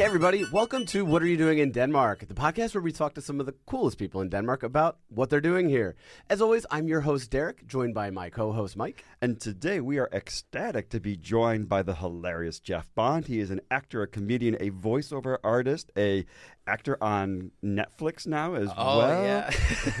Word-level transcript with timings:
Hey, 0.00 0.06
everybody, 0.06 0.46
welcome 0.50 0.86
to 0.86 1.04
What 1.04 1.22
Are 1.22 1.26
You 1.26 1.36
Doing 1.36 1.58
in 1.58 1.72
Denmark, 1.72 2.26
the 2.26 2.32
podcast 2.32 2.74
where 2.74 2.80
we 2.80 2.90
talk 2.90 3.12
to 3.16 3.20
some 3.20 3.38
of 3.38 3.44
the 3.44 3.52
coolest 3.66 3.98
people 3.98 4.22
in 4.22 4.30
Denmark 4.30 4.62
about 4.62 4.96
what 5.10 5.28
they're 5.28 5.42
doing 5.42 5.68
here. 5.68 5.94
As 6.30 6.40
always, 6.40 6.64
I'm 6.70 6.88
your 6.88 7.02
host, 7.02 7.30
Derek, 7.30 7.66
joined 7.66 7.92
by 7.92 8.08
my 8.08 8.30
co 8.30 8.50
host, 8.52 8.78
Mike. 8.78 9.04
And 9.20 9.38
today 9.38 9.78
we 9.78 9.98
are 9.98 10.08
ecstatic 10.10 10.88
to 10.88 11.00
be 11.00 11.18
joined 11.18 11.68
by 11.68 11.82
the 11.82 11.96
hilarious 11.96 12.60
Jeff 12.60 12.88
Bond. 12.94 13.26
He 13.26 13.40
is 13.40 13.50
an 13.50 13.60
actor, 13.70 14.00
a 14.00 14.06
comedian, 14.06 14.54
a 14.58 14.70
voiceover 14.70 15.36
artist, 15.44 15.92
a 15.98 16.24
actor 16.66 16.96
on 17.02 17.50
Netflix 17.62 18.26
now 18.26 18.54
as 18.54 18.70
Oh, 18.78 18.96
well. 18.98 19.22
yeah. 19.22 19.50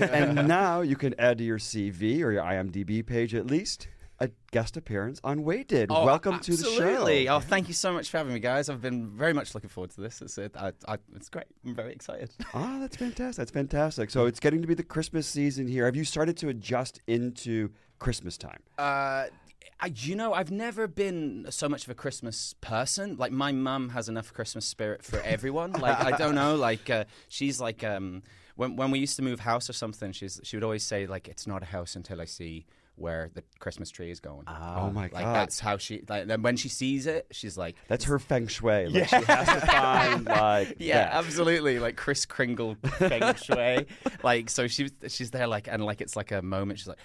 and 0.00 0.48
now 0.48 0.80
you 0.80 0.96
can 0.96 1.14
add 1.18 1.36
to 1.36 1.44
your 1.44 1.58
CV 1.58 2.22
or 2.22 2.32
your 2.32 2.42
IMDb 2.42 3.04
page 3.04 3.34
at 3.34 3.46
least 3.46 3.86
a 4.20 4.30
guest 4.52 4.76
appearance 4.76 5.20
on 5.24 5.44
Did. 5.66 5.90
Oh, 5.90 6.04
Welcome 6.04 6.40
to 6.40 6.54
the 6.54 6.64
show. 6.64 6.70
absolutely. 6.70 7.28
Oh, 7.28 7.40
thank 7.40 7.68
you 7.68 7.74
so 7.74 7.92
much 7.92 8.10
for 8.10 8.18
having 8.18 8.34
me, 8.34 8.40
guys. 8.40 8.68
I've 8.68 8.82
been 8.82 9.08
very 9.08 9.32
much 9.32 9.54
looking 9.54 9.70
forward 9.70 9.90
to 9.92 10.00
this. 10.02 10.20
It's 10.20 10.36
it, 10.36 10.54
I, 10.56 10.72
I, 10.86 10.98
it's 11.16 11.30
great. 11.30 11.46
I'm 11.64 11.74
very 11.74 11.92
excited. 11.92 12.30
Oh, 12.52 12.78
that's 12.80 12.96
fantastic. 12.96 13.36
That's 13.36 13.50
fantastic. 13.50 14.10
So 14.10 14.26
it's 14.26 14.38
getting 14.38 14.60
to 14.60 14.68
be 14.68 14.74
the 14.74 14.82
Christmas 14.82 15.26
season 15.26 15.66
here. 15.66 15.86
Have 15.86 15.96
you 15.96 16.04
started 16.04 16.36
to 16.38 16.48
adjust 16.48 17.00
into 17.06 17.70
Christmas 17.98 18.36
time? 18.36 18.60
Uh, 18.78 19.26
I, 19.80 19.92
you 19.96 20.14
know, 20.14 20.34
I've 20.34 20.50
never 20.50 20.86
been 20.86 21.46
so 21.48 21.66
much 21.66 21.84
of 21.84 21.90
a 21.90 21.94
Christmas 21.94 22.54
person. 22.60 23.16
Like 23.16 23.32
my 23.32 23.52
mum 23.52 23.90
has 23.90 24.10
enough 24.10 24.34
Christmas 24.34 24.66
spirit 24.66 25.02
for 25.02 25.20
everyone. 25.20 25.72
like 25.72 25.98
I 25.98 26.16
don't 26.16 26.34
know. 26.34 26.56
Like 26.60 26.90
uh, 26.90 27.04
she's 27.28 27.58
like 27.58 27.82
um, 27.82 28.22
when 28.56 28.76
when 28.76 28.90
we 28.90 28.98
used 28.98 29.16
to 29.16 29.22
move 29.22 29.40
house 29.40 29.70
or 29.70 29.72
something, 29.72 30.12
she's 30.12 30.38
she 30.42 30.56
would 30.56 30.64
always 30.64 30.82
say 30.82 31.06
like 31.06 31.26
it's 31.26 31.46
not 31.46 31.62
a 31.62 31.66
house 31.66 31.96
until 31.96 32.20
I 32.20 32.26
see 32.26 32.66
where 33.00 33.30
the 33.34 33.42
Christmas 33.58 33.90
tree 33.90 34.10
is 34.10 34.20
going. 34.20 34.44
oh 34.46 34.90
my 34.90 35.02
like 35.02 35.12
god. 35.12 35.34
that's 35.34 35.58
how 35.60 35.76
she. 35.76 36.02
Like 36.08 36.26
then 36.26 36.42
when 36.42 36.56
she 36.56 36.68
sees 36.68 37.06
it, 37.06 37.26
she's 37.30 37.56
like. 37.56 37.76
That's 37.88 38.04
her 38.04 38.18
feng 38.18 38.46
shui. 38.46 38.88
Like 38.88 39.08
she 39.08 39.16
has 39.16 39.48
to 39.48 39.66
find 39.66 40.24
like 40.26 40.76
Yeah, 40.78 41.04
that. 41.04 41.14
absolutely. 41.14 41.78
Like 41.78 41.96
Kris 41.96 42.26
Kringle 42.26 42.76
feng 42.98 43.34
shui. 43.34 43.86
like 44.22 44.50
so 44.50 44.66
she 44.66 44.88
she's 45.08 45.30
there 45.30 45.46
like 45.46 45.68
and 45.68 45.84
like 45.84 46.00
it's 46.00 46.16
like 46.16 46.32
a 46.32 46.42
moment. 46.42 46.78
She's 46.78 46.88
like, 46.88 46.98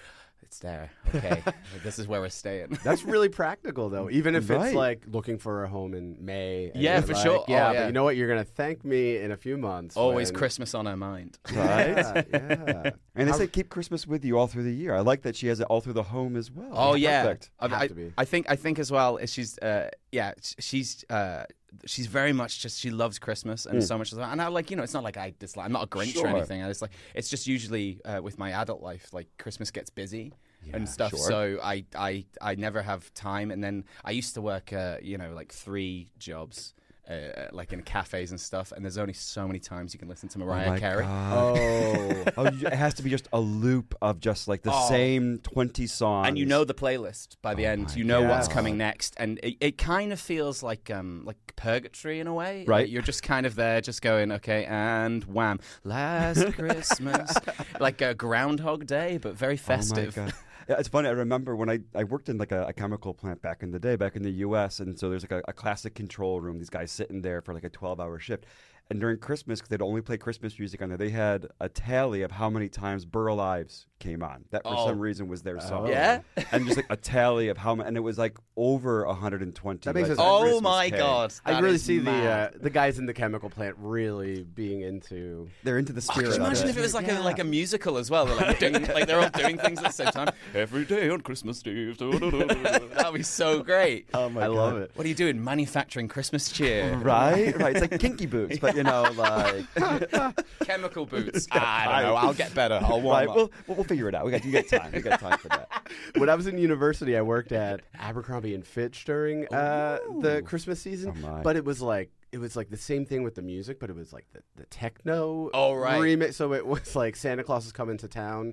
it's 0.46 0.60
there. 0.60 0.90
Okay, 1.14 1.42
this 1.82 1.98
is 1.98 2.06
where 2.06 2.20
we're 2.20 2.28
staying. 2.28 2.78
That's 2.84 3.02
really 3.02 3.28
practical, 3.28 3.88
though, 3.88 4.08
even 4.10 4.34
if 4.36 4.48
Right. 4.48 4.66
it's 4.66 4.74
like 4.74 5.02
looking 5.08 5.38
for 5.38 5.64
a 5.64 5.68
home 5.68 5.92
in 5.94 6.16
May. 6.24 6.70
and 6.72 6.80
Yeah, 6.82 6.94
you're 6.98 7.02
for 7.02 7.12
like, 7.14 7.22
sure. 7.24 7.38
Oh, 7.40 7.44
Yeah, 7.48 7.72
yeah. 7.72 7.80
but 7.80 7.86
you 7.88 7.92
know 7.92 8.04
what? 8.04 8.16
You're 8.16 8.28
going 8.28 8.44
to 8.44 8.50
thank 8.50 8.84
me 8.84 9.18
in 9.18 9.32
a 9.32 9.36
few 9.36 9.56
months. 9.56 9.96
Always 9.96 10.30
when- 10.30 10.38
Christmas 10.38 10.74
on 10.74 10.86
her 10.86 10.96
mind. 10.96 11.38
right? 11.52 11.96
Yeah, 11.96 12.22
yeah. 12.32 12.90
And 13.16 13.28
they 13.28 13.32
say 13.32 13.46
keep 13.48 13.68
Christmas 13.70 14.06
with 14.06 14.24
you 14.24 14.38
all 14.38 14.46
through 14.46 14.62
the 14.64 14.74
year. 14.74 14.94
I 14.94 15.00
like 15.00 15.22
that 15.22 15.34
she 15.36 15.48
has 15.48 15.58
it 15.60 15.64
all 15.68 15.80
through 15.80 15.94
the 15.94 16.02
home 16.04 16.36
as 16.36 16.50
well. 16.50 16.70
Oh 16.72 16.94
yeah, 16.94 17.22
Perfect. 17.24 17.50
I, 17.58 17.68
Have 17.68 17.80
I, 17.82 17.86
to 17.88 17.94
be. 17.94 18.12
I 18.16 18.24
think 18.24 18.46
I 18.48 18.56
think 18.56 18.78
as 18.78 18.90
well. 18.92 19.16
is 19.16 19.32
She's 19.32 19.58
uh, 19.58 19.90
yeah, 20.12 20.32
sh- 20.42 20.54
she's 20.60 21.04
uh, 21.10 21.44
she's 21.84 22.06
very 22.06 22.32
much 22.32 22.60
just 22.60 22.78
she 22.80 22.90
loves 22.90 23.18
Christmas 23.18 23.66
and 23.66 23.82
so 23.82 23.98
much 23.98 24.12
as 24.12 24.18
well. 24.18 24.30
And 24.30 24.40
I 24.40 24.48
like 24.48 24.70
you 24.70 24.76
know 24.76 24.82
it's 24.82 24.94
not 24.94 25.04
like 25.04 25.16
I 25.16 25.34
dislike. 25.38 25.66
I'm 25.66 25.72
not 25.72 25.84
a 25.84 25.86
Grinch 25.86 26.14
Sure. 26.14 26.26
or 26.26 26.28
anything. 26.28 26.62
I 26.62 26.68
just 26.68 26.82
like 26.82 26.92
it's 27.14 27.28
just 27.28 27.46
usually 27.46 28.00
uh, 28.04 28.20
with 28.22 28.38
my 28.38 28.52
adult 28.52 28.82
life 28.82 29.12
like 29.12 29.28
Christmas 29.38 29.70
gets 29.70 29.90
busy. 29.90 30.32
and 30.72 30.88
stuff, 30.88 31.10
sure. 31.10 31.18
so 31.20 31.58
I, 31.62 31.84
I 31.94 32.24
I 32.40 32.56
never 32.56 32.82
have 32.82 33.14
time. 33.14 33.52
And 33.52 33.62
then 33.62 33.84
I 34.04 34.10
used 34.10 34.34
to 34.34 34.40
work, 34.42 34.72
uh, 34.72 34.96
you 35.00 35.16
know, 35.16 35.32
like 35.32 35.52
three 35.52 36.08
jobs, 36.18 36.74
uh, 37.08 37.48
like 37.52 37.72
in 37.72 37.82
cafes 37.82 38.30
and 38.30 38.40
stuff. 38.40 38.72
And 38.72 38.84
there's 38.84 38.98
only 38.98 39.12
so 39.12 39.46
many 39.46 39.58
times 39.58 39.92
you 39.94 39.98
can 40.00 40.08
listen 40.08 40.28
to 40.30 40.38
Oh 40.40 40.44
Mariah 40.44 40.68
my 40.70 40.78
Carey. 40.78 41.04
God. 41.04 41.58
Oh. 41.58 42.24
oh, 42.38 42.44
it 42.46 42.72
has 42.72 42.94
to 42.94 43.02
be 43.02 43.10
just 43.10 43.28
a 43.32 43.40
loop 43.40 43.94
of 44.02 44.20
just 44.20 44.48
like 44.48 44.62
the 44.62 44.72
Oh. 44.72 44.88
same 44.88 45.38
twenty 45.38 45.86
songs. 45.86 46.28
and 46.28 46.36
you 46.38 46.46
know 46.46 46.64
the 46.64 46.74
playlist 46.74 47.36
by 47.42 47.54
the 47.54 47.66
Oh 47.66 47.70
end. 47.70 47.94
You 47.96 48.04
know 48.04 48.22
what's 48.22 48.48
coming 48.48 48.76
next, 48.76 49.14
and 49.18 49.38
it, 49.42 49.56
it 49.60 49.78
kind 49.78 50.12
of 50.12 50.20
feels 50.20 50.62
like 50.62 50.90
um 50.90 51.22
like 51.24 51.36
purgatory 51.56 52.20
in 52.20 52.26
a 52.26 52.34
way. 52.34 52.64
Right. 52.66 52.82
Like, 52.84 52.90
you're 52.90 53.02
just 53.02 53.22
kind 53.22 53.46
of 53.46 53.54
there, 53.54 53.80
just 53.80 54.02
going 54.02 54.32
okay, 54.32 54.64
and 54.66 55.24
wham, 55.24 55.58
last 55.84 56.52
Christmas, 56.54 57.32
like 57.80 58.00
a 58.02 58.14
Groundhog 58.14 58.86
Day, 58.86 59.18
but 59.18 59.34
very 59.36 59.56
festive. 59.56 60.16
It's 60.68 60.88
funny. 60.88 61.08
I 61.08 61.12
remember 61.12 61.54
when 61.54 61.70
I, 61.70 61.80
I 61.94 62.04
worked 62.04 62.28
in 62.28 62.38
like 62.38 62.50
a, 62.50 62.64
a 62.66 62.72
chemical 62.72 63.14
plant 63.14 63.40
back 63.40 63.62
in 63.62 63.70
the 63.70 63.78
day, 63.78 63.94
back 63.94 64.16
in 64.16 64.22
the 64.22 64.30
U.S. 64.30 64.80
And 64.80 64.98
so 64.98 65.08
there's 65.08 65.22
like 65.22 65.30
a, 65.30 65.42
a 65.46 65.52
classic 65.52 65.94
control 65.94 66.40
room. 66.40 66.58
These 66.58 66.70
guys 66.70 66.90
sitting 66.90 67.22
there 67.22 67.40
for 67.40 67.54
like 67.54 67.62
a 67.62 67.70
12 67.70 68.00
hour 68.00 68.18
shift. 68.18 68.46
And 68.88 69.00
during 69.00 69.18
Christmas, 69.18 69.58
because 69.58 69.68
they'd 69.70 69.82
only 69.82 70.00
play 70.00 70.16
Christmas 70.16 70.56
music 70.58 70.80
on 70.80 70.88
there, 70.90 70.98
they 70.98 71.10
had 71.10 71.48
a 71.60 71.68
tally 71.68 72.22
of 72.22 72.30
how 72.30 72.48
many 72.48 72.68
times 72.68 73.04
Burl 73.04 73.40
Ives 73.40 73.86
came 73.98 74.22
on. 74.22 74.44
That 74.50 74.62
for 74.62 74.74
Oh. 74.76 74.86
some 74.86 75.00
reason 75.00 75.26
was 75.26 75.42
their 75.42 75.58
song. 75.60 75.88
Yeah? 75.88 76.20
and 76.52 76.66
just 76.66 76.76
like 76.76 76.86
a 76.88 76.96
tally 76.96 77.48
of 77.48 77.56
how 77.58 77.74
many, 77.74 77.88
and 77.88 77.96
it 77.96 78.00
was 78.00 78.16
like 78.16 78.36
over 78.56 79.04
120. 79.06 79.80
That 79.84 79.94
makes 79.94 80.08
like, 80.08 80.16
sense. 80.18 80.20
Oh 80.22 80.42
Christmas 80.42 80.62
my 80.62 80.90
came. 80.90 80.98
god! 81.00 81.34
I 81.44 81.52
that 81.54 81.62
really 81.64 81.74
is 81.76 81.82
see 81.82 81.98
the 81.98 82.10
uh, 82.12 82.50
the 82.60 82.70
guys 82.70 82.98
in 83.00 83.06
the 83.06 83.14
chemical 83.14 83.50
plant 83.50 83.74
really 83.78 84.44
being 84.44 84.82
into. 84.82 85.48
They're 85.64 85.78
into 85.78 85.92
the 85.92 85.98
Oh, 85.98 86.12
spirit. 86.12 86.26
could 86.28 86.36
you 86.36 86.42
of 86.42 86.46
imagine 86.46 86.68
it. 86.68 86.70
if 86.70 86.76
it 86.78 86.82
was 86.82 86.94
like 86.94 87.06
Yeah. 87.08 87.20
a 87.20 87.22
like 87.22 87.38
a 87.40 87.44
musical 87.44 87.96
as 87.98 88.08
well? 88.10 88.26
They're 88.26 88.36
like, 88.36 88.58
doing, 88.60 88.74
like 88.86 89.06
they're 89.08 89.18
all 89.20 89.30
doing 89.30 89.58
things 89.58 89.78
at 89.78 89.84
the 89.86 89.90
same 89.92 90.12
time. 90.12 90.28
Every 90.54 90.84
day 90.84 91.08
on 91.10 91.22
Christmas 91.22 91.60
Eve. 91.66 91.98
That'd 91.98 93.14
be 93.14 93.22
so 93.24 93.62
great. 93.64 94.08
Oh 94.14 94.28
my 94.28 94.42
I 94.44 94.46
love 94.46 94.76
it. 94.78 94.90
What 94.94 95.04
are 95.06 95.08
you 95.08 95.14
doing? 95.14 95.42
Manufacturing 95.42 96.06
Christmas 96.06 96.50
cheer. 96.52 96.94
Right, 96.96 97.56
right. 97.58 97.76
It's 97.76 97.90
like 97.90 97.98
kinky 98.00 98.26
boots, 98.26 98.58
but 98.58 98.75
you 98.76 98.82
know, 98.82 99.10
like 99.16 99.66
Chemical 100.64 101.06
boots. 101.06 101.48
Ah, 101.56 101.88
I 101.88 102.02
don't 102.02 102.10
know. 102.10 102.16
I'll 102.16 102.34
get 102.34 102.54
better. 102.54 102.78
I'll 102.82 103.00
warm 103.00 103.16
right. 103.16 103.28
up. 103.28 103.36
We'll, 103.36 103.50
we'll 103.66 103.84
figure 103.84 104.08
it 104.08 104.14
out. 104.14 104.26
We 104.26 104.30
got 104.30 104.44
you 104.44 104.52
got 104.52 104.66
time. 104.68 104.92
We 104.92 105.00
got 105.00 105.20
time 105.20 105.38
for 105.38 105.48
that. 105.48 105.68
When 106.16 106.28
I 106.28 106.34
was 106.34 106.46
in 106.46 106.58
university, 106.58 107.16
I 107.16 107.22
worked 107.22 107.52
at 107.52 107.80
Abercrombie 107.94 108.54
and 108.54 108.66
Fitch 108.66 109.04
during 109.04 109.46
uh, 109.52 109.98
the 110.20 110.42
Christmas 110.42 110.80
season. 110.80 111.14
Oh, 111.16 111.20
my. 111.20 111.42
but 111.42 111.56
it 111.56 111.64
was 111.64 111.80
like 111.80 112.10
it 112.36 112.40
was 112.40 112.54
like 112.54 112.68
the 112.70 112.76
same 112.76 113.04
thing 113.06 113.22
with 113.22 113.34
the 113.34 113.42
music, 113.42 113.80
but 113.80 113.88
it 113.90 113.96
was 113.96 114.12
like 114.12 114.26
the, 114.32 114.40
the 114.56 114.66
techno. 114.66 115.50
Oh, 115.54 115.72
right. 115.72 115.98
remix. 116.00 116.34
So 116.34 116.52
it 116.52 116.66
was 116.66 116.94
like 116.94 117.16
Santa 117.16 117.42
Claus 117.42 117.64
is 117.66 117.72
coming 117.72 117.96
to 117.98 118.08
town, 118.08 118.52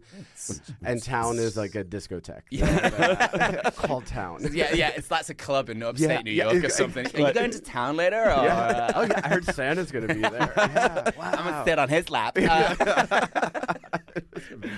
and 0.85 1.03
town 1.03 1.37
is 1.37 1.57
like 1.57 1.75
a 1.75 1.83
discotheque. 1.83 2.43
Yeah. 2.49 3.69
called 3.75 4.05
Town. 4.05 4.39
yeah, 4.53 4.73
yeah. 4.73 4.89
It's 4.95 5.07
that's 5.07 5.29
a 5.29 5.33
club 5.35 5.69
in 5.69 5.83
upstate 5.83 6.09
Yeah, 6.09 6.21
New 6.21 6.31
yeah, 6.31 6.51
York 6.51 6.63
or 6.65 6.69
something. 6.69 7.05
Are 7.13 7.27
you 7.27 7.33
going 7.33 7.51
to 7.51 7.59
town 7.59 7.97
later? 7.97 8.21
Or, 8.21 8.43
Yeah. 8.45 8.57
uh, 8.57 8.91
oh 8.95 9.01
yeah, 9.03 9.21
I 9.23 9.27
heard 9.27 9.45
Santa's 9.45 9.91
gonna 9.91 10.07
be 10.13 10.21
there. 10.21 10.53
Yeah, 10.73 11.11
wow. 11.17 11.31
I'm 11.31 11.43
gonna 11.45 11.63
sit 11.65 11.77
on 11.79 11.89
his 11.89 12.09
lap. 12.09 12.37
Uh, 12.39 13.67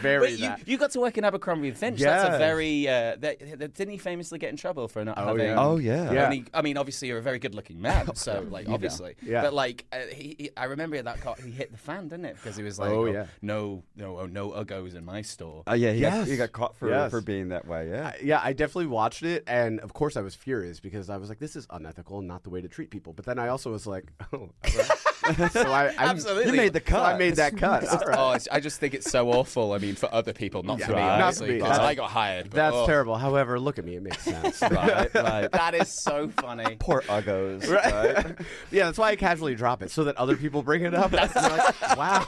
Very 0.01 0.21
wait, 0.21 0.31
you, 0.39 0.45
that. 0.47 0.67
you 0.67 0.77
got 0.77 0.91
to 0.91 0.99
work 0.99 1.17
in 1.17 1.23
Abercrombie 1.23 1.67
and 1.69 1.77
Finch. 1.77 1.99
That's 1.99 2.35
a 2.35 2.37
very. 2.37 2.87
Uh, 2.87 3.15
that, 3.19 3.59
that- 3.59 3.73
didn't 3.73 3.91
he 3.91 3.97
famously 3.97 4.39
get 4.39 4.49
in 4.49 4.57
trouble 4.57 4.87
for 4.87 5.03
not 5.03 5.17
Oh, 5.17 5.27
having? 5.27 5.45
yeah. 5.47 5.55
Oh 5.61 5.77
yeah. 5.77 6.11
Yeah. 6.11 6.25
only- 6.25 6.45
I 6.53 6.61
mean, 6.61 6.77
obviously, 6.77 7.07
you're 7.09 7.17
a 7.17 7.21
very 7.21 7.39
good-looking 7.39 7.81
man, 7.81 8.15
so 8.15 8.45
like, 8.49 8.69
obviously, 8.69 8.94
Yeah. 9.21 9.41
But 9.41 9.53
like, 9.53 9.85
uh, 9.91 9.99
he, 10.13 10.35
he, 10.37 10.49
I 10.57 10.65
remember 10.65 11.01
that 11.01 11.21
car, 11.21 11.35
he 11.43 11.51
hit 11.51 11.71
the 11.71 11.77
fan, 11.77 12.07
didn't 12.07 12.25
it? 12.25 12.35
Because 12.35 12.55
he 12.55 12.63
was 12.63 12.77
like, 12.79 12.91
Oh, 12.91 13.05
yeah. 13.05 13.25
no, 13.41 13.83
no, 13.95 14.19
oh, 14.19 14.25
no 14.25 14.49
uggos 14.51 14.95
in 14.95 15.03
my 15.05 15.21
store." 15.21 15.63
Oh 15.67 15.73
yeah. 15.73 15.91
He, 15.91 16.01
got, 16.01 16.27
he 16.27 16.37
got 16.37 16.51
caught 16.51 16.75
for 16.77 16.89
Yes. 16.89 17.11
for 17.11 17.21
being 17.21 17.49
that 17.49 17.67
way. 17.67 17.89
Yeah. 17.89 18.07
I- 18.07 18.19
yeah, 18.23 18.39
I 18.43 18.53
definitely 18.53 18.87
watched 18.87 19.23
it, 19.23 19.43
and 19.47 19.79
of 19.81 19.93
course 19.93 20.15
I 20.17 20.21
was 20.21 20.35
furious 20.35 20.79
because 20.79 21.09
I 21.09 21.17
was 21.17 21.29
like, 21.29 21.39
"This 21.39 21.55
is 21.55 21.67
unethical, 21.69 22.19
and 22.19 22.27
not 22.27 22.43
the 22.43 22.49
way 22.49 22.61
to 22.61 22.67
treat 22.67 22.89
people." 22.91 23.13
But 23.13 23.25
then 23.25 23.39
I 23.39 23.49
also 23.49 23.71
was 23.71 23.85
like, 23.87 24.11
"Oh, 24.33 24.37
all 24.37 24.49
right." 24.63 24.89
so 25.51 25.71
I, 25.71 25.89
I'm, 25.97 26.09
Absolutely. 26.09 26.51
You 26.51 26.57
made 26.57 26.73
the 26.73 26.79
so 26.79 26.85
cut. 26.85 27.15
I 27.15 27.17
made 27.17 27.35
that 27.37 27.57
cut. 27.57 27.87
All 27.87 27.99
right. 28.07 28.17
Oh, 28.17 28.53
I 28.55 28.59
just 28.59 28.79
think 28.79 28.93
it's 28.93 29.09
so 29.09 29.31
awful. 29.31 29.73
I 29.73 29.77
mean, 29.77 29.95
for 29.95 30.13
other 30.13 30.33
people, 30.33 30.63
not 30.63 30.81
for 30.81 30.91
me, 30.91 30.97
Right. 30.97 31.01
Not 31.01 31.17
for 31.17 31.23
obviously, 31.43 31.47
me. 31.55 31.59
'cause 31.59 31.69
That's- 31.69 31.87
I 31.87 31.95
got 31.95 32.09
hired. 32.11 32.49
But, 32.49 32.55
That's 32.55 32.75
oh, 32.75 32.85
terrible. 32.85 33.15
However, 33.17 33.59
look 33.59 33.79
at 33.79 33.85
me; 33.85 33.95
it 33.95 34.03
makes 34.03 34.21
sense. 34.23 34.61
right. 34.61 35.13
Right. 35.13 35.51
That 35.51 35.73
is 35.75 35.89
so 35.89 36.29
funny. 36.29 36.75
Poor 36.79 37.01
uggos. 37.03 37.69
Right. 37.69 38.35
yeah, 38.71 38.85
that's 38.85 38.97
why 38.97 39.09
I 39.09 39.15
casually 39.15 39.55
drop 39.55 39.81
it 39.81 39.91
so 39.91 40.03
that 40.05 40.15
other 40.17 40.35
people 40.37 40.61
bring 40.63 40.83
it 40.83 40.93
up. 40.93 41.13
and 41.13 41.33
like, 41.35 41.97
wow, 41.97 42.25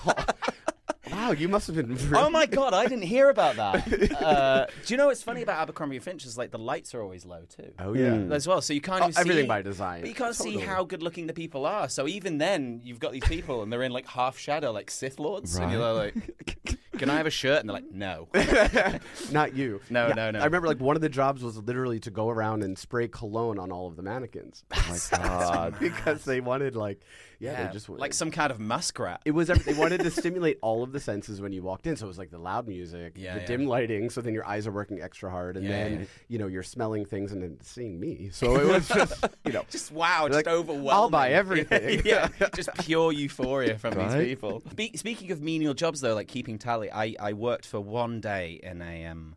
wow, 1.11 1.31
you 1.31 1.47
must 1.47 1.67
have 1.67 1.75
been. 1.75 1.95
Really... 1.95 2.23
Oh 2.23 2.29
my 2.29 2.45
god, 2.45 2.73
I 2.73 2.83
didn't 2.83 3.03
hear 3.03 3.29
about 3.29 3.55
that. 3.55 3.87
Uh, 4.27 4.65
do 4.85 4.93
you 4.93 4.97
know 4.97 5.07
what's 5.07 5.21
funny 5.21 5.41
about 5.41 5.59
Abercrombie 5.59 5.95
and 5.95 6.03
Finch 6.03 6.25
is 6.25 6.37
like 6.37 6.51
the 6.51 6.57
lights 6.57 6.93
are 6.93 7.01
always 7.01 7.25
low 7.25 7.43
too. 7.49 7.71
Oh 7.79 7.93
yeah. 7.93 8.09
Mm. 8.09 8.33
As 8.33 8.47
well, 8.47 8.61
so 8.61 8.73
you 8.73 8.81
can't 8.81 9.01
Oh, 9.01 9.05
even 9.05 9.13
see 9.13 9.19
everything 9.21 9.47
by 9.47 9.61
design. 9.61 10.01
But 10.01 10.09
you 10.09 10.15
can't 10.15 10.35
Totally. 10.35 10.57
see 10.57 10.61
how 10.61 10.83
good 10.83 11.01
looking 11.03 11.27
the 11.27 11.33
people 11.33 11.65
are. 11.65 11.87
So 11.87 12.07
even 12.07 12.37
then, 12.37 12.81
you've 12.83 12.99
got 12.99 13.11
these 13.13 13.23
people 13.23 13.63
and 13.63 13.71
they're 13.71 13.83
in 13.83 13.91
like 13.91 14.07
half 14.07 14.37
shadow, 14.37 14.71
like 14.71 14.89
Sith 14.91 15.19
lords, 15.19 15.55
and 15.55 15.71
you're 15.71 15.93
like, 15.93 16.56
"Can 16.97 17.09
I 17.09 17.15
have 17.17 17.25
a 17.27 17.29
shirt?" 17.31 17.59
And 17.61 17.69
they're 17.69 17.75
like, 17.75 17.91
"No." 17.91 18.27
Not 19.31 19.55
you. 19.55 19.81
No, 19.89 20.07
Yeah, 20.07 20.13
no, 20.13 20.31
no. 20.31 20.39
I 20.39 20.45
remember 20.45 20.67
like 20.67 20.79
one 20.79 20.95
of 20.95 21.01
the 21.01 21.09
jobs 21.09 21.43
was 21.43 21.57
literally 21.57 21.99
to 22.01 22.11
go 22.11 22.29
around 22.29 22.63
and 22.63 22.77
spray 22.77 23.07
cologne 23.07 23.59
on 23.59 23.71
all 23.71 23.87
of 23.87 23.95
the 23.95 24.01
mannequins 24.03 24.63
Oh 24.73 24.85
my 24.89 25.17
god. 25.17 25.75
because 25.79 26.23
they 26.23 26.39
wanted 26.41 26.75
like, 26.75 26.99
yeah, 27.39 27.51
Yeah, 27.51 27.67
they 27.67 27.73
just 27.73 27.89
like 27.89 28.13
some 28.13 28.31
kind 28.31 28.51
of 28.51 28.59
muskrat. 28.59 29.21
It 29.25 29.31
was 29.31 29.47
they 29.47 29.73
wanted 29.73 30.01
to 30.01 30.11
stimulate 30.21 30.57
all 30.61 30.83
of 30.83 30.91
the 30.91 30.99
senses 30.99 31.39
when 31.41 31.51
you 31.51 31.61
walked 31.61 31.85
in. 31.87 31.95
So 31.95 32.05
it 32.05 32.07
was 32.07 32.17
like 32.17 32.31
the 32.31 32.39
loud 32.39 32.67
music, 32.67 33.13
Yeah, 33.15 33.37
the 33.39 33.45
dim 33.45 33.65
lighting. 33.67 34.09
So 34.09 34.21
then 34.21 34.33
your 34.33 34.47
eyes 34.47 34.65
are 34.67 34.71
working 34.71 35.01
extra 35.01 35.29
hard, 35.29 35.57
and 35.57 35.69
then 35.69 36.07
you 36.27 36.39
know 36.39 36.47
you're 36.47 36.63
smelling 36.63 37.05
things 37.05 37.31
and 37.31 37.41
then 37.43 37.57
seeing 37.61 37.99
me. 37.99 38.29
So 38.31 38.55
it 38.59 38.65
was 38.65 38.87
just 38.87 39.23
you 39.45 39.51
know 39.53 39.65
Just 39.69 39.91
wow, 39.91 40.27
just 40.27 40.37
Like, 40.37 40.47
overwhelming. 40.47 40.89
I'll 40.91 41.09
buy 41.09 41.29
everything. 41.31 42.01
yeah, 42.05 42.29
just 42.55 42.69
pure 42.79 43.11
euphoria 43.11 43.77
from 43.77 43.93
Right? 43.95 44.17
these 44.17 44.27
people. 44.29 44.61
Spe- 44.71 44.95
speaking 44.95 45.31
of 45.31 45.41
menial 45.41 45.73
jobs, 45.73 46.01
though, 46.01 46.15
like 46.15 46.27
keeping 46.27 46.57
tally, 46.57 46.86
I, 46.91 47.15
I 47.19 47.33
worked 47.33 47.65
for 47.65 47.79
one 47.79 48.21
day 48.21 48.59
in 48.63 48.81
a 48.81 49.05
um, 49.05 49.35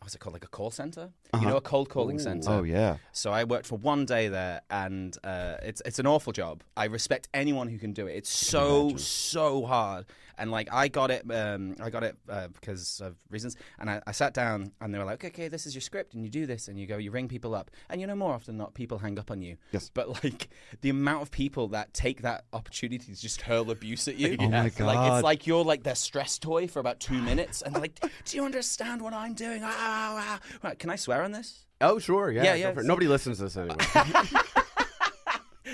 what's 0.00 0.14
it 0.14 0.18
called, 0.18 0.34
like 0.34 0.44
a 0.44 0.48
call 0.48 0.70
center? 0.70 1.10
You 1.40 1.48
know, 1.48 1.56
a 1.56 1.60
cold 1.60 1.88
calling 1.88 2.18
center. 2.18 2.50
Oh 2.50 2.62
yeah. 2.62 2.98
So 3.12 3.32
I 3.32 3.44
worked 3.44 3.66
for 3.66 3.76
one 3.76 4.06
day 4.06 4.28
there, 4.28 4.62
and 4.70 5.16
uh, 5.24 5.56
it's 5.62 5.82
it's 5.84 5.98
an 5.98 6.06
awful 6.06 6.32
job. 6.32 6.62
I 6.76 6.84
respect 6.84 7.28
anyone 7.34 7.68
who 7.68 7.78
can 7.78 7.92
do 7.92 8.06
it. 8.06 8.14
It's 8.14 8.30
so 8.30 8.96
so 8.96 9.66
hard, 9.66 10.06
and 10.38 10.50
like 10.50 10.68
I 10.72 10.88
got 10.88 11.10
it, 11.10 11.24
um, 11.30 11.76
I 11.80 11.90
got 11.90 12.04
it 12.04 12.16
uh, 12.28 12.48
because 12.48 13.00
of 13.04 13.16
reasons. 13.30 13.56
And 13.78 13.88
I, 13.90 14.00
I 14.06 14.12
sat 14.12 14.34
down, 14.34 14.72
and 14.80 14.92
they 14.92 14.98
were 14.98 15.04
like, 15.04 15.24
"Okay, 15.24 15.48
this 15.48 15.66
is 15.66 15.74
your 15.74 15.82
script, 15.82 16.14
and 16.14 16.24
you 16.24 16.30
do 16.30 16.46
this, 16.46 16.68
and 16.68 16.78
you 16.78 16.86
go, 16.86 16.96
you 16.96 17.10
ring 17.10 17.28
people 17.28 17.54
up, 17.54 17.70
and 17.90 18.00
you 18.00 18.06
know 18.06 18.14
more 18.14 18.32
often 18.34 18.54
than 18.54 18.58
not, 18.58 18.74
people 18.74 18.98
hang 18.98 19.18
up 19.18 19.30
on 19.30 19.42
you. 19.42 19.56
Yes. 19.72 19.90
But 19.92 20.22
like 20.24 20.48
the 20.80 20.90
amount 20.90 21.22
of 21.22 21.30
people 21.30 21.68
that 21.68 21.92
take 21.94 22.22
that 22.22 22.44
opportunity 22.52 23.12
to 23.14 23.20
just 23.20 23.42
hurl 23.42 23.70
abuse 23.70 24.08
at 24.08 24.16
you, 24.16 24.36
Oh 24.40 24.48
my 24.48 24.62
like 24.62 25.12
it's 25.12 25.22
like 25.24 25.46
you're 25.46 25.64
like 25.64 25.82
their 25.82 25.94
stress 25.94 26.38
toy 26.38 26.66
for 26.68 26.80
about 26.80 27.00
two 27.00 27.20
minutes, 27.30 27.62
and 27.62 27.74
like, 27.74 27.98
"Do 28.24 28.36
you 28.36 28.44
understand 28.44 29.02
what 29.02 29.12
I'm 29.12 29.34
doing?" 29.34 29.62
Ah, 29.64 29.74
ah, 29.78 30.38
ah. 30.42 30.58
Right, 30.62 30.78
can 30.78 30.90
I 30.90 30.96
swear 30.96 31.22
on 31.22 31.32
this? 31.32 31.66
Oh, 31.80 31.98
sure. 31.98 32.30
Yeah. 32.30 32.42
Yeah, 32.44 32.52
go 32.52 32.58
yeah, 32.58 32.64
for 32.64 32.68
it. 32.68 32.72
it's- 32.72 32.86
Nobody 32.86 33.06
listens 33.08 33.38
to 33.38 33.44
this 33.44 33.56
anyway. 33.56 33.76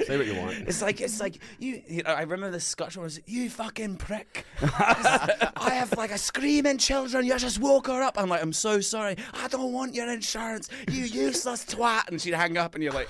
Say 0.06 0.16
what 0.16 0.26
you 0.26 0.36
want. 0.36 0.56
It's 0.66 0.82
like 0.82 1.00
it's 1.00 1.20
like 1.20 1.38
you. 1.58 1.82
you 1.86 2.02
know, 2.02 2.10
I 2.10 2.22
remember 2.22 2.50
the 2.50 2.60
Scotch 2.60 2.96
one 2.96 3.04
was 3.04 3.20
you 3.26 3.50
fucking 3.50 3.96
prick. 3.96 4.44
I 4.62 5.70
have 5.72 5.96
like 5.96 6.10
a 6.10 6.18
screaming 6.18 6.78
children. 6.78 7.26
You 7.26 7.36
just 7.38 7.58
woke 7.58 7.88
her 7.88 8.02
up. 8.02 8.18
I'm 8.18 8.28
like, 8.28 8.42
I'm 8.42 8.52
so 8.52 8.80
sorry. 8.80 9.16
I 9.34 9.48
don't 9.48 9.72
want 9.72 9.94
your 9.94 10.10
insurance. 10.10 10.68
You 10.90 11.04
useless 11.04 11.64
twat. 11.64 12.08
And 12.08 12.20
she'd 12.20 12.34
hang 12.34 12.56
up, 12.56 12.74
and 12.74 12.82
you're 12.82 12.92
like. 12.92 13.08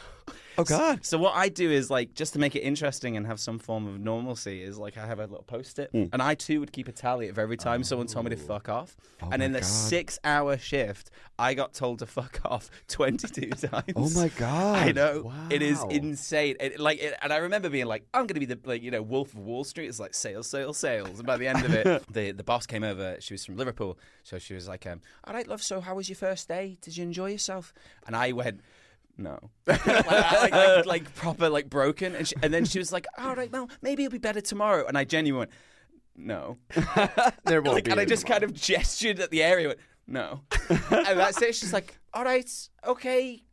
Oh 0.58 0.64
God. 0.64 1.04
So 1.04 1.19
what 1.19 1.34
I 1.34 1.49
do 1.49 1.70
is 1.70 1.90
like 1.90 2.14
just 2.14 2.32
to 2.34 2.38
make 2.38 2.54
it 2.56 2.60
interesting 2.60 3.16
and 3.16 3.26
have 3.26 3.40
some 3.40 3.58
form 3.58 3.87
of 3.87 3.99
normalcy 3.99 4.62
is 4.62 4.78
like 4.78 4.96
I 4.99 5.06
have 5.06 5.19
a 5.19 5.22
little 5.26 5.44
post-it, 5.44 5.90
Hmm. 5.93 6.04
and 6.12 6.20
I 6.22 6.34
too 6.34 6.60
would 6.60 6.72
keep 6.72 6.88
a 6.88 6.93
tally 6.93 7.28
of 7.28 7.38
every 7.38 7.56
time 7.56 7.82
someone 7.84 8.06
told 8.06 8.25
me 8.26 8.31
to 8.31 8.37
fuck 8.37 8.69
off. 8.69 8.96
and 9.20 9.34
Oh 9.34 9.38
my 9.38 9.44
in 9.46 9.52
the 9.52 9.60
God. 9.60 9.66
six-hour 9.66 10.58
shift, 10.58 11.10
I 11.38 11.54
got 11.54 11.72
told 11.75 12.00
to 12.00 12.06
fuck 12.06 12.40
off 12.44 12.70
22 12.88 13.50
times. 13.69 13.84
Oh 13.96 14.10
my 14.10 14.28
God. 14.37 14.76
I 14.88 14.93
know 14.93 15.32
it 15.50 15.62
is 15.62 15.82
insane. 15.90 16.56
It, 16.60 16.78
like, 16.81 16.99
it, 17.00 17.14
and 17.22 17.32
I 17.32 17.38
remember 17.38 17.69
being 17.70 17.87
like, 17.87 18.04
"I'm 18.12 18.22
going 18.26 18.40
to 18.40 18.46
be 18.46 18.46
the 18.46 18.58
like 18.64 18.82
you 18.82 18.90
know 18.90 19.02
Wolf 19.02 19.32
of 19.32 19.38
Wall 19.40 19.64
Street." 19.64 19.87
It's 19.88 20.00
like 20.00 20.14
sales, 20.14 20.46
sales, 20.49 20.76
sales. 20.78 21.19
And 21.19 21.26
by 21.26 21.37
the 21.37 21.46
end 21.49 21.64
of 21.64 21.72
it, 21.75 22.04
the 22.12 22.32
the 22.32 22.44
boss 22.44 22.66
came 22.66 22.84
over. 22.84 23.16
She 23.20 23.34
was 23.34 23.44
from 23.44 23.56
Liverpool, 23.56 23.99
so 24.22 24.38
she 24.38 24.54
was 24.54 24.69
like, 24.69 24.87
um, 24.87 25.00
"All 25.25 25.34
right, 25.34 25.46
love. 25.49 25.62
So 25.62 25.81
how 25.81 25.94
was 25.94 26.08
your 26.08 26.16
first 26.16 26.46
day? 26.49 26.76
Did 26.81 26.96
you 26.96 27.04
enjoy 27.04 27.31
yourself?" 27.31 27.72
And 28.06 28.14
I 28.16 28.32
went. 28.32 28.60
No, 29.23 29.39
like, 29.69 29.87
like, 29.87 30.51
like, 30.51 30.87
like 30.87 31.15
proper, 31.15 31.49
like 31.49 31.71
broken, 31.71 32.17
and 32.17 32.27
she, 32.27 32.35
and 32.43 32.53
then 32.53 32.65
she 32.65 32.81
was 32.81 32.93
like, 32.93 33.07
"All 33.17 33.37
right, 33.37 33.53
well, 33.53 33.71
maybe 33.81 34.03
it'll 34.03 34.11
be 34.11 34.19
better 34.19 34.41
tomorrow." 34.41 34.85
And 34.85 34.99
I 34.99 35.05
genuinely 35.05 35.47
went, 35.47 35.51
"No," 36.17 36.59
There 37.45 37.63
won't 37.63 37.75
like, 37.75 37.85
be. 37.85 37.93
and 37.93 38.01
I 38.01 38.05
just 38.05 38.23
tomorrow. 38.23 38.41
kind 38.41 38.51
of 38.51 38.53
gestured 38.53 39.21
at 39.21 39.31
the 39.31 39.45
area, 39.45 39.69
went, 39.69 39.81
"No," 40.09 40.41
and 40.69 41.19
that's 41.21 41.41
it. 41.41 41.55
She's 41.55 41.73
like, 41.73 41.97
"All 42.13 42.25
right, 42.25 42.51
okay, 42.85 43.45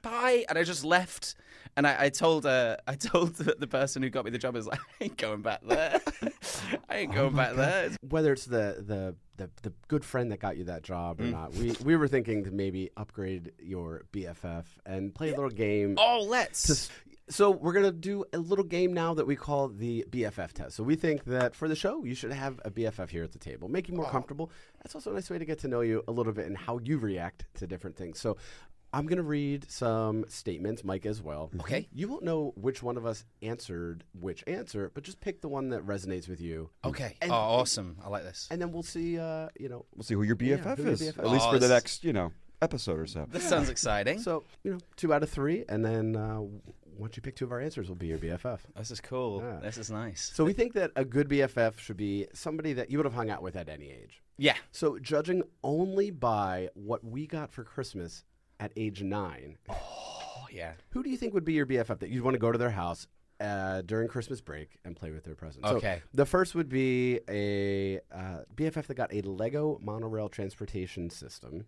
bye," 0.00 0.46
and 0.48 0.56
I 0.56 0.64
just 0.64 0.82
left. 0.82 1.34
And 1.78 1.86
I, 1.86 2.06
I 2.06 2.08
told 2.08 2.44
uh, 2.44 2.76
I 2.88 2.94
told 3.10 3.36
the, 3.36 3.54
the 3.56 3.68
person 3.68 4.02
who 4.02 4.10
got 4.10 4.24
me 4.24 4.32
the 4.32 4.38
job, 4.38 4.56
I 4.56 4.58
was 4.58 4.66
like, 4.66 4.80
I 5.00 5.04
ain't 5.04 5.16
going 5.16 5.42
back 5.42 5.60
there. 5.64 6.00
I 6.90 6.96
ain't 6.98 7.14
going 7.14 7.36
back 7.36 7.54
there. 7.54 7.90
whether 8.08 8.32
it's 8.32 8.46
the, 8.46 8.82
the 8.84 9.14
the 9.36 9.48
the 9.62 9.72
good 9.86 10.04
friend 10.04 10.32
that 10.32 10.40
got 10.40 10.56
you 10.56 10.64
that 10.64 10.82
job 10.82 11.20
or 11.20 11.24
Mm. 11.24 11.30
not. 11.30 11.54
We 11.54 11.76
we 11.84 11.94
were 11.96 12.08
thinking 12.08 12.42
to 12.44 12.50
maybe 12.50 12.90
upgrade 12.96 13.52
your 13.62 14.02
BFF 14.12 14.64
and 14.86 15.14
play 15.14 15.28
a 15.28 15.36
little 15.36 15.50
game. 15.50 15.94
Oh, 15.98 16.26
let's. 16.28 16.62
to 16.88 16.92
so 17.30 17.50
we're 17.50 17.74
gonna 17.74 17.92
do 17.92 18.24
a 18.32 18.38
little 18.38 18.64
game 18.64 18.92
now 18.92 19.14
that 19.14 19.26
we 19.26 19.36
call 19.36 19.68
the 19.68 20.04
BFF 20.10 20.52
test. 20.54 20.74
So 20.74 20.82
we 20.82 20.96
think 20.96 21.24
that 21.26 21.54
for 21.54 21.68
the 21.68 21.76
show, 21.76 22.02
you 22.02 22.14
should 22.16 22.32
have 22.32 22.58
a 22.64 22.70
BFF 22.72 23.10
here 23.10 23.22
at 23.22 23.30
the 23.30 23.38
table, 23.38 23.68
make 23.68 23.86
you 23.88 23.94
more 23.94 24.10
comfortable. 24.10 24.50
That's 24.82 24.96
also 24.96 25.12
a 25.12 25.14
nice 25.14 25.30
way 25.30 25.38
to 25.38 25.44
get 25.44 25.58
to 25.60 25.68
know 25.68 25.82
you 25.82 26.02
a 26.08 26.12
little 26.12 26.32
bit 26.32 26.46
and 26.46 26.56
how 26.58 26.78
you 26.78 26.98
react 26.98 27.44
to 27.54 27.66
different 27.68 27.96
things. 27.96 28.18
So. 28.18 28.36
I'm 28.92 29.06
going 29.06 29.18
to 29.18 29.22
read 29.22 29.70
some 29.70 30.24
statements, 30.28 30.82
Mike 30.84 31.04
as 31.06 31.20
well. 31.22 31.50
Okay. 31.60 31.88
You 31.92 32.08
won't 32.08 32.24
know 32.24 32.52
which 32.56 32.82
one 32.82 32.96
of 32.96 33.04
us 33.04 33.24
answered 33.42 34.04
which 34.18 34.42
answer, 34.46 34.90
but 34.94 35.04
just 35.04 35.20
pick 35.20 35.40
the 35.42 35.48
one 35.48 35.68
that 35.70 35.84
resonates 35.86 36.28
with 36.28 36.40
you. 36.40 36.70
okay. 36.84 37.16
And- 37.20 37.30
oh, 37.30 37.34
awesome. 37.34 37.98
I 38.04 38.08
like 38.08 38.22
this. 38.24 38.48
And 38.50 38.60
then 38.60 38.72
we'll 38.72 38.82
see, 38.82 39.18
uh, 39.18 39.48
you 39.58 39.68
know, 39.68 39.84
We'll 39.94 40.04
see 40.04 40.14
who 40.14 40.22
your 40.22 40.36
BFF 40.36 40.76
who 40.78 40.84
your 40.84 40.92
is. 40.92 41.02
BFF 41.02 41.18
At 41.18 41.28
least 41.30 41.46
Oh, 41.48 41.52
for 41.52 41.58
the 41.58 41.68
next, 41.68 42.02
you 42.04 42.12
know, 42.12 42.32
episode 42.62 42.98
or 42.98 43.06
so. 43.06 43.26
This 43.30 43.44
sounds 43.48 43.68
exciting. 43.68 44.20
So, 44.20 44.44
you 44.64 44.72
know, 44.72 44.78
two 44.96 45.12
out 45.12 45.22
of 45.22 45.30
three, 45.30 45.64
and 45.68 45.84
then 45.84 46.16
uh, 46.16 46.40
once 46.96 47.14
you 47.16 47.22
pick 47.22 47.36
two 47.36 47.44
of 47.44 47.52
our 47.52 47.60
answers, 47.60 47.88
will 47.88 47.94
be 47.96 48.08
your 48.08 48.18
BFF. 48.18 48.60
This 48.76 48.90
is 48.90 49.00
cool. 49.00 49.40
Yeah. 49.42 49.60
This 49.60 49.78
is 49.78 49.90
nice. 49.90 50.32
So 50.34 50.44
we 50.44 50.52
think 50.52 50.72
that 50.74 50.90
a 50.96 51.04
good 51.04 51.28
BFF 51.28 51.78
should 51.78 51.96
be 51.96 52.26
somebody 52.32 52.72
that 52.72 52.90
you 52.90 52.98
would 52.98 53.04
have 53.04 53.14
hung 53.14 53.30
out 53.30 53.42
with 53.42 53.54
at 53.54 53.68
any 53.68 53.90
age. 53.90 54.22
Yeah. 54.38 54.54
So 54.72 54.98
judging 54.98 55.42
only 55.62 56.10
by 56.10 56.70
what 56.74 57.04
we 57.04 57.26
got 57.26 57.52
for 57.52 57.64
Christmas 57.64 58.24
at 58.60 58.72
age 58.76 59.02
nine, 59.02 59.56
Oh, 59.68 60.46
yeah. 60.50 60.72
who 60.90 61.02
do 61.02 61.10
you 61.10 61.16
think 61.16 61.34
would 61.34 61.44
be 61.44 61.52
your 61.54 61.66
BFF 61.66 61.98
that 62.00 62.10
you'd 62.10 62.22
want 62.24 62.34
to 62.34 62.38
go 62.38 62.50
to 62.52 62.58
their 62.58 62.70
house 62.70 63.06
uh, 63.40 63.82
during 63.82 64.08
Christmas 64.08 64.40
break 64.40 64.78
and 64.84 64.96
play 64.96 65.10
with 65.10 65.24
their 65.24 65.34
presents? 65.34 65.68
Okay. 65.68 66.02
So 66.04 66.08
the 66.14 66.26
first 66.26 66.54
would 66.54 66.68
be 66.68 67.20
a 67.28 67.98
uh, 68.12 68.40
BFF 68.56 68.86
that 68.86 68.94
got 68.96 69.12
a 69.14 69.20
Lego 69.22 69.78
monorail 69.82 70.28
transportation 70.28 71.10
system. 71.10 71.66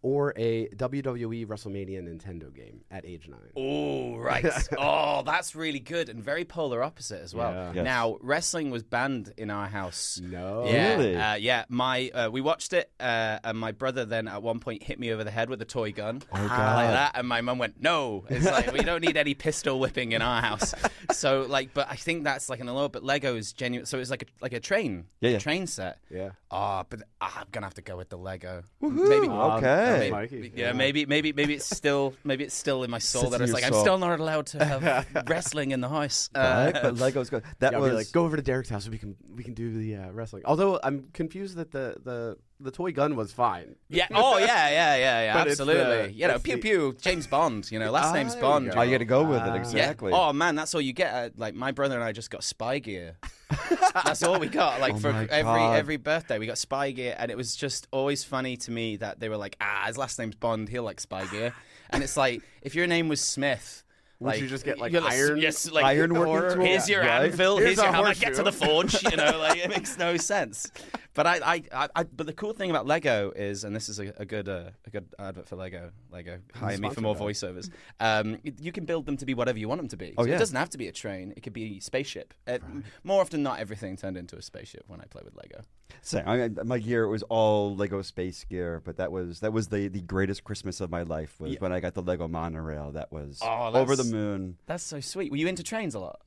Or 0.00 0.32
a 0.36 0.68
WWE 0.68 1.44
WrestleMania 1.46 2.00
Nintendo 2.00 2.54
game 2.54 2.82
at 2.88 3.04
age 3.04 3.28
nine. 3.28 3.50
Oh, 3.56 4.16
right. 4.18 4.46
oh, 4.78 5.22
that's 5.26 5.56
really 5.56 5.80
good 5.80 6.08
and 6.08 6.22
very 6.22 6.44
polar 6.44 6.84
opposite 6.84 7.20
as 7.20 7.34
well. 7.34 7.50
Yeah. 7.52 7.72
Yes. 7.74 7.84
Now, 7.84 8.16
wrestling 8.20 8.70
was 8.70 8.84
banned 8.84 9.32
in 9.36 9.50
our 9.50 9.66
house. 9.66 10.20
No. 10.22 10.66
Yeah, 10.66 10.94
Really? 10.94 11.16
uh, 11.16 11.34
yeah. 11.34 11.64
My 11.68 12.10
uh, 12.10 12.28
we 12.30 12.40
watched 12.40 12.72
it, 12.74 12.92
uh, 13.00 13.40
and 13.42 13.58
my 13.58 13.72
brother 13.72 14.04
then 14.04 14.28
at 14.28 14.40
one 14.40 14.60
point 14.60 14.84
hit 14.84 15.00
me 15.00 15.10
over 15.12 15.24
the 15.24 15.32
head 15.32 15.50
with 15.50 15.60
a 15.62 15.64
toy 15.64 15.90
gun, 15.90 16.22
Oh, 16.32 16.36
like 16.38 16.48
that, 16.52 17.12
and 17.16 17.26
my 17.26 17.40
mum 17.40 17.58
went, 17.58 17.82
"No, 17.82 18.24
it's 18.28 18.44
like 18.46 18.72
we 18.72 18.80
don't 18.80 19.00
need 19.04 19.16
any 19.16 19.34
pistol 19.34 19.80
whipping 19.80 20.12
in 20.12 20.22
our 20.22 20.40
house." 20.40 20.74
So 21.10 21.46
like, 21.48 21.72
but 21.72 21.88
I 21.90 21.96
think 21.96 22.22
that's 22.24 22.50
like 22.50 22.60
an 22.60 22.68
allure. 22.68 22.90
But 22.90 23.02
Lego 23.02 23.34
is 23.34 23.54
genuine, 23.54 23.86
so 23.86 23.98
it's 23.98 24.10
like 24.10 24.22
a 24.22 24.26
like 24.42 24.52
a 24.52 24.60
train, 24.60 25.06
Yeah, 25.20 25.30
yeah. 25.30 25.38
train 25.38 25.66
set. 25.66 25.98
Yeah. 26.10 26.30
Ah, 26.50 26.84
but 26.88 27.00
ah, 27.20 27.38
I'm 27.40 27.46
gonna 27.50 27.64
have 27.66 27.74
to 27.74 27.82
go 27.82 27.96
with 27.96 28.10
the 28.10 28.18
Lego. 28.18 28.62
Woohoo. 28.82 29.08
Maybe. 29.08 29.26
Okay. 29.30 29.96
Maybe, 29.98 30.10
Mikey. 30.10 30.52
yeah, 30.56 30.72
maybe, 30.72 31.06
maybe, 31.06 31.32
maybe 31.32 31.54
it's 31.54 31.64
still, 31.68 32.14
maybe 32.24 32.44
it's 32.44 32.54
still 32.54 32.84
in 32.84 32.90
my 32.90 32.98
soul 32.98 33.22
Sits 33.22 33.32
that 33.32 33.36
in 33.36 33.42
it's 33.42 33.48
your 33.50 33.60
like 33.60 33.64
I'm 33.64 33.80
still 33.80 33.98
not 33.98 34.18
allowed 34.20 34.46
to 34.46 34.64
have 34.64 35.06
wrestling 35.28 35.70
in 35.72 35.80
the 35.80 35.88
house. 35.88 36.30
Uh, 36.34 36.70
Right? 36.72 36.82
But 36.82 36.96
Lego's 36.96 37.30
good. 37.30 37.42
That 37.60 37.72
Yeah, 37.72 37.78
was 37.78 37.90
be 37.90 37.94
like, 37.96 38.12
go 38.12 38.24
over 38.24 38.36
to 38.36 38.42
Derek's 38.42 38.68
house 38.68 38.84
so 38.84 38.90
we 38.90 38.98
can 38.98 39.16
we 39.34 39.44
can 39.44 39.54
do 39.54 39.72
the 39.76 39.96
uh, 39.96 40.10
wrestling. 40.12 40.42
Although 40.46 40.78
I'm 40.82 41.08
confused 41.12 41.56
that 41.56 41.70
the, 41.70 41.96
the, 42.02 42.36
the 42.60 42.70
toy 42.70 42.92
gun 42.92 43.14
was 43.16 43.32
fine. 43.32 43.76
Yeah. 43.88 44.06
Oh, 44.12 44.38
yeah, 44.38 44.46
yeah, 44.46 44.96
yeah, 44.96 44.96
yeah. 45.24 45.34
But 45.34 45.46
it's 45.48 45.60
absolutely. 45.60 46.02
the- 46.08 46.12
you 46.12 46.26
know, 46.26 46.34
it's 46.34 46.42
pew 46.42 46.56
the- 46.56 46.60
pew. 46.62 46.96
James 47.00 47.26
Bond. 47.26 47.70
You 47.70 47.78
know, 47.78 47.90
last 47.90 48.06
Ah, 48.08 48.12
name's 48.14 48.34
there 48.34 48.42
you 48.42 48.48
Bond. 48.48 48.72
go. 48.72 48.78
Oh, 48.78 48.82
you 48.82 48.90
got 48.92 48.98
to 48.98 49.04
go 49.04 49.22
with 49.24 49.40
Ah. 49.40 49.54
it 49.54 49.58
exactly. 49.58 50.10
Yeah. 50.12 50.18
Oh 50.18 50.32
man, 50.32 50.54
that's 50.56 50.74
all 50.74 50.80
you 50.80 50.92
get. 50.92 51.12
Uh, 51.14 51.30
like 51.36 51.54
my 51.54 51.70
brother 51.72 51.94
and 51.94 52.02
I 52.04 52.12
just 52.12 52.30
got 52.30 52.42
spy 52.44 52.78
gear. 52.80 53.16
that's 54.04 54.22
all 54.22 54.38
we 54.38 54.48
got. 54.48 54.80
Like 54.80 54.94
Oh 54.94 54.98
for 54.98 55.12
my 55.12 55.24
every 55.30 55.42
God. 55.60 55.76
every 55.76 55.96
birthday, 55.96 56.38
we 56.38 56.46
got 56.46 56.58
spy 56.58 56.90
gear, 56.90 57.14
and 57.18 57.30
it 57.30 57.36
was 57.36 57.54
just 57.56 57.86
always 57.90 58.24
funny 58.24 58.56
to 58.58 58.70
me 58.70 58.96
that 58.96 59.20
they 59.20 59.28
were 59.28 59.36
like, 59.36 59.56
ah, 59.60 59.84
his 59.86 59.96
last 59.96 60.18
name's 60.18 60.34
Bond, 60.34 60.68
he'll 60.68 60.82
like 60.82 61.00
spy 61.00 61.26
gear, 61.26 61.54
and 61.90 62.02
it's 62.02 62.16
like 62.16 62.42
if 62.62 62.74
your 62.74 62.86
name 62.86 63.08
was 63.08 63.20
Smith. 63.20 63.84
Would 64.20 64.26
like, 64.30 64.40
you 64.40 64.48
just 64.48 64.64
get, 64.64 64.80
like, 64.80 64.90
you're 64.90 65.00
iron- 65.04 65.38
Yes, 65.38 65.70
like 65.70 65.84
iron 65.84 66.12
working 66.12 66.56
tool? 66.56 66.64
Here's 66.66 66.88
your 66.88 67.02
Right. 67.02 67.26
anvil. 67.26 67.56
Here's 67.58 67.68
Here's, 67.68 67.78
a 67.78 67.82
your 67.84 67.92
hammer. 67.92 68.14
Get 68.14 68.34
to 68.34 68.42
the 68.42 68.50
forge. 68.50 69.00
You 69.04 69.16
know, 69.16 69.38
like 69.38 69.58
it 69.58 69.68
makes 69.76 69.96
no 69.96 70.16
sense. 70.16 70.72
But 71.18 71.26
I, 71.26 71.62
I, 71.72 71.88
I, 71.96 72.02
but 72.04 72.28
the 72.28 72.32
cool 72.32 72.52
thing 72.52 72.70
about 72.70 72.86
Lego 72.86 73.32
is, 73.34 73.64
and 73.64 73.74
this 73.74 73.88
is 73.88 73.98
a, 73.98 74.14
a 74.18 74.24
good, 74.24 74.48
uh, 74.48 74.70
a 74.86 74.90
good 74.90 75.04
advert 75.18 75.48
for 75.48 75.56
Lego. 75.56 75.90
Lego, 76.12 76.38
hire 76.54 76.78
me 76.78 76.90
for 76.90 77.00
more 77.00 77.16
voiceovers. 77.16 77.68
Um, 77.98 78.38
you 78.44 78.70
can 78.70 78.84
build 78.84 79.04
them 79.04 79.16
to 79.16 79.26
be 79.26 79.34
whatever 79.34 79.58
you 79.58 79.68
want 79.68 79.80
them 79.80 79.88
to 79.88 79.96
be. 79.96 80.14
Oh, 80.16 80.22
So 80.22 80.28
yeah. 80.28 80.36
It 80.36 80.38
doesn't 80.38 80.56
have 80.56 80.70
to 80.70 80.78
be 80.78 80.86
a 80.86 80.92
train. 80.92 81.32
It 81.36 81.40
could 81.42 81.52
be 81.52 81.78
a 81.78 81.80
spaceship. 81.80 82.34
Uh, 82.46 82.58
More 83.02 83.20
often, 83.20 83.42
not 83.42 83.58
everything 83.58 83.96
turned 83.96 84.16
into 84.16 84.36
a 84.36 84.42
spaceship 84.42 84.84
when 84.86 85.00
I 85.00 85.06
play 85.06 85.22
with 85.24 85.34
Lego. 85.34 85.62
Same. 86.02 86.22
I, 86.24 86.50
my 86.62 86.78
gear 86.78 87.08
was 87.08 87.24
all 87.24 87.74
Lego 87.74 88.00
space 88.02 88.44
gear, 88.44 88.80
but 88.84 88.98
that 88.98 89.10
was 89.10 89.40
that 89.40 89.52
was 89.52 89.66
the, 89.66 89.88
the 89.88 90.02
greatest 90.02 90.44
Christmas 90.44 90.80
of 90.80 90.88
my 90.88 91.02
life 91.02 91.40
was 91.40 91.54
Yeah. 91.54 91.58
when 91.58 91.72
I 91.72 91.80
got 91.80 91.94
the 91.94 92.02
Lego 92.02 92.28
monorail. 92.28 92.92
That 92.92 93.10
was 93.10 93.40
Oh, 93.42 93.72
over 93.74 93.96
the 93.96 94.04
moon. 94.04 94.56
That's 94.66 94.84
so 94.84 95.00
sweet. 95.00 95.32
Were 95.32 95.36
you 95.38 95.48
into 95.48 95.64
trains 95.64 95.96
a 95.96 95.98
lot? 95.98 96.20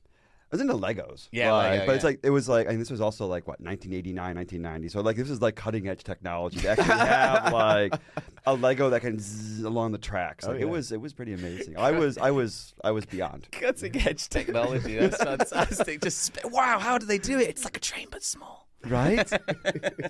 I 0.52 0.56
was 0.56 0.60
into 0.60 0.74
Legos. 0.74 1.28
Yeah, 1.32 1.50
like, 1.52 1.70
Lego, 1.70 1.86
but 1.86 1.94
it's 1.94 2.04
yeah. 2.04 2.08
like 2.10 2.20
it 2.22 2.28
was 2.30 2.46
like, 2.46 2.68
and 2.68 2.78
this 2.78 2.90
was 2.90 3.00
also 3.00 3.26
like 3.26 3.48
what 3.48 3.58
1989, 3.58 4.36
1990. 4.36 4.88
So 4.90 5.00
like 5.00 5.16
this 5.16 5.30
is 5.30 5.40
like 5.40 5.56
cutting 5.56 5.88
edge 5.88 6.04
technology 6.04 6.60
to 6.60 6.68
actually 6.68 6.84
have 6.88 7.52
like 7.54 7.94
a 8.44 8.52
Lego 8.54 8.90
that 8.90 9.00
can 9.00 9.18
zzz 9.18 9.62
along 9.62 9.92
the 9.92 9.98
tracks. 9.98 10.44
Oh, 10.46 10.52
yeah. 10.52 10.60
it 10.60 10.68
was 10.68 10.92
it 10.92 11.00
was 11.00 11.14
pretty 11.14 11.32
amazing. 11.32 11.78
I 11.78 11.92
was 11.92 12.18
I 12.18 12.30
was 12.32 12.74
I 12.84 12.90
was 12.90 13.06
beyond. 13.06 13.48
Cutting 13.52 13.96
edge 14.06 14.28
technology. 14.28 14.98
That's 14.98 15.16
fantastic. 15.22 16.02
Just 16.02 16.18
sp- 16.20 16.44
wow, 16.52 16.78
how 16.78 16.98
do 16.98 17.06
they 17.06 17.18
do 17.18 17.38
it? 17.38 17.48
It's 17.48 17.64
like 17.64 17.78
a 17.78 17.80
train 17.80 18.08
but 18.10 18.22
small. 18.22 18.68
Right? 18.84 19.30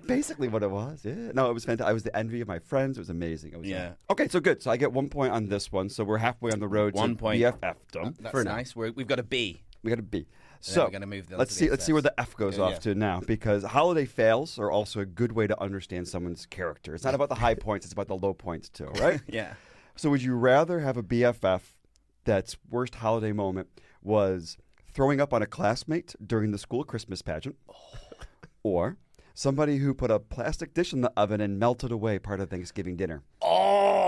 Basically 0.07 0.49
what 0.49 0.63
it 0.65 0.71
was. 0.71 1.05
Yeah. 1.05 1.31
No, 1.35 1.51
it 1.51 1.53
was 1.53 1.65
fantastic. 1.67 1.89
I 1.89 1.93
was 1.93 2.03
the 2.03 2.17
envy 2.17 2.41
of 2.41 2.49
my 2.49 2.59
friends. 2.59 2.97
It 2.97 3.01
was 3.03 3.11
amazing. 3.11 3.53
It 3.53 3.59
was 3.59 3.67
uh, 3.67 3.71
Yeah. 3.71 3.93
Okay, 4.11 4.27
so 4.29 4.41
good. 4.41 4.63
So 4.63 4.71
I 4.71 4.79
get 4.79 4.93
one 4.93 5.09
point 5.11 5.33
on 5.33 5.47
this 5.47 5.71
one. 5.71 5.91
So 5.91 6.05
we're 6.05 6.17
halfway 6.17 6.53
on 6.53 6.59
the 6.59 6.69
road 6.69 6.95
One 6.95 7.11
to 7.11 7.17
point. 7.17 7.43
BFF. 7.43 7.75
That's 7.93 8.31
For 8.31 8.43
now. 8.43 8.57
nice. 8.57 8.75
We're, 8.75 8.91
we've 8.93 9.07
got 9.07 9.19
a 9.19 9.23
B. 9.23 9.63
We 9.83 9.91
got 9.91 9.99
a 9.99 10.03
B. 10.03 10.27
So 10.61 10.85
we're 10.85 10.91
gonna 10.91 11.07
move 11.07 11.29
let's 11.31 11.51
to 11.53 11.57
see. 11.59 11.71
Let's 11.71 11.85
see 11.85 11.93
where 11.93 12.03
the 12.03 12.15
F 12.21 12.37
goes 12.37 12.57
Yeah, 12.57 12.65
off 12.65 12.73
yeah. 12.73 12.79
to 12.79 12.95
now, 12.95 13.21
because 13.21 13.65
holiday 13.65 14.05
fails 14.05 14.59
are 14.61 14.71
also 14.71 15.01
a 15.01 15.05
good 15.07 15.33
way 15.33 15.49
to 15.49 15.61
understand 15.61 16.07
someone's 16.07 16.47
character. 16.47 16.95
It's 16.95 17.03
not 17.05 17.15
about 17.15 17.31
the 17.31 17.35
high 17.35 17.55
points; 17.55 17.85
it's 17.85 17.93
about 17.93 18.07
the 18.07 18.17
low 18.17 18.33
points 18.33 18.69
too, 18.69 18.87
right? 19.01 19.21
Yeah. 19.27 19.55
So 19.97 20.09
would 20.11 20.23
you 20.23 20.37
rather 20.37 20.79
have 20.81 20.97
a 20.97 21.03
BFF 21.03 21.63
that's 22.25 22.57
worst 22.71 22.95
holiday 22.97 23.33
moment 23.33 23.69
was 24.03 24.57
throwing 24.95 25.21
up 25.21 25.33
on 25.35 25.43
a 25.43 25.47
classmate 25.47 26.15
during 26.25 26.53
the 26.53 26.59
school 26.59 26.85
Christmas 26.85 27.23
pageant, 27.23 27.57
or 28.63 28.97
somebody 29.35 29.79
who 29.79 29.95
put 29.95 30.11
a 30.13 30.21
plastic 30.21 30.75
dish 30.75 30.93
in 30.93 31.01
the 31.01 31.13
oven 31.17 31.41
and 31.41 31.59
melted 31.59 31.91
away 31.91 32.21
part 32.21 32.39
of 32.39 32.51
Thanksgiving 32.51 32.97
dinner? 32.97 33.23
Oh, 33.41 34.02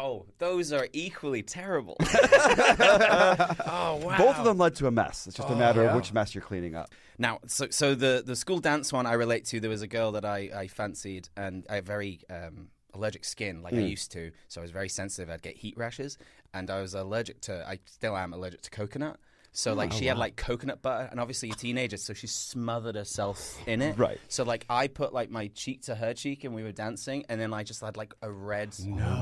Oh 0.00 0.12
wow, 0.12 0.26
those 0.38 0.72
are 0.72 0.88
equally 0.92 1.42
terrible. 1.42 1.96
oh 2.00 4.00
wow. 4.02 4.18
Both 4.18 4.38
of 4.38 4.44
them 4.44 4.58
led 4.58 4.74
to 4.76 4.86
a 4.86 4.90
mess. 4.90 5.26
It's 5.26 5.36
just 5.36 5.50
a 5.50 5.56
matter 5.56 5.82
yeah. 5.82 5.90
of 5.90 5.96
which 5.96 6.12
mess 6.12 6.34
you're 6.34 6.42
cleaning 6.42 6.74
up. 6.74 6.90
Now, 7.18 7.40
so 7.46 7.68
so 7.70 7.94
the 7.94 8.22
the 8.24 8.36
school 8.36 8.60
dance 8.60 8.92
one 8.92 9.06
I 9.06 9.14
relate 9.14 9.44
to. 9.46 9.60
There 9.60 9.70
was 9.70 9.82
a 9.82 9.86
girl 9.86 10.12
that 10.12 10.24
I 10.24 10.50
I 10.54 10.66
fancied, 10.68 11.28
and 11.36 11.66
I 11.68 11.80
very 11.80 12.20
um, 12.30 12.68
allergic 12.94 13.24
skin, 13.24 13.62
like 13.62 13.74
I 13.74 13.78
used 13.78 14.12
to. 14.12 14.30
So 14.48 14.60
I 14.60 14.62
was 14.62 14.70
very 14.70 14.88
sensitive. 14.88 15.30
I'd 15.30 15.42
get 15.42 15.56
heat 15.56 15.76
rashes, 15.76 16.18
and 16.54 16.70
I 16.70 16.80
was 16.80 16.94
allergic 16.94 17.40
to. 17.42 17.66
I 17.68 17.78
still 17.84 18.16
am 18.16 18.32
allergic 18.32 18.62
to 18.62 18.70
coconut. 18.70 19.18
So 19.52 19.74
like 19.74 19.92
she 19.92 20.06
had 20.06 20.18
like 20.18 20.36
coconut 20.36 20.80
butter, 20.82 21.08
and 21.10 21.18
obviously 21.18 21.50
a 21.50 21.54
teenager, 21.54 21.96
so 21.96 22.14
she 22.14 22.26
smothered 22.26 22.94
herself 22.94 23.58
in 23.66 23.82
it. 23.82 23.98
Right. 23.98 24.18
So 24.28 24.44
like 24.44 24.64
I 24.70 24.86
put 24.86 25.12
like 25.12 25.30
my 25.30 25.48
cheek 25.48 25.82
to 25.82 25.94
her 25.94 26.14
cheek, 26.14 26.44
and 26.44 26.54
we 26.54 26.62
were 26.62 26.72
dancing, 26.72 27.24
and 27.28 27.40
then 27.40 27.52
I 27.52 27.64
just 27.64 27.80
had 27.80 27.96
like 27.96 28.14
a 28.22 28.30
red 28.30 28.74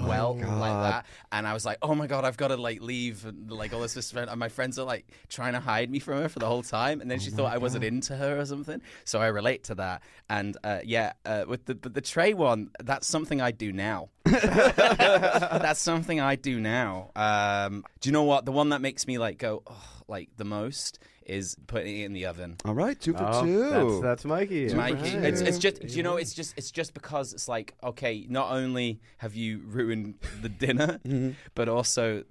welt 0.06 0.38
like 0.38 0.90
that, 0.90 1.06
and 1.32 1.47
I 1.47 1.54
was 1.54 1.64
like, 1.64 1.78
oh 1.82 1.94
my 1.94 2.06
god, 2.06 2.25
I've 2.25 2.37
got 2.37 2.49
to 2.49 2.56
like 2.56 2.82
leave, 2.82 3.25
and 3.25 3.50
like 3.50 3.73
all 3.73 3.80
this 3.80 4.12
and 4.14 4.38
my 4.38 4.49
friends 4.49 4.78
are 4.78 4.85
like 4.85 5.06
trying 5.28 5.54
to 5.54 5.61
hide 5.61 5.90
me 5.90 5.99
from 5.99 6.14
her 6.23 6.28
for 6.28 6.38
the 6.38 6.47
whole 6.47 6.62
time, 6.62 7.00
and 7.00 7.11
then 7.11 7.18
she 7.20 7.30
thought 7.30 7.52
I 7.52 7.58
wasn't 7.58 7.85
into 7.85 8.16
her 8.16 8.38
or 8.38 8.44
something. 8.44 8.80
So 9.04 9.20
I 9.20 9.28
relate 9.28 9.64
to 9.64 9.75
that, 9.76 10.02
and 10.28 10.56
uh, 10.62 10.80
yeah, 10.85 11.12
uh, 11.25 11.44
with 11.49 11.64
the 11.64 11.75
but 11.75 11.94
the 11.94 12.00
tray 12.00 12.35
one, 12.35 12.70
that's 12.82 13.06
something 13.06 13.40
I 13.40 13.50
do 13.50 13.73
now. 13.73 14.11
that's 14.25 15.80
something 15.80 16.20
I 16.20 16.37
do 16.37 16.61
now. 16.61 17.11
Um, 17.16 17.85
do 18.00 18.08
you 18.08 18.12
know 18.12 18.25
what? 18.25 18.44
The 18.44 18.52
one 18.52 18.70
that 18.70 18.80
makes 18.80 19.06
me 19.06 19.18
like 19.18 19.38
go 19.38 19.62
oh, 19.66 19.98
like 20.09 20.31
the 20.37 20.45
most 20.45 20.99
is 21.27 21.57
putting 21.67 22.00
it 22.00 22.05
in 22.07 22.12
the 22.15 22.25
oven. 22.27 22.57
All 22.65 22.75
right, 22.75 22.99
two 22.99 23.12
for 23.12 23.29
Oh, 23.31 23.45
two. 23.45 23.69
That's, 23.71 24.00
that's 24.03 24.25
Mikey. 24.25 24.73
Mikey. 24.75 25.17
Right. 25.17 25.25
It's, 25.25 25.41
it's 25.43 25.59
just 25.59 25.81
do 25.87 25.88
you 25.95 26.03
know 26.03 26.17
it's 26.17 26.33
just 26.35 26.57
it's 26.57 26.71
just 26.71 26.95
because 26.95 27.33
it's 27.35 27.49
like 27.49 27.75
okay, 27.85 28.27
not 28.29 28.50
only 28.50 29.00
have 29.19 29.35
you 29.35 29.61
ruined 29.67 30.15
the 30.43 30.49
dinner, 30.49 30.99
Mm-hmm. 31.07 31.31
but 31.55 31.69
also 31.69 32.25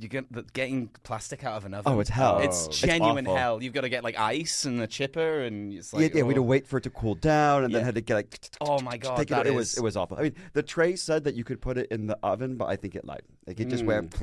you 0.00 0.08
get 0.08 0.30
the, 0.32 0.42
getting 0.52 0.88
plastic 1.02 1.44
out 1.44 1.56
of 1.56 1.64
an 1.64 1.74
oven. 1.74 1.92
Oh, 1.92 2.00
it's 2.00 2.10
hell. 2.10 2.38
It's 2.38 2.66
It's 2.66 2.80
genuine 2.80 3.26
awful. 3.26 3.36
hell. 3.36 3.62
You've 3.62 3.72
got 3.72 3.82
to 3.82 3.88
get 3.88 4.04
like 4.04 4.18
ice 4.18 4.64
and 4.64 4.80
a 4.80 4.86
chipper, 4.86 5.40
and 5.42 5.72
it's 5.72 5.92
like 5.92 6.02
yeah, 6.12 6.18
yeah, 6.18 6.22
we 6.24 6.28
had 6.34 6.36
to 6.36 6.40
oh. 6.40 6.44
wait 6.44 6.66
for 6.66 6.78
it 6.78 6.82
to 6.82 6.90
cool 6.90 7.14
down, 7.14 7.64
and 7.64 7.72
then 7.74 7.80
Yeah. 7.80 7.86
had 7.86 7.94
to 7.94 8.00
get 8.00 8.14
like. 8.14 8.38
Oh 8.60 8.80
my 8.80 8.96
God, 8.96 9.16
take 9.16 9.30
it, 9.30 9.46
it 9.46 9.54
was 9.54 9.76
it 9.76 9.82
was 9.82 9.96
awful. 9.96 10.18
I 10.18 10.22
mean, 10.22 10.34
the 10.52 10.62
tray 10.62 10.96
said 10.96 11.24
that 11.24 11.34
you 11.34 11.44
could 11.44 11.60
put 11.60 11.78
it 11.78 11.90
in 11.90 12.06
the 12.06 12.18
oven, 12.22 12.56
but 12.56 12.66
I 12.66 12.76
think 12.76 12.94
it 12.94 13.04
lied. 13.04 13.22
Like 13.46 13.60
it 13.60 13.68
just 13.68 13.84
went. 13.84 14.14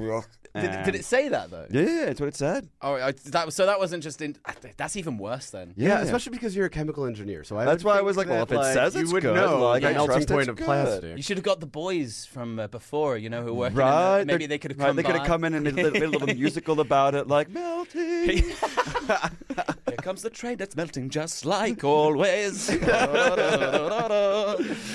Did, 0.54 0.84
did 0.84 0.96
it 0.96 1.06
say 1.06 1.30
that 1.30 1.50
though? 1.50 1.66
Yeah, 1.70 2.06
that's 2.06 2.20
what 2.20 2.28
it 2.28 2.36
said. 2.36 2.68
Oh, 2.82 2.96
I, 2.96 3.12
that 3.12 3.54
so 3.54 3.66
that 3.66 3.80
wasn't 3.80 4.04
just 4.04 4.22
in. 4.22 4.36
That's 4.78 4.96
even 4.96 5.18
worse 5.18 5.50
then. 5.50 5.74
Yeah, 5.78 5.90
Yeah. 5.90 6.02
especially 6.02 6.32
because 6.32 6.56
you're 6.56 6.66
a 6.66 6.70
chemical 6.70 7.06
engineer. 7.06 7.44
So 7.44 7.58
I 7.58 7.66
That's 7.66 7.84
why 7.84 7.98
I 7.98 8.02
was 8.02 8.18
like, 8.18 8.28
well, 8.28 8.44
if 8.44 8.52
it 8.52 8.64
says 8.74 8.96
you 8.96 9.02
it's 9.02 9.14
would 9.14 9.24
good, 9.24 9.36
know 9.36 9.70
like, 9.70 9.82
the 9.84 9.90
I 9.90 9.94
melting 9.94 10.14
trust 10.16 10.30
point 10.30 10.50
of 10.50 10.56
good. 10.58 10.66
plastic. 10.66 11.18
You 11.18 11.24
should 11.24 11.38
have 11.38 11.46
got 11.46 11.62
the 11.62 11.68
boys 11.68 12.26
from 12.26 12.60
uh, 12.60 12.68
before, 12.68 13.18
you 13.18 13.30
know, 13.30 13.44
who 13.44 13.54
work. 13.54 13.76
Right? 13.76 14.26
Maybe 14.26 14.46
They're- 14.46 14.58
could 14.58 14.72
have 14.72 14.78
come. 14.80 14.96
They 14.96 15.04
could 15.04 15.16
have 15.16 15.24
by. 15.24 15.28
Come 15.32 15.44
in 15.46 15.54
and 15.54 15.64
made 15.64 15.74
a 15.74 15.84
little, 15.84 15.94
made 15.94 16.04
a 16.04 16.10
little 16.10 16.36
musical 16.36 16.82
about 16.82 17.16
it, 17.16 17.28
like 17.30 17.50
melting. 17.50 18.44
Here 18.50 19.98
comes 20.02 20.22
the 20.24 20.30
train 20.30 20.58
that's 20.58 20.76
melting 20.76 21.10
just 21.10 21.46
like 21.46 21.86
always. 21.86 22.68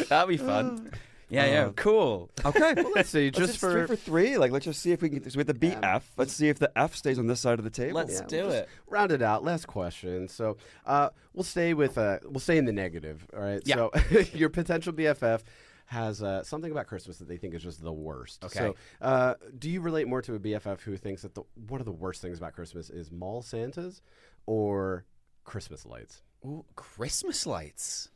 That'd 0.09 0.29
be 0.29 0.37
fun. 0.37 0.91
Yeah, 1.29 1.47
yeah, 1.47 1.71
cool. 1.75 2.31
Okay, 2.45 2.75
Well, 2.77 2.93
let's 2.95 3.09
see. 3.11 3.27
Let's 3.27 3.39
Just 3.39 3.49
just 3.55 3.61
three 3.61 3.73
for, 3.83 3.87
for 3.89 3.97
three. 3.97 4.39
Like, 4.39 4.53
let's 4.53 4.65
just 4.65 4.81
see 4.81 4.93
if 4.93 5.03
we 5.03 5.09
can. 5.09 5.29
So 5.29 5.39
with 5.39 5.49
the 5.49 5.55
BF, 5.55 6.03
let's 6.17 6.33
see 6.33 6.49
if 6.49 6.61
the 6.61 6.71
F 6.79 6.95
stays 6.95 7.19
on 7.19 7.27
this 7.27 7.41
side 7.41 7.59
of 7.59 7.65
the 7.65 7.71
table. 7.71 7.97
Let's 7.97 8.21
Yeah, 8.21 8.27
do 8.29 8.43
we'll 8.45 8.53
it. 8.53 8.69
round 8.87 9.11
it 9.11 9.23
out. 9.23 9.43
Last 9.43 9.67
question. 9.67 10.29
So 10.29 10.57
uh, 10.85 11.09
we'll 11.35 11.43
stay 11.43 11.75
with 11.75 11.99
uh, 11.99 12.19
we'll 12.25 12.39
stay 12.39 12.59
in 12.59 12.65
the 12.65 12.73
negative. 12.73 13.27
All 13.35 13.43
right. 13.43 13.61
Yeah. 13.65 13.75
So 13.75 13.91
your 14.35 14.51
potential 14.51 14.93
BFF 14.93 15.41
has 15.87 16.23
uh, 16.23 16.43
something 16.43 16.71
about 16.71 16.87
Christmas 16.87 17.19
that 17.19 17.29
they 17.29 17.37
think 17.37 17.55
is 17.55 17.63
just 17.63 17.83
the 17.83 17.93
worst. 17.93 18.45
Okay. 18.45 18.59
So 18.59 18.75
uh, 19.01 19.35
do 19.59 19.71
you 19.71 19.81
relate 19.81 20.09
more 20.09 20.21
to 20.23 20.35
a 20.35 20.39
BFF 20.39 20.81
who 20.81 20.97
thinks 20.97 21.23
that 21.23 21.35
the 21.35 21.43
one 21.69 21.81
of 21.81 21.87
the 21.87 21.93
worst 21.93 22.21
things 22.21 22.39
about 22.39 22.55
Christmas 22.55 22.91
is 22.91 23.11
mall 23.11 23.43
Santas 23.43 24.03
or 24.47 25.05
Christmas 25.45 25.87
lights? 25.87 26.23
Ooh, 26.45 26.65
Christmas 26.75 27.47
lights. 27.47 28.11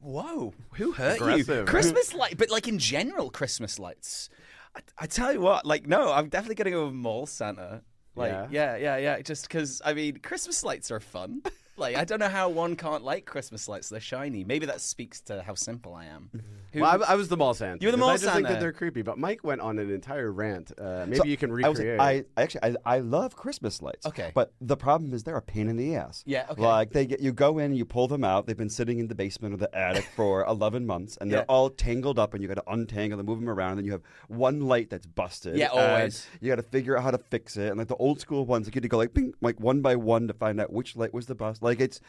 Whoa, 0.00 0.54
who 0.72 0.92
hurt 0.92 1.20
you? 1.38 1.64
Christmas 1.64 2.14
light, 2.14 2.36
but 2.38 2.50
like 2.50 2.68
in 2.68 2.78
general, 2.78 3.30
Christmas 3.30 3.78
lights. 3.78 4.30
I, 4.74 4.80
I 4.98 5.06
tell 5.06 5.32
you 5.32 5.40
what, 5.40 5.66
like 5.66 5.86
no, 5.86 6.12
I'm 6.12 6.28
definitely 6.28 6.56
gonna 6.56 6.70
go 6.70 6.86
with 6.86 6.94
mall 6.94 7.26
Santa. 7.26 7.82
Like 8.16 8.32
Yeah? 8.32 8.46
yeah, 8.50 8.76
yeah, 8.76 8.96
yeah. 8.96 9.20
Just 9.20 9.46
because 9.46 9.80
I 9.84 9.94
mean, 9.94 10.18
Christmas 10.18 10.64
lights 10.64 10.90
are 10.90 11.00
fun. 11.00 11.42
like 11.78 11.96
I 11.96 12.04
don't 12.04 12.18
know 12.18 12.28
how 12.28 12.48
one 12.48 12.76
can't 12.76 13.02
like 13.04 13.24
Christmas 13.24 13.68
lights. 13.68 13.88
They're 13.88 14.00
shiny. 14.00 14.44
Maybe 14.44 14.66
that 14.66 14.80
speaks 14.80 15.20
to 15.22 15.42
how 15.42 15.54
simple 15.54 15.94
I 15.94 16.06
am. 16.06 16.30
Who- 16.72 16.80
Well, 16.80 17.02
I, 17.02 17.12
I 17.12 17.14
was 17.14 17.28
the 17.28 17.36
mall 17.36 17.54
Santa. 17.54 17.78
You 17.80 17.88
were 17.88 17.92
the 17.92 17.98
mall 17.98 18.10
I 18.10 18.16
just 18.18 18.32
think 18.34 18.46
that 18.48 18.60
they're 18.60 18.72
creepy. 18.72 19.02
But 19.02 19.18
Mike 19.18 19.42
went 19.44 19.60
on 19.60 19.78
an 19.78 19.90
entire 19.90 20.30
rant. 20.30 20.72
Uh, 20.78 21.04
maybe 21.06 21.16
So, 21.16 21.24
you 21.24 21.36
can 21.36 21.50
I, 21.64 21.68
was- 21.68 21.78
recreate. 21.78 22.00
I, 22.00 22.24
I 22.36 22.42
actually 22.42 22.62
I, 22.62 22.74
I 22.84 22.98
love 23.00 23.36
Christmas 23.36 23.80
lights. 23.82 24.06
Okay. 24.06 24.32
but 24.34 24.52
the 24.60 24.76
problem 24.76 25.12
is 25.14 25.22
they're 25.24 25.36
a 25.36 25.42
pain 25.42 25.68
in 25.68 25.76
the 25.76 25.96
ass. 25.96 26.22
Yeah, 26.26 26.46
okay. 26.50 26.62
Like 26.62 26.90
they 26.92 27.06
get 27.06 27.20
you 27.20 27.32
go 27.32 27.58
in, 27.58 27.74
you 27.74 27.84
pull 27.84 28.08
them 28.08 28.24
out. 28.24 28.46
They've 28.46 28.56
been 28.56 28.68
sitting 28.70 28.98
in 28.98 29.08
the 29.08 29.14
basement 29.14 29.54
or 29.54 29.58
the 29.58 29.74
attic 29.76 30.04
for 30.16 30.44
eleven 30.44 30.86
months, 30.86 31.16
and 31.20 31.30
they're 31.30 31.44
all 31.44 31.70
tangled 31.70 32.18
up, 32.18 32.34
and 32.34 32.42
you 32.42 32.48
got 32.48 32.54
to 32.54 32.70
untangle 32.72 33.16
them, 33.16 33.26
move 33.26 33.40
them 33.40 33.48
around, 33.48 33.70
and 33.72 33.78
then 33.78 33.84
you 33.86 33.92
have 33.92 34.02
one 34.28 34.60
light 34.60 34.90
that's 34.90 35.06
busted. 35.06 35.56
Yeah, 35.56 35.70
and 35.72 35.80
always. 35.80 36.26
You 36.40 36.48
got 36.50 36.56
to 36.56 36.62
figure 36.62 36.96
out 36.96 37.02
how 37.04 37.10
to 37.10 37.18
fix 37.18 37.56
it, 37.56 37.68
and 37.68 37.78
like 37.78 37.88
the 37.88 37.96
old 37.96 38.20
school 38.20 38.44
ones, 38.46 38.66
you 38.66 38.72
had 38.74 38.82
to 38.82 38.88
go 38.88 38.96
like 38.98 39.14
bing, 39.14 39.32
like 39.40 39.58
one 39.60 39.80
by 39.80 39.96
one 39.96 40.28
to 40.28 40.34
find 40.34 40.60
out 40.60 40.72
which 40.72 40.96
light 40.96 41.12
was 41.14 41.26
the 41.26 41.34
bust. 41.34 41.62
Like 41.68 41.80
it's. 41.80 42.00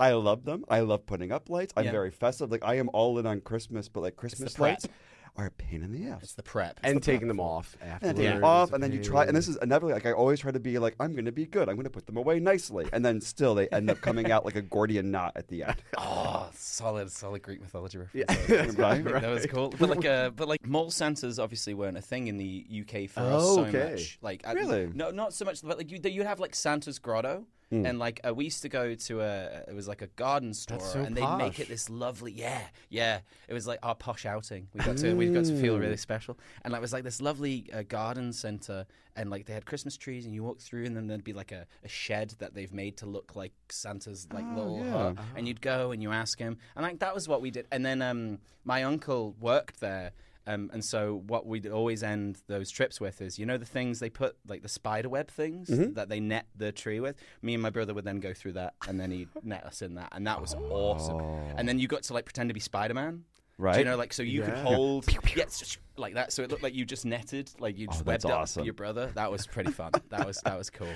I 0.00 0.10
love 0.12 0.44
them. 0.44 0.64
I 0.68 0.80
love 0.80 1.06
putting 1.06 1.30
up 1.30 1.48
lights. 1.48 1.72
I'm 1.76 1.84
Yeah. 1.84 1.92
very 1.92 2.10
festive. 2.10 2.50
Like 2.50 2.64
I 2.64 2.74
am 2.78 2.90
all 2.92 3.16
in 3.18 3.26
on 3.26 3.40
Christmas, 3.40 3.88
but 3.88 4.00
like 4.00 4.16
Christmas 4.16 4.54
prep. 4.54 4.70
lights 4.82 4.88
are 5.36 5.46
a 5.46 5.50
pain 5.50 5.82
in 5.82 5.90
the 5.92 6.08
ass. 6.08 6.22
it's 6.22 6.34
the 6.34 6.42
prep. 6.44 6.78
and 6.84 7.02
taking 7.02 7.26
them 7.26 7.40
off 7.40 7.76
And 7.80 7.90
afterwards. 7.90 8.16
then 8.18 8.24
take 8.26 8.34
them 8.34 8.44
off, 8.44 8.72
and 8.72 8.80
then 8.82 8.92
you 8.92 9.02
try, 9.02 9.24
and 9.24 9.36
this 9.36 9.48
is 9.48 9.56
another 9.56 9.86
like 9.88 10.04
I 10.06 10.12
always 10.12 10.38
try 10.40 10.50
to 10.52 10.60
be 10.60 10.78
like 10.80 10.94
I'm 11.00 11.12
going 11.12 11.24
to 11.26 11.32
be 11.32 11.46
good. 11.46 11.68
I'm 11.68 11.74
going 11.76 11.84
to 11.84 11.90
put 11.90 12.06
them 12.06 12.16
away 12.16 12.38
nicely, 12.40 12.86
and 12.92 13.04
then 13.04 13.20
still 13.20 13.54
they 13.54 13.68
end 13.68 13.88
up 13.90 14.00
coming 14.00 14.30
out 14.32 14.44
like 14.44 14.54
a 14.56 14.62
Gordian 14.62 15.10
knot 15.12 15.32
at 15.36 15.46
the 15.48 15.62
end. 15.64 15.76
Oh, 15.98 16.48
solid, 16.54 17.10
solid 17.12 17.42
Greek 17.42 17.60
mythology 17.60 17.98
reference. 17.98 18.48
Yeah. 18.48 18.64
Right? 18.76 19.04
That 19.04 19.30
was 19.30 19.46
cool. 19.46 19.72
But 19.78 19.90
like, 19.90 20.04
uh, 20.04 20.30
but 20.30 20.48
like, 20.48 20.66
mall 20.66 20.90
Santas 20.90 21.38
obviously 21.38 21.74
weren't 21.74 21.96
a 21.96 22.02
thing 22.02 22.26
in 22.26 22.36
the 22.36 22.66
UK 22.80 23.08
for 23.08 23.20
us 23.20 23.42
Oh, 23.44 23.54
so 23.56 23.64
okay. 23.66 23.90
much. 23.92 24.18
Like, 24.22 24.42
I- 24.46 24.52
Really? 24.54 24.88
no, 24.92 25.10
not 25.12 25.32
so 25.34 25.44
much. 25.44 25.62
But 25.62 25.78
like, 25.78 25.90
you 25.92 25.98
you 26.10 26.22
have 26.24 26.38
like 26.40 26.54
Santa's 26.54 26.98
Grotto, 26.98 27.44
Hmm. 27.80 27.86
and 27.86 27.98
like 27.98 28.20
uh, 28.26 28.34
we 28.34 28.44
used 28.44 28.62
to 28.62 28.68
go 28.68 28.94
to 28.94 29.20
a 29.20 29.64
it 29.68 29.74
was 29.74 29.86
like 29.88 30.02
a 30.02 30.06
garden 30.08 30.54
store, 30.54 30.80
so 30.80 31.00
and 31.02 31.16
they'd 31.16 31.36
make 31.36 31.58
it 31.60 31.68
this 31.68 31.88
lovely. 31.90 32.32
Yeah, 32.32 32.60
yeah. 32.88 33.20
It 33.48 33.54
was 33.54 33.66
like 33.66 33.78
our 33.82 33.94
posh 33.94 34.24
outing. 34.26 34.68
We 34.74 34.80
got 34.84 34.96
to 34.98 35.14
we 35.14 35.26
got 35.28 35.44
to 35.46 35.56
feel 35.60 35.78
really 35.78 35.96
special, 35.96 36.38
and 36.62 36.72
like 36.72 36.78
it 36.78 36.82
was 36.82 36.92
like 36.92 37.04
this 37.04 37.20
lovely 37.20 37.66
uh, 37.72 37.82
garden 37.82 38.32
center, 38.32 38.86
and 39.16 39.30
like 39.30 39.46
they 39.46 39.52
had 39.54 39.66
Christmas 39.66 39.96
trees, 39.96 40.24
and 40.26 40.34
you 40.34 40.42
walk 40.42 40.60
through, 40.60 40.84
and 40.84 40.96
then 40.96 41.06
there'd 41.06 41.24
be 41.24 41.32
like 41.32 41.52
a, 41.52 41.66
a 41.84 41.88
shed 41.88 42.34
that 42.38 42.54
they've 42.54 42.72
made 42.72 42.96
to 42.98 43.06
look 43.06 43.34
like 43.36 43.52
Santa's 43.68 44.26
like 44.32 44.44
Oh, 44.50 44.54
little 44.56 44.78
yeah. 44.84 44.90
hut, 44.92 45.16
and 45.36 45.46
you'd 45.48 45.60
go 45.60 45.90
and 45.92 46.02
you 46.02 46.12
ask 46.12 46.38
him, 46.38 46.58
and 46.76 46.82
like 46.84 46.98
that 47.00 47.14
was 47.14 47.28
what 47.28 47.40
we 47.42 47.50
did. 47.50 47.66
And 47.72 47.84
then 47.84 48.02
um, 48.02 48.38
my 48.64 48.82
uncle 48.84 49.34
worked 49.40 49.80
there. 49.80 50.12
Um, 50.46 50.70
and 50.72 50.84
so 50.84 51.22
what 51.26 51.46
we'd 51.46 51.66
always 51.66 52.02
end 52.02 52.38
those 52.48 52.70
trips 52.70 53.00
with 53.00 53.22
is, 53.22 53.38
you 53.38 53.46
know, 53.46 53.56
the 53.56 53.64
things 53.64 53.98
they 54.00 54.10
put, 54.10 54.36
like 54.46 54.62
the 54.62 54.68
spider 54.68 55.08
web 55.08 55.28
things 55.30 55.70
Mm-hmm. 55.70 55.94
that 55.94 56.08
they 56.08 56.20
net 56.20 56.46
the 56.54 56.70
tree 56.72 57.00
with. 57.00 57.16
Me 57.42 57.54
and 57.54 57.62
my 57.62 57.70
brother 57.70 57.94
would 57.94 58.04
then 58.04 58.20
go 58.20 58.34
through 58.34 58.52
that, 58.52 58.74
and 58.86 59.00
then 59.00 59.10
he'd 59.10 59.28
net 59.42 59.64
us 59.64 59.80
in 59.82 59.94
that, 59.94 60.10
and 60.12 60.26
that 60.26 60.40
was 60.40 60.54
awesome. 60.54 61.20
And 61.56 61.66
then 61.68 61.78
you 61.78 61.88
got 61.88 62.02
to 62.04 62.12
like 62.12 62.24
pretend 62.26 62.50
to 62.50 62.54
be 62.54 62.60
Spider 62.60 62.94
Man. 62.94 63.24
Do 63.56 63.62
Right. 63.62 63.78
you 63.78 63.84
know, 63.84 63.96
like 63.96 64.12
so 64.12 64.24
you 64.24 64.42
could 64.42 64.54
hold 64.58 65.06
yeah, 65.12 65.42
it's 65.44 65.60
just 65.60 65.78
like 65.96 66.14
that, 66.14 66.32
so 66.32 66.42
it 66.42 66.50
looked 66.50 66.62
like 66.64 66.74
you 66.74 66.84
just 66.84 67.06
netted, 67.06 67.50
like 67.60 67.78
you 67.78 67.86
just 67.86 68.00
Oh, 68.02 68.04
webbed 68.04 68.24
awesome. 68.26 68.60
up 68.62 68.64
your 68.66 68.74
brother. 68.74 69.12
That 69.14 69.30
was 69.30 69.46
pretty 69.46 69.70
fun. 69.70 69.92
that 70.10 70.26
was 70.26 70.40
that 70.44 70.58
was 70.58 70.70
cool. 70.70 70.88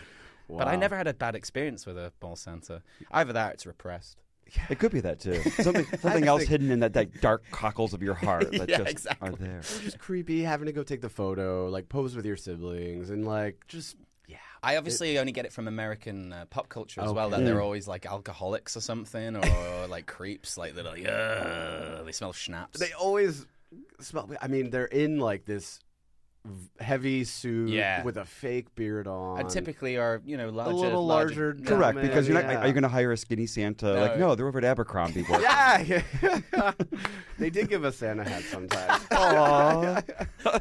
But 0.50 0.66
I 0.66 0.74
never 0.76 0.96
had 0.96 1.06
a 1.06 1.14
bad 1.14 1.34
experience 1.36 1.86
with 1.86 1.96
a 1.96 2.12
ball 2.20 2.34
Santa. 2.34 2.82
Either 3.12 3.32
that, 3.34 3.50
or 3.50 3.52
it's 3.54 3.66
repressed. 3.66 4.18
It 4.70 4.78
could 4.78 4.92
be 4.92 5.00
that 5.00 5.20
too. 5.20 5.40
Something 5.62 5.84
something 6.00 6.24
else 6.26 6.40
think- 6.40 6.50
hidden 6.50 6.70
in 6.70 6.80
that, 6.80 6.92
that 6.94 7.20
dark 7.20 7.44
cockles 7.50 7.94
of 7.94 8.02
your 8.02 8.14
heart 8.26 8.50
that 8.52 8.68
Yeah, 8.68 8.78
just 8.78 8.90
exactly. 8.90 9.28
are 9.28 9.32
there. 9.32 9.60
just 9.60 9.98
creepy 9.98 10.42
having 10.42 10.66
to 10.66 10.72
go 10.72 10.82
take 10.82 11.00
the 11.00 11.08
photo, 11.08 11.68
like 11.68 11.88
pose 11.88 12.16
with 12.16 12.24
your 12.26 12.36
siblings, 12.36 13.10
and 13.10 13.26
like 13.26 13.64
just 13.68 13.96
yeah. 14.26 14.36
I 14.62 14.76
obviously 14.76 15.18
only 15.18 15.32
get 15.32 15.44
it 15.46 15.52
from 15.52 15.68
American 15.68 16.32
uh, 16.32 16.44
pop 16.50 16.68
culture 16.68 17.00
as 17.00 17.12
well. 17.12 17.30
That 17.30 17.44
they're 17.44 17.62
always 17.62 17.86
like 17.88 18.04
alcoholics 18.06 18.76
or 18.76 18.80
something, 18.80 19.36
or 19.36 19.86
like 19.88 20.06
creeps. 20.06 20.58
Like 20.58 20.74
they're 20.74 20.84
like, 20.84 21.06
Ugh, 21.06 22.04
they 22.04 22.12
smell 22.12 22.32
schnapps. 22.32 22.78
They 22.80 22.92
always 22.92 23.46
smell. 24.00 24.28
I 24.42 24.48
mean, 24.48 24.70
they're 24.70 24.84
in 24.86 25.18
like 25.18 25.44
this 25.44 25.78
v- 25.78 25.84
heavy 26.80 27.24
suit 27.24 27.68
Yeah. 27.70 28.02
with 28.04 28.16
a 28.16 28.24
fake 28.24 28.74
beard 28.74 29.06
on. 29.06 29.40
and 29.40 29.50
typically 29.50 29.96
are 29.96 30.20
you 30.24 30.36
know 30.36 30.48
larger, 30.50 30.72
a 30.72 30.76
little 30.76 31.06
larger 31.06 31.56
yeah. 31.58 31.64
Correct, 31.64 31.82
Gentlemen, 31.96 32.06
because 32.06 32.28
you're 32.28 32.40
not. 32.42 32.50
yeah. 32.50 32.60
Are 32.60 32.66
you 32.66 32.72
going 32.72 32.82
to 32.82 32.88
hire 32.88 33.12
a 33.12 33.16
skinny 33.16 33.46
Santa? 33.46 33.92
Like, 33.92 34.18
No. 34.18 34.28
no, 34.28 34.34
they're 34.34 34.46
over 34.48 34.58
at 34.58 34.64
Abercrombie. 34.64 35.22
boy. 35.28 35.38
yeah, 35.40 35.82
yeah. 36.22 36.72
they 37.38 37.50
did 37.50 37.68
give 37.68 37.84
us 37.84 37.96
Santa 37.96 38.24
hats 38.28 38.46
sometimes. 38.46 39.02
Aw. 39.10 40.00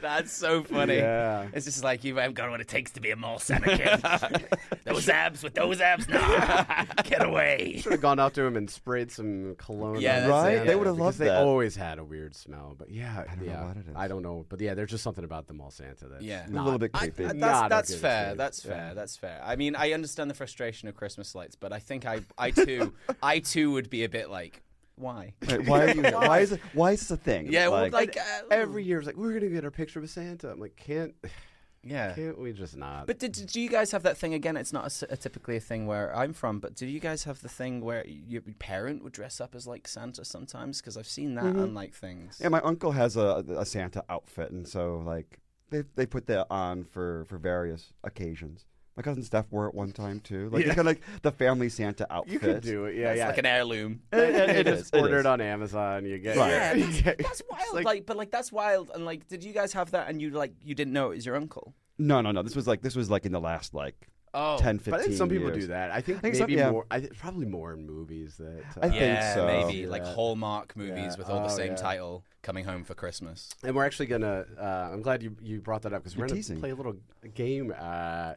That's 0.02 0.32
so 0.32 0.64
funny. 0.64 0.96
Yeah. 0.98 1.48
It's 1.54 1.66
just 1.66 1.84
like 1.84 2.04
you 2.04 2.16
haven't 2.18 2.34
got 2.36 2.50
what 2.50 2.62
it 2.62 2.68
takes 2.68 2.92
to 2.92 3.02
be 3.02 3.12
a 3.12 3.16
mall 3.16 3.40
Santa 3.40 3.78
kid. 3.78 4.46
those 4.86 5.10
abs 5.10 5.44
with 5.44 5.54
those 5.54 5.82
abs, 5.82 6.08
nah, 6.08 6.66
get 7.04 7.24
away. 7.26 7.80
Should 7.82 7.92
have 7.94 8.02
gone 8.02 8.20
out 8.20 8.34
to 8.36 8.44
him 8.44 8.56
and 8.58 8.70
sprayed 8.70 9.12
some 9.12 9.56
cologne. 9.58 10.00
Yeah, 10.02 10.20
that's 10.22 10.30
Right? 10.32 10.56
Santa 10.58 10.68
They 10.70 10.76
would've 10.76 10.96
because 10.96 11.06
loved 11.06 11.18
They 11.20 11.30
always 11.30 11.76
had 11.76 12.00
a 12.00 12.04
weird 12.04 12.36
smell, 12.36 12.76
but 12.78 12.90
yeah, 12.92 13.24
I 13.30 13.36
don't 13.36 13.46
know 13.46 13.52
yeah, 13.52 13.68
what 13.68 13.78
it 13.78 13.88
is. 13.88 13.96
I 13.96 14.08
don't 14.08 14.24
know, 14.24 14.46
but 14.50 14.60
yeah, 14.62 14.74
there's 14.74 14.92
just 14.92 15.04
something 15.04 15.24
about 15.24 15.48
the 15.48 15.54
mall 15.54 15.72
Santa 15.78 16.08
that's 16.08 16.24
Yeah. 16.24 16.46
A 16.48 16.50
little 16.50 16.80
bit 16.80 16.92
creepy. 16.92 17.26
I- 17.26 17.32
Not 17.34 17.70
that's 17.70 17.90
a 17.90 17.94
that's 17.94 18.02
fair. 18.02 18.12
experience. 18.34 18.38
That's 18.38 18.64
fair. 18.64 18.92
That's 18.96 19.16
fair. 19.18 19.42
I 19.44 19.56
mean, 19.56 19.76
I 19.76 19.94
understand 19.94 20.30
the 20.30 20.34
frustration 20.36 20.90
of 20.90 20.96
Christmas 20.96 21.36
lights, 21.36 21.56
but 21.56 21.72
I 21.72 21.80
think 21.80 22.06
I, 22.06 22.22
I 22.38 22.52
too, 22.52 22.94
I 23.24 23.40
too 23.40 23.72
would 23.72 23.90
be 23.90 24.04
a 24.04 24.10
bit 24.10 24.30
like, 24.30 24.64
why? 24.96 25.34
Right, 25.48 25.64
why 25.68 25.84
are 25.86 25.94
you? 25.96 26.02
Why 26.30 26.40
is 26.40 26.52
it? 26.54 26.62
Why 26.74 26.92
is 26.94 27.02
this 27.02 27.12
a 27.12 27.18
thing? 27.18 27.52
Yeah, 27.52 27.68
well, 27.68 27.82
Like, 27.84 27.94
like 27.94 28.18
uh, 28.18 28.42
Every 28.50 28.84
year, 28.84 28.98
it's 28.98 29.06
like 29.06 29.16
we're 29.16 29.34
gonna 29.34 29.52
get 29.52 29.64
our 29.64 29.70
picture 29.70 30.02
with 30.02 30.10
Santa. 30.10 30.50
I'm 30.50 30.60
like, 30.60 30.76
can't, 30.76 31.14
yeah. 31.84 32.14
can't 32.16 32.40
we 32.40 32.52
just 32.52 32.76
not? 32.76 33.06
But 33.06 33.20
did, 33.20 33.34
did 33.34 33.56
you 33.56 33.70
guys 33.70 33.92
have 33.92 34.02
that 34.04 34.18
thing 34.18 34.34
again? 34.34 34.58
It's 34.58 34.74
not 34.74 34.84
a 34.84 34.88
s 34.88 35.04
a 35.08 35.16
typically 35.16 35.56
a 35.56 35.60
thing 35.60 35.86
where 35.86 36.10
I'm 36.16 36.34
from, 36.34 36.60
but 36.60 36.74
do 36.74 36.88
you 36.88 37.00
guys 37.00 37.26
have 37.26 37.44
the 37.44 37.48
thing 37.60 37.82
where 37.82 38.04
your 38.08 38.42
parent 38.58 39.04
would 39.04 39.14
dress 39.14 39.40
up 39.40 39.54
as 39.54 39.68
like 39.68 39.88
Santa 39.88 40.26
sometimes? 40.26 40.82
Because 40.82 40.98
I've 40.98 41.08
seen 41.08 41.36
that 41.36 41.46
on 41.46 41.76
like 41.76 41.94
things. 41.94 42.40
yeah, 42.42 42.50
my 42.50 42.62
uncle 42.62 42.94
has 42.94 43.16
a, 43.18 43.46
a 43.56 43.66
Santa 43.68 44.04
outfit, 44.10 44.50
and 44.50 44.68
so 44.68 44.98
like 45.06 45.40
they 45.70 45.84
they 45.96 46.06
put 46.06 46.28
that 46.28 46.48
on 46.50 46.84
for 46.86 47.26
for 47.26 47.38
various 47.38 47.94
occasions. 48.04 48.66
My 48.96 49.04
cousin 49.04 49.22
Steph 49.22 49.46
wore 49.52 49.68
it 49.68 49.76
one 49.76 49.92
time 49.92 50.20
too. 50.20 50.50
Like 50.50 50.62
Yeah. 50.64 50.68
it's 50.70 50.76
kind 50.76 50.88
of 50.88 50.96
like 50.96 51.02
the 51.22 51.32
family 51.32 51.70
Santa 51.70 52.12
outfit. 52.12 52.34
you 52.34 52.40
can 52.40 52.60
do 52.62 52.86
it. 52.86 52.96
Yeah, 52.96 53.12
it's 53.12 53.20
yeah. 53.20 53.28
like 53.28 53.38
an 53.38 53.46
heirloom. 53.46 54.02
It- 54.12 54.18
it- 54.18 54.50
it 54.50 54.68
You 54.68 54.74
is, 54.74 54.80
just 54.82 54.96
order 54.96 55.20
it 55.20 55.26
on 55.28 55.40
Amazon. 55.40 56.04
You 56.06 56.18
get 56.18 56.36
Right. 56.36 56.50
Yeah, 56.52 56.74
you 56.76 56.86
that's, 56.86 57.02
get- 57.02 57.18
that's 57.20 57.42
wild. 57.50 57.74
like- 57.76 57.86
like, 57.86 58.06
but 58.08 58.18
like 58.18 58.32
that's 58.32 58.52
wild. 58.52 58.90
And 58.96 59.06
like, 59.06 59.28
did 59.28 59.44
you 59.44 59.54
guys 59.54 59.72
have 59.74 59.92
that? 59.92 60.10
And 60.10 60.20
you 60.22 60.32
like, 60.32 60.54
you 60.64 60.74
didn't 60.74 60.94
know 60.94 61.12
it 61.12 61.16
was 61.18 61.26
your 61.28 61.36
uncle? 61.36 61.76
No, 62.00 62.22
no, 62.22 62.32
no. 62.32 62.42
This 62.42 62.56
was 62.56 62.68
like 62.68 62.82
this 62.82 62.96
was 62.96 63.12
like 63.12 63.26
in 63.28 63.32
the 63.32 63.40
last 63.40 63.74
like 63.76 64.08
Oh, 64.40 64.58
10, 64.60 64.78
15 64.78 64.92
But 64.92 65.00
I 65.00 65.04
think 65.04 65.18
some 65.18 65.30
people 65.30 65.48
years. 65.48 65.64
do 65.64 65.68
that. 65.68 65.90
I 65.92 66.02
think, 66.02 66.22
think 66.22 66.36
some- 66.36 66.48
maybe 66.48 66.60
yeah. 66.60 66.70
more. 66.72 66.86
I 66.92 67.00
think 67.00 67.18
probably 67.18 67.46
more 67.48 67.74
in 67.74 67.86
movies 67.88 68.38
that. 68.38 68.60
uh, 68.78 68.80
I 68.86 68.90
think 68.90 69.02
yeah, 69.02 69.34
so. 69.34 69.46
maybe 69.48 69.80
Yeah. 69.80 69.88
like 69.90 70.04
Hallmark 70.04 70.76
movies 70.76 70.96
Yeah. 70.96 71.16
with 71.18 71.30
all 71.30 71.40
the 71.48 71.54
Oh, 71.54 71.58
same 71.58 71.72
yeah. 71.72 71.76
title, 71.78 72.24
"Coming 72.44 72.66
Home 72.66 72.84
for 72.84 72.94
Christmas." 72.94 73.50
And 73.64 73.76
we're 73.76 73.86
actually 73.86 74.06
gonna. 74.06 74.46
Uh, 74.60 74.90
I'm 74.94 75.02
glad 75.02 75.24
you 75.24 75.36
you 75.42 75.60
brought 75.60 75.82
that 75.84 75.94
up 75.94 76.04
because 76.04 76.16
we're 76.16 76.22
You're 76.22 76.28
gonna 76.30 76.36
teasing. 76.40 76.60
play 76.60 76.70
a 76.70 76.76
little 76.76 76.98
game 77.34 77.74
uh, 77.78 78.34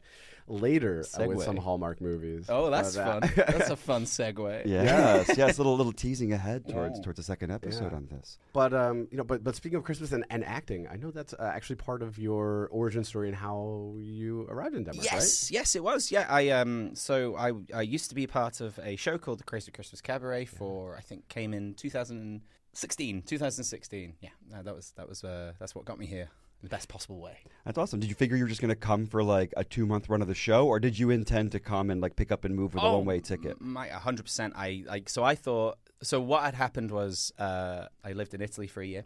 later 0.50 1.04
uh, 1.18 1.26
with 1.26 1.38
Segue. 1.38 1.44
some 1.44 1.56
Hallmark 1.56 2.00
movies. 2.00 2.46
Oh, 2.48 2.70
that's 2.70 2.96
fun. 2.96 3.20
that's 3.36 3.70
a 3.70 3.76
fun 3.76 4.04
segue. 4.16 4.66
yes, 4.66 5.30
yes, 5.36 5.56
a 5.56 5.60
little 5.60 5.76
little 5.76 5.92
teasing 5.92 6.32
ahead 6.32 6.66
towards 6.68 6.96
Yeah. 6.98 7.04
towards 7.04 7.16
the 7.16 7.22
second 7.32 7.50
episode 7.52 7.90
Yeah. 7.92 7.96
on 7.98 8.06
this. 8.10 8.38
But 8.52 8.72
um, 8.74 9.08
you 9.10 9.16
know, 9.18 9.24
but 9.24 9.44
but 9.44 9.54
speaking 9.56 9.78
of 9.78 9.84
Christmas 9.84 10.12
and, 10.12 10.24
and 10.30 10.44
acting, 10.44 10.86
I 10.92 10.96
know 10.96 11.10
that's 11.10 11.34
uh, 11.34 11.52
actually 11.56 11.76
part 11.76 12.02
of 12.02 12.18
your 12.18 12.68
origin 12.72 13.04
story 13.04 13.28
and 13.28 13.36
how 13.36 13.94
you 13.98 14.46
arrived 14.50 14.74
in 14.76 14.84
Denmark, 14.84 15.06
Yes, 15.12 15.50
yes, 15.50 15.74
it 15.76 15.82
was. 15.84 16.10
Yeah, 16.10 16.26
I 16.28 16.50
um, 16.50 16.94
so 16.94 17.36
I 17.36 17.48
I 17.74 17.82
used 17.82 18.08
to 18.08 18.14
be 18.14 18.26
part 18.26 18.60
of 18.60 18.78
a 18.82 18.96
show 18.96 19.16
called 19.18 19.38
the 19.38 19.44
Crazy 19.44 19.70
Christmas 19.72 20.00
Cabaret 20.02 20.46
for 20.46 20.96
I 20.96 21.02
think 21.08 21.28
came 21.28 21.54
in 21.54 21.74
2016, 21.74 23.22
2016. 23.22 24.14
Yeah, 24.20 24.28
uh, 24.54 24.62
that 24.62 24.74
was 24.74 24.92
that 24.96 25.08
was 25.08 25.24
uh, 25.24 25.52
that's 25.58 25.74
what 25.74 25.84
got 25.84 25.98
me 25.98 26.06
here 26.06 26.28
in 26.28 26.49
the 26.62 26.68
best 26.68 26.88
possible 26.88 27.20
way. 27.20 27.38
That's 27.64 27.78
awesome. 27.78 28.00
Did 28.00 28.08
you 28.08 28.14
figure 28.14 28.36
you 28.36 28.44
were 28.44 28.48
just 28.48 28.60
going 28.60 28.70
to 28.70 28.76
come 28.76 29.06
for 29.06 29.22
like 29.22 29.52
a 29.56 29.64
two 29.64 29.86
month 29.86 30.08
run 30.08 30.22
of 30.22 30.28
the 30.28 30.34
show, 30.34 30.66
or 30.66 30.80
did 30.80 30.98
you 30.98 31.10
intend 31.10 31.52
to 31.52 31.60
come 31.60 31.90
and 31.90 32.00
like 32.00 32.16
pick 32.16 32.30
up 32.30 32.44
and 32.44 32.54
move 32.54 32.74
with 32.74 32.82
a 32.82 32.92
one 32.92 33.04
way 33.04 33.20
ticket? 33.20 33.60
My 33.60 33.88
100%. 33.88 34.52
I 34.54 34.84
like 34.86 35.08
so 35.08 35.24
I 35.24 35.34
thought 35.34 35.78
so 36.02 36.20
what 36.20 36.42
had 36.44 36.54
happened 36.54 36.90
was 36.90 37.32
uh, 37.38 37.86
I 38.04 38.12
lived 38.12 38.34
in 38.34 38.40
Italy 38.40 38.66
for 38.66 38.82
a 38.82 38.86
year. 38.86 39.04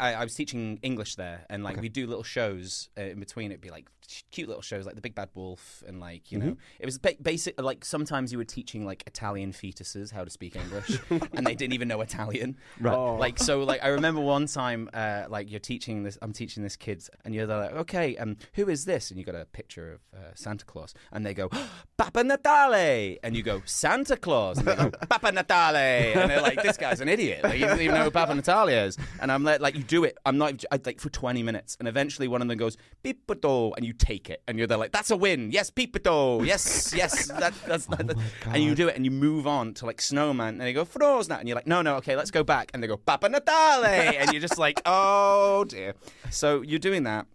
I, 0.00 0.14
I 0.14 0.24
was 0.24 0.34
teaching 0.34 0.78
English 0.82 1.16
there, 1.16 1.46
and 1.50 1.62
like 1.64 1.74
Okay. 1.74 1.82
we 1.82 1.88
do 1.88 2.06
little 2.06 2.22
shows 2.24 2.88
uh, 2.98 3.02
in 3.02 3.20
between. 3.20 3.50
It'd 3.50 3.60
be 3.60 3.70
like 3.70 3.88
cute 4.30 4.46
little 4.48 4.62
shows, 4.62 4.84
like 4.84 4.94
the 4.94 5.00
Big 5.00 5.14
Bad 5.14 5.30
Wolf, 5.34 5.82
and 5.86 5.98
like 6.00 6.30
you 6.30 6.38
Mm-hmm. 6.38 6.48
know, 6.48 6.56
it 6.80 6.86
was 6.86 6.98
ba- 6.98 7.16
basic. 7.22 7.60
Like 7.60 7.84
sometimes 7.84 8.32
you 8.32 8.38
were 8.38 8.44
teaching 8.44 8.84
like 8.84 9.02
Italian 9.06 9.52
fetuses 9.52 10.12
how 10.12 10.24
to 10.24 10.30
speak 10.30 10.56
English, 10.56 10.98
and 11.34 11.46
they 11.46 11.54
didn't 11.54 11.72
even 11.74 11.88
know 11.88 12.00
Italian. 12.00 12.56
Right. 12.80 12.94
Oh. 12.94 13.16
Like 13.16 13.38
so, 13.38 13.62
like 13.62 13.82
I 13.82 13.88
remember 13.88 14.20
one 14.20 14.46
time, 14.46 14.90
uh, 14.92 15.24
like 15.28 15.50
you're 15.50 15.60
teaching 15.60 16.02
this. 16.02 16.18
I'm 16.22 16.32
teaching 16.32 16.62
this 16.62 16.76
kid, 16.76 17.02
and 17.24 17.34
you're 17.34 17.46
like, 17.46 17.72
okay, 17.72 18.16
um, 18.18 18.36
who 18.54 18.68
is 18.68 18.84
this? 18.84 19.10
And 19.10 19.18
you 19.18 19.24
got 19.24 19.34
a 19.34 19.46
picture 19.46 19.92
of 19.94 20.00
uh, 20.18 20.30
Santa 20.34 20.64
Claus, 20.64 20.94
and 21.12 21.24
they 21.24 21.34
go, 21.34 21.48
Papa 21.96 22.24
Natale, 22.24 23.18
and 23.22 23.36
you 23.36 23.42
go 23.42 23.62
Santa 23.64 24.16
Claus, 24.16 24.58
and 24.58 24.66
they 24.66 24.76
go 24.76 24.90
Papa 25.08 25.32
Natale, 25.32 26.12
and 26.20 26.30
they're 26.30 26.42
like, 26.42 26.62
this 26.62 26.76
guy's 26.76 27.00
an 27.00 27.08
idiot. 27.08 27.44
Like, 27.44 27.54
he 27.54 27.60
doesn't 27.60 27.80
even 27.80 27.94
know 27.94 28.04
who 28.04 28.10
Papa 28.10 28.34
Natale 28.34 28.68
is. 28.68 28.98
And 29.20 29.30
I'm 29.32 29.44
like, 29.44 29.60
like 29.62 29.74
you 29.76 29.82
do 29.82 30.04
it. 30.04 30.18
I'm 30.26 30.38
not 30.38 30.64
I, 30.70 30.78
like 30.84 31.00
for 31.00 31.08
20 31.08 31.42
minutes, 31.42 31.76
and 31.78 31.88
eventually 31.88 32.28
one 32.28 32.42
of 32.42 32.48
them 32.48 32.58
goes 32.58 32.76
Pipito, 33.02 33.72
and 33.76 33.86
you 33.86 33.92
take 33.92 34.28
it, 34.28 34.42
and 34.46 34.58
you're 34.58 34.66
there 34.66 34.78
like, 34.78 34.92
that's 34.92 35.10
a 35.10 35.16
win. 35.16 35.50
Yes, 35.50 35.70
Pipito. 35.70 36.44
Yes, 36.44 36.92
yes. 36.94 37.28
That, 37.28 37.54
that's 37.66 37.86
that, 37.86 38.14
and 38.46 38.62
you 38.62 38.74
do 38.74 38.88
it, 38.88 38.96
and 38.96 39.04
you 39.04 39.10
move 39.10 39.46
on 39.46 39.74
to 39.74 39.86
like 39.86 40.00
Snowman, 40.00 40.54
and 40.54 40.60
they 40.60 40.72
go 40.72 40.84
Frosna, 40.84 41.38
and 41.38 41.48
you're 41.48 41.56
like, 41.56 41.66
no, 41.66 41.82
no, 41.82 41.96
okay, 41.96 42.16
let's 42.16 42.30
go 42.30 42.42
back, 42.42 42.70
and 42.74 42.82
they 42.82 42.86
go 42.86 42.96
Papa 42.96 43.28
Natale, 43.28 43.84
and 43.84 44.32
you're 44.32 44.40
just 44.40 44.58
like, 44.58 44.80
oh 44.86 45.64
dear. 45.64 45.94
So 46.30 46.62
you're 46.62 46.78
doing 46.78 47.04
that. 47.04 47.26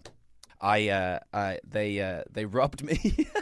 I, 0.60 0.90
uh, 0.90 1.20
I 1.34 1.60
they, 1.68 2.00
uh, 2.02 2.24
they 2.32 2.46
robbed 2.46 2.84
me. 2.84 3.28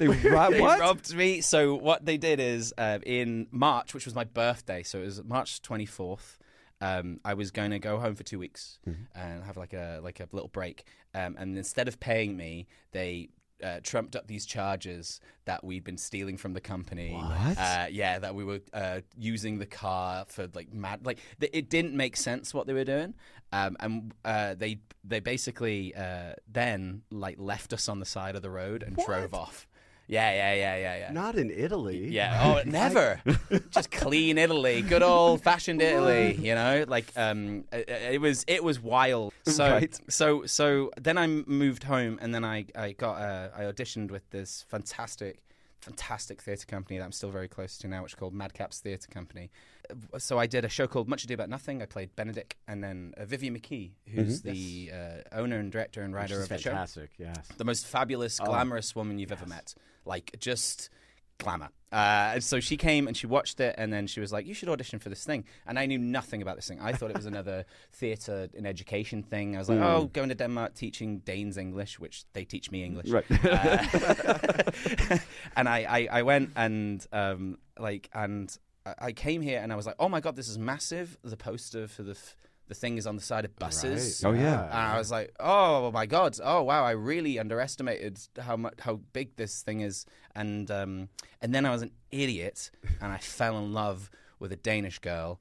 They 0.00 0.08
rob- 0.08 0.52
they 0.52 0.60
what? 0.60 0.80
robbed 0.80 1.14
me. 1.14 1.42
So 1.42 1.74
what 1.74 2.04
they 2.04 2.16
did 2.16 2.40
is 2.40 2.72
uh, 2.76 2.98
in 3.04 3.46
March, 3.50 3.94
which 3.94 4.06
was 4.06 4.14
my 4.14 4.24
birthday, 4.24 4.82
so 4.82 4.98
it 4.98 5.04
was 5.04 5.22
March 5.22 5.62
twenty 5.62 5.86
fourth. 5.86 6.38
Um, 6.80 7.20
I 7.24 7.34
was 7.34 7.50
going 7.50 7.70
to 7.72 7.78
go 7.78 7.98
home 7.98 8.14
for 8.14 8.22
two 8.22 8.38
weeks 8.38 8.78
Mm-hmm. 8.88 9.02
and 9.18 9.44
have 9.44 9.56
like 9.56 9.72
a 9.72 10.00
like 10.02 10.20
a 10.20 10.28
little 10.32 10.48
break. 10.48 10.84
Um, 11.14 11.36
and 11.38 11.56
instead 11.58 11.88
of 11.88 12.00
paying 12.00 12.36
me, 12.36 12.66
they 12.92 13.28
uh, 13.62 13.80
trumped 13.82 14.16
up 14.16 14.26
these 14.26 14.46
charges 14.46 15.20
that 15.44 15.62
we'd 15.62 15.84
been 15.84 15.98
stealing 15.98 16.38
from 16.38 16.54
the 16.54 16.60
company. 16.62 17.12
What? 17.12 17.58
Uh, 17.58 17.86
yeah, 17.90 18.18
that 18.18 18.34
we 18.34 18.42
were 18.44 18.60
uh, 18.72 19.00
using 19.18 19.58
the 19.58 19.66
car 19.66 20.24
for 20.28 20.48
like 20.54 20.72
mad. 20.72 21.04
Like 21.04 21.18
th- 21.40 21.50
it 21.52 21.68
didn't 21.68 21.94
make 21.94 22.16
sense 22.16 22.54
what 22.54 22.66
they 22.66 22.72
were 22.72 22.84
doing. 22.84 23.12
Um, 23.52 23.76
and 23.80 24.14
uh, 24.24 24.54
they 24.54 24.80
they 25.04 25.20
basically 25.20 25.94
uh, 25.94 26.34
then 26.50 27.02
like 27.10 27.36
left 27.38 27.72
us 27.74 27.88
on 27.88 27.98
the 27.98 28.06
side 28.06 28.36
of 28.36 28.42
the 28.42 28.50
road 28.50 28.82
and 28.82 28.96
drove 28.96 29.34
off. 29.34 29.66
Yeah, 30.10 30.30
yeah, 30.32 30.54
yeah, 30.54 30.76
yeah, 30.76 30.96
yeah. 31.02 31.12
Not 31.12 31.36
in 31.36 31.50
Italy. 31.50 32.08
Yeah. 32.08 32.40
Oh, 32.44 32.62
never. 32.68 33.20
Just 33.70 33.90
clean 33.92 34.38
Italy, 34.38 34.82
good 34.82 35.02
old 35.02 35.42
fashioned 35.42 35.80
Italy. 35.80 36.34
You 36.34 36.54
know, 36.56 36.84
like 36.88 37.06
um, 37.16 37.64
it, 37.72 37.88
it 38.14 38.20
was 38.20 38.44
it 38.48 38.64
was 38.64 38.80
wild. 38.80 39.32
So 39.46 39.64
Right. 39.70 39.98
so 40.08 40.46
so 40.46 40.90
then 41.00 41.16
I 41.16 41.26
moved 41.26 41.84
home, 41.84 42.18
and 42.20 42.34
then 42.34 42.44
I 42.44 42.66
I 42.74 42.92
got 42.92 43.14
uh, 43.22 43.48
I 43.56 43.62
auditioned 43.62 44.10
with 44.10 44.28
this 44.30 44.64
fantastic. 44.68 45.38
Fantastic 45.82 46.42
theatre 46.42 46.66
company 46.66 46.98
that 46.98 47.04
I'm 47.06 47.10
still 47.12 47.30
very 47.30 47.48
close 47.48 47.78
to 47.78 47.88
now, 47.88 48.02
which 48.02 48.12
is 48.12 48.18
called 48.18 48.34
Madcaps 48.34 48.80
Theatre 48.80 49.08
Company. 49.10 49.50
Uh, 49.90 50.18
So 50.18 50.38
I 50.38 50.46
did 50.46 50.62
a 50.66 50.68
show 50.68 50.86
called 50.86 51.08
Much 51.08 51.24
Ado 51.24 51.32
About 51.32 51.48
Nothing. 51.48 51.80
I 51.80 51.86
played 51.86 52.14
Benedick, 52.16 52.52
and 52.68 52.84
then 52.84 53.14
uh, 53.16 53.24
Vivienne 53.24 53.56
McKee, 53.58 53.92
who's 54.12 54.42
the 54.42 54.90
uh, 54.92 55.22
owner 55.40 55.56
and 55.58 55.72
director 55.72 56.02
and 56.02 56.14
writer 56.14 56.42
of 56.42 56.50
the 56.50 56.58
show 56.58 56.68
fantastic. 56.72 57.08
Yes. 57.16 57.48
the 57.56 57.64
most 57.64 57.86
fabulous, 57.86 58.38
Oh. 58.42 58.44
glamorous 58.44 58.94
woman 58.94 59.18
you've 59.18 59.32
ever 59.32 59.46
met. 59.46 59.74
Like 60.04 60.36
just 60.38 60.90
glamour. 61.38 61.68
Uh, 61.92 62.34
and 62.34 62.44
so 62.44 62.60
she 62.60 62.76
came 62.76 63.08
and 63.08 63.16
she 63.16 63.26
watched 63.26 63.58
it, 63.58 63.74
and 63.76 63.92
then 63.92 64.06
she 64.06 64.20
was 64.20 64.30
like, 64.32 64.46
"You 64.46 64.54
should 64.54 64.68
audition 64.68 65.00
for 65.00 65.08
this 65.08 65.24
thing." 65.24 65.44
And 65.66 65.76
I 65.76 65.86
knew 65.86 65.98
nothing 65.98 66.40
about 66.40 66.54
this 66.54 66.68
thing. 66.68 66.78
I 66.80 66.92
thought 66.92 67.10
it 67.10 67.16
was 67.16 67.26
another 67.26 67.64
theatre 67.92 68.48
and 68.56 68.64
education 68.64 69.24
thing. 69.24 69.56
I 69.56 69.58
was 69.58 69.68
like, 69.68 69.78
Mm. 69.78 69.84
"Oh, 69.84 70.04
going 70.06 70.28
to 70.28 70.36
Denmark 70.36 70.74
teaching 70.74 71.18
Danes 71.18 71.56
English, 71.56 71.98
which 71.98 72.24
they 72.32 72.44
teach 72.44 72.70
me 72.70 72.84
English." 72.84 73.08
Right. 73.08 73.24
Uh, 73.30 73.84
and 75.56 75.68
I, 75.68 75.78
I, 75.88 76.08
I 76.18 76.22
went 76.22 76.50
and 76.54 77.04
um, 77.12 77.58
like 77.78 78.08
and 78.14 78.56
I- 78.86 78.94
I 79.08 79.12
came 79.12 79.42
here 79.42 79.58
and 79.60 79.72
I 79.72 79.76
was 79.76 79.86
like, 79.86 79.96
"Oh 79.98 80.08
my 80.08 80.20
god, 80.20 80.36
this 80.36 80.48
is 80.48 80.58
massive!" 80.58 81.18
The 81.24 81.36
poster 81.36 81.88
for 81.88 82.04
the 82.04 82.12
f- 82.12 82.36
the 82.70 82.74
thing 82.76 82.96
is 82.98 83.06
on 83.06 83.16
the 83.16 83.22
side 83.22 83.44
of 83.44 83.54
buses. 83.56 84.24
Oh, 84.24 84.32
yeah. 84.32 84.64
And 84.64 84.72
I 84.72 84.96
was 84.96 85.10
like, 85.10 85.34
"Oh 85.40 85.90
my 85.90 86.06
god! 86.06 86.38
Oh 86.42 86.62
wow! 86.62 86.84
I 86.84 86.92
really 86.92 87.38
underestimated 87.38 88.18
how 88.38 88.56
much 88.56 88.74
how 88.78 89.00
big 89.12 89.34
this 89.36 89.60
thing 89.62 89.80
is." 89.80 90.06
And 90.36 90.70
um, 90.70 91.08
and 91.42 91.52
then 91.52 91.66
I 91.66 91.72
was 91.72 91.82
an 91.82 91.90
idiot, 92.12 92.70
and 93.02 93.12
I 93.12 93.18
fell 93.18 93.58
in 93.58 93.74
love 93.74 94.08
with 94.40 94.52
a 94.52 94.56
Danish 94.56 94.98
girl, 95.00 95.38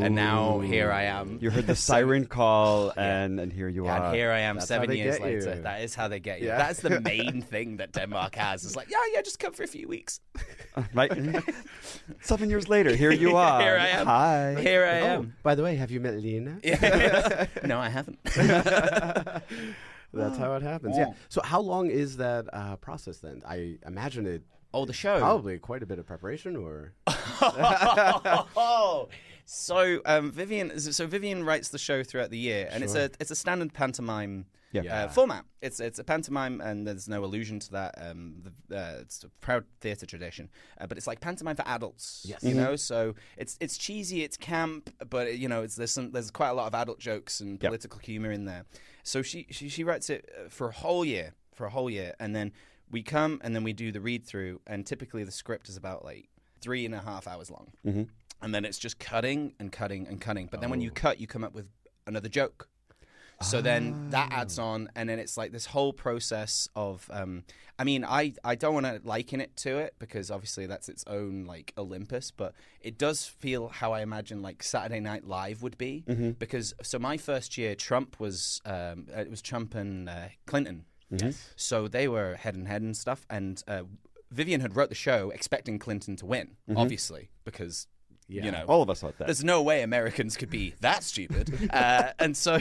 and 0.00 0.14
now 0.14 0.60
here 0.60 0.92
I 0.92 1.04
am. 1.04 1.38
You 1.40 1.50
heard 1.50 1.66
the 1.66 1.74
siren 1.88 2.26
call, 2.26 2.92
and 2.96 3.40
and 3.40 3.50
here 3.52 3.68
you 3.68 3.86
are. 3.86 4.06
And 4.06 4.14
here 4.14 4.30
I 4.30 4.40
am 4.40 4.56
That's 4.56 4.68
seven 4.68 4.92
years 4.92 5.18
later. 5.18 5.54
you. 5.56 5.62
That 5.62 5.80
is 5.82 5.94
how 5.94 6.06
they 6.08 6.20
get 6.20 6.40
you. 6.40 6.48
Yeah. 6.48 6.58
That's 6.58 6.80
the 6.80 7.00
main 7.12 7.40
thing 7.42 7.78
that 7.78 7.92
Denmark 7.92 8.34
has. 8.36 8.64
It's 8.64 8.76
like, 8.76 8.90
yeah, 8.90 8.98
yeah, 9.14 9.22
just 9.22 9.38
come 9.38 9.52
for 9.54 9.62
a 9.64 9.66
few 9.66 9.88
weeks. 9.88 10.20
right. 10.94 11.10
Seven 12.20 12.50
years 12.50 12.68
later, 12.68 12.94
here 12.94 13.10
you 13.12 13.36
are. 13.36 13.60
Here 13.60 13.76
I 13.78 13.88
am. 13.88 14.06
Hi. 14.06 14.56
Here 14.60 14.84
I 14.86 15.00
Oh, 15.00 15.06
am. 15.20 15.34
by 15.42 15.54
the 15.54 15.62
way, 15.62 15.74
have 15.76 15.90
you 15.90 16.00
met 16.00 16.14
Lena? 16.14 16.58
no, 17.64 17.78
I 17.80 17.88
haven't. 17.88 18.18
That's 20.14 20.36
how 20.36 20.54
it 20.56 20.62
happens. 20.62 20.96
Yeah. 20.98 21.12
So 21.30 21.40
how 21.42 21.60
long 21.60 21.88
is 21.90 22.18
that 22.18 22.44
uh, 22.52 22.76
process 22.76 23.18
then? 23.18 23.40
I 23.48 23.78
imagine 23.86 24.26
it 24.26 24.42
Oh, 24.74 24.84
the 24.84 24.92
show. 24.92 25.18
probably 25.18 25.58
quite 25.58 25.82
a 25.82 25.86
bit 25.86 25.98
of 25.98 26.06
preparation, 26.06 26.56
or 26.56 26.92
oh, 27.06 29.08
so 29.44 30.00
um, 30.06 30.30
Vivienne, 30.30 30.78
so 30.78 31.06
Vivienne 31.06 31.44
writes 31.44 31.68
the 31.68 31.78
show 31.78 32.02
throughout 32.02 32.30
the 32.30 32.38
year, 32.38 32.68
and 32.70 32.82
it's 32.82 32.94
a 32.94 33.10
it's 33.20 33.30
a 33.30 33.36
standard 33.36 33.72
pantomime. 33.72 34.46
Yeah. 34.74 35.04
Uh, 35.04 35.08
format. 35.08 35.44
It's 35.60 35.80
it's 35.80 35.98
a 35.98 36.04
pantomime, 36.04 36.62
and 36.62 36.86
there's 36.86 37.06
no 37.06 37.22
allusion 37.22 37.60
to 37.60 37.72
that. 37.72 37.94
Um, 37.98 38.42
the, 38.68 38.74
uh, 38.74 38.94
it's 39.02 39.22
a 39.22 39.28
proud 39.42 39.66
theatre 39.82 40.06
tradition, 40.06 40.48
uh, 40.80 40.86
but 40.86 40.96
it's 40.96 41.06
like 41.06 41.20
pantomime 41.20 41.56
for 41.56 41.68
adults. 41.68 42.24
Yes. 42.26 42.42
you 42.42 42.54
know. 42.54 42.76
So 42.76 43.14
it's 43.36 43.58
it's 43.60 43.76
cheesy, 43.76 44.24
it's 44.24 44.38
camp, 44.38 44.88
but 45.10 45.36
you 45.36 45.46
know, 45.46 45.62
it's 45.62 45.76
there's 45.76 45.90
some 45.90 46.12
there's 46.12 46.30
quite 46.30 46.48
a 46.48 46.54
lot 46.54 46.68
of 46.68 46.74
adult 46.74 47.00
jokes 47.00 47.40
and 47.40 47.60
political 47.60 47.98
humor 47.98 48.32
in 48.32 48.46
there. 48.46 48.64
So 49.02 49.20
she 49.20 49.46
she, 49.50 49.68
she 49.68 49.84
writes 49.84 50.08
it 50.08 50.26
uh, 50.34 50.48
for 50.48 50.68
a 50.68 50.72
whole 50.72 51.04
year, 51.04 51.34
for 51.52 51.66
a 51.66 51.70
whole 51.70 51.90
year, 51.90 52.14
and 52.18 52.34
then 52.34 52.52
we 52.92 53.02
come 53.02 53.40
and 53.42 53.56
then 53.56 53.64
we 53.64 53.72
do 53.72 53.90
the 53.90 54.00
read 54.00 54.24
through, 54.24 54.60
and 54.66 54.86
typically 54.86 55.24
the 55.24 55.32
script 55.32 55.68
is 55.68 55.76
about 55.76 56.04
like 56.04 56.28
three 56.60 56.84
and 56.86 56.94
a 56.94 57.00
half 57.00 57.26
hours 57.26 57.50
long 57.50 57.72
Mm-hmm. 57.84 58.02
and 58.42 58.54
then 58.54 58.64
it's 58.64 58.78
just 58.78 58.98
cutting 59.00 59.54
and 59.58 59.72
cutting 59.72 60.06
and 60.06 60.20
cutting. 60.20 60.46
But 60.50 60.60
then 60.60 60.70
when 60.70 60.80
you 60.80 60.90
Oh. 60.90 60.94
cut, 60.94 61.20
you 61.20 61.26
come 61.26 61.42
up 61.42 61.54
with 61.54 61.66
another 62.06 62.28
joke. 62.28 62.68
So 63.40 63.60
then 63.60 64.10
that 64.10 64.30
adds 64.30 64.56
on, 64.60 64.88
and 64.94 65.08
then 65.08 65.18
it's 65.18 65.36
like 65.36 65.50
this 65.50 65.66
whole 65.66 65.92
process 65.92 66.68
of. 66.76 67.10
Um, 67.12 67.42
I 67.76 67.82
mean, 67.82 68.04
I 68.04 68.34
I 68.44 68.54
don't 68.54 68.72
want 68.72 68.86
to 68.86 69.00
liken 69.02 69.40
it 69.40 69.56
to 69.56 69.78
it 69.78 69.94
because 69.98 70.30
obviously 70.30 70.66
that's 70.66 70.88
its 70.88 71.02
own 71.08 71.44
like 71.44 71.72
Olympus, 71.76 72.30
but 72.30 72.54
it 72.80 72.98
does 72.98 73.26
feel 73.26 73.66
how 73.66 73.92
I 73.92 74.02
imagine 74.02 74.42
like 74.42 74.62
Saturday 74.62 75.00
Night 75.00 75.24
Live 75.26 75.60
would 75.60 75.76
be. 75.76 76.04
Because 76.38 76.72
so 76.82 77.00
my 77.00 77.16
first 77.16 77.58
year, 77.58 77.74
Trump 77.74 78.20
was 78.20 78.60
um, 78.64 79.06
it 79.08 79.28
was 79.28 79.42
Trump 79.42 79.74
and 79.74 80.08
uh, 80.08 80.28
Clinton. 80.46 80.84
Yes. 81.12 81.50
So 81.56 81.88
they 81.88 82.08
were 82.08 82.34
head 82.36 82.54
and 82.54 82.66
head 82.66 82.82
and 82.82 82.96
stuff. 82.96 83.26
And 83.28 83.62
uh, 83.68 83.82
Vivienne 84.30 84.60
had 84.60 84.74
wrote 84.76 84.88
the 84.88 84.94
show 84.94 85.30
expecting 85.30 85.78
Clinton 85.78 86.16
to 86.16 86.26
win, 86.26 86.56
obviously, 86.74 87.30
because 87.44 87.86
Yeah. 88.28 88.44
you 88.46 88.50
know 88.52 88.64
All 88.66 88.80
of 88.82 88.88
us 88.88 89.00
thought 89.00 89.18
that. 89.18 89.26
there's 89.26 89.44
no 89.44 89.62
way 89.62 89.82
Americans 89.82 90.36
could 90.36 90.48
be 90.50 90.74
that 90.80 91.02
stupid. 91.02 91.70
uh, 91.72 92.12
and 92.18 92.36
so, 92.36 92.58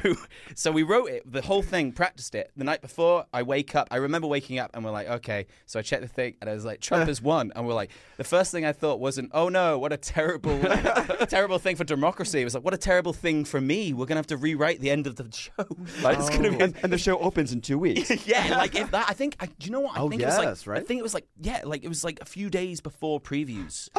so 0.56 0.71
we 0.71 0.84
wrote 0.84 1.10
it, 1.10 1.32
the 1.32 1.41
whole 1.41 1.62
thing, 1.62 1.91
practiced 1.93 2.36
it. 2.36 2.52
The 2.58 2.63
night 2.65 2.82
before, 2.82 3.26
I 3.34 3.43
wake 3.43 3.74
up. 3.76 3.88
I 3.91 3.97
remember 3.97 4.28
waking 4.28 4.60
up 4.60 4.71
and 4.74 4.84
we're 4.84 4.91
like, 4.91 5.08
okay. 5.10 5.45
So 5.65 5.80
I 5.80 5.82
checked 5.82 6.02
the 6.02 6.08
thing 6.10 6.36
and 6.41 6.50
I 6.50 6.54
was 6.54 6.65
like, 6.65 6.82
Trump 6.82 7.08
has 7.08 7.21
won. 7.21 7.52
And 7.56 7.65
we're 7.67 7.74
like, 7.74 7.91
the 8.17 8.24
first 8.24 8.52
thing 8.52 8.65
I 8.65 8.74
thought 8.74 9.00
wasn't, 9.00 9.32
oh 9.34 9.47
no, 9.50 9.78
what 9.80 9.93
a 9.93 9.97
terrible, 9.97 10.60
terrible 11.28 11.58
thing 11.60 11.76
for 11.76 11.84
democracy. 11.84 12.41
It 12.41 12.43
was 12.43 12.54
like, 12.56 12.63
what 12.65 12.74
a 12.74 12.78
terrible 12.78 13.13
thing 13.13 13.45
for 13.45 13.62
me. 13.62 13.93
We're 13.93 14.06
gonna 14.08 14.19
have 14.19 14.28
to 14.28 14.38
rewrite 14.38 14.80
the 14.82 14.89
end 14.91 15.08
of 15.08 15.15
the 15.15 15.28
show. 15.32 15.52
Like, 16.02 16.19
it's 16.19 16.30
gonna 16.30 16.52
be 16.52 16.60
and, 16.60 16.76
and 16.84 16.91
the 16.91 16.97
show 16.97 17.17
opens 17.19 17.54
in 17.54 17.62
two 17.62 17.78
weeks. 17.80 18.28
yeah, 18.28 18.58
like 18.58 18.76
if 18.76 18.91
that. 18.91 19.06
I 19.10 19.13
think. 19.13 19.36
I, 19.39 19.45
do 19.45 19.54
you 19.62 19.71
know 19.71 19.80
what? 19.82 19.95
I 19.97 20.02
Oh, 20.02 20.10
think 20.10 20.21
it 20.21 20.26
was 20.26 20.38
like. 20.38 20.47
yes, 20.47 20.67
right? 20.67 20.82
I 20.82 20.84
think 20.84 21.00
it 21.00 21.04
was 21.04 21.13
like. 21.13 21.28
Yeah, 21.41 21.62
like 21.63 21.84
it 21.84 21.88
was 21.88 22.04
like 22.04 22.19
a 22.21 22.26
few 22.26 22.50
days 22.50 22.82
before 22.82 23.19
previews. 23.21 23.89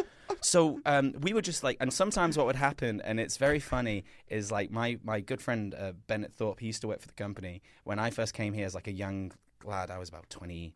So 0.41 0.81
um, 0.87 1.15
we 1.21 1.33
were 1.33 1.43
just 1.43 1.63
like, 1.63 1.77
and 1.81 1.93
sometimes 1.93 2.37
what 2.37 2.47
would 2.47 2.57
happen, 2.57 3.01
and 3.03 3.21
it's 3.21 3.37
very 3.37 3.61
funny, 3.61 4.05
is 4.29 4.51
like 4.51 4.71
my 4.71 4.99
my 5.05 5.21
good 5.21 5.41
friend 5.41 5.75
uh, 5.75 5.93
Bennett 6.07 6.35
Thorpe. 6.35 6.61
He 6.61 6.67
used 6.67 6.81
to 6.83 6.89
work 6.89 7.01
for 7.01 7.09
the 7.09 7.15
company 7.15 7.63
when 7.85 7.99
I 7.99 8.11
first 8.11 8.35
came 8.35 8.53
here 8.53 8.67
as 8.67 8.75
like 8.75 8.87
a 8.89 8.93
young 8.93 9.33
lad. 9.65 9.91
I 9.91 9.99
was 9.99 10.09
about 10.09 10.29
20, 10.31 10.75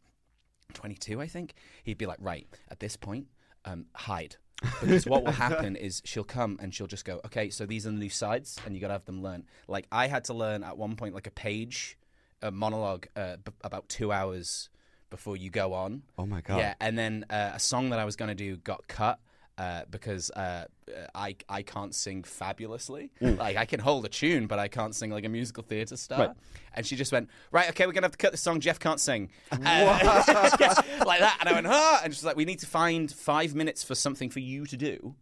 22, 0.74 1.20
I 1.20 1.26
think. 1.26 1.54
He'd 1.82 1.98
be 1.98 2.06
like, 2.06 2.18
right 2.20 2.46
at 2.70 2.80
this 2.80 2.96
point, 2.96 3.26
um, 3.64 3.86
hide. 3.94 4.36
because 4.80 5.06
what 5.06 5.24
will 5.24 5.32
happen 5.32 5.76
is 5.86 6.00
she'll 6.04 6.24
come 6.24 6.58
and 6.62 6.74
she'll 6.74 6.86
just 6.86 7.04
go, 7.04 7.20
okay, 7.26 7.50
so 7.50 7.66
these 7.66 7.86
are 7.86 7.90
the 7.90 7.98
new 7.98 8.08
sides, 8.08 8.58
and 8.64 8.74
you 8.74 8.80
got 8.80 8.88
to 8.88 8.94
have 8.94 9.04
them 9.04 9.22
learn. 9.22 9.44
Like 9.68 9.86
I 9.92 10.06
had 10.06 10.24
to 10.24 10.34
learn 10.34 10.62
at 10.64 10.78
one 10.78 10.96
point 10.96 11.14
like 11.14 11.26
a 11.26 11.30
page, 11.32 11.98
a 12.42 12.50
monologue, 12.50 13.06
uh, 13.16 13.36
b- 13.36 13.52
about 13.62 13.88
two 13.88 14.12
hours 14.12 14.70
before 15.10 15.36
you 15.36 15.50
go 15.50 15.72
on. 15.72 16.02
Oh 16.18 16.26
my 16.26 16.40
god. 16.40 16.58
Yeah, 16.58 16.74
and 16.80 16.98
then 16.98 17.26
uh, 17.30 17.52
a 17.54 17.60
song 17.60 17.90
that 17.90 17.98
I 17.98 18.04
was 18.04 18.16
going 18.16 18.28
to 18.28 18.34
do 18.34 18.56
got 18.56 18.88
cut. 18.88 19.18
Uh, 19.58 19.82
because 19.90 20.30
uh, 20.32 20.66
I 21.14 21.36
I 21.48 21.62
can't 21.62 21.94
sing 21.94 22.22
fabulously, 22.22 23.10
like 23.20 23.56
I 23.56 23.64
can 23.64 23.80
hold 23.80 24.04
a 24.04 24.08
tune, 24.08 24.46
but 24.46 24.58
I 24.58 24.68
can't 24.68 24.94
sing 24.94 25.10
like 25.10 25.24
a 25.24 25.28
musical 25.28 25.62
theatre 25.62 25.96
star. 25.96 26.18
Right. 26.28 26.30
And 26.74 26.84
she 26.86 26.94
just 26.94 27.10
went, 27.10 27.30
right, 27.52 27.70
okay, 27.70 27.86
we're 27.86 27.92
gonna 27.92 28.04
have 28.04 28.12
to 28.12 28.18
cut 28.18 28.32
the 28.32 28.38
song. 28.38 28.60
Jeff 28.60 28.78
can't 28.78 29.00
sing, 29.00 29.30
Uh, 29.50 29.56
like 31.06 31.20
that. 31.20 31.38
And 31.40 31.48
I 31.48 31.52
went, 31.52 31.66
ah, 31.66 32.00
and 32.04 32.14
she's 32.14 32.22
like, 32.24 32.36
we 32.36 32.44
need 32.44 32.58
to 32.58 32.66
find 32.66 33.10
five 33.10 33.54
minutes 33.54 33.82
for 33.82 33.94
something 33.94 34.28
for 34.28 34.40
you 34.40 34.66
to 34.66 34.76
do 34.76 35.14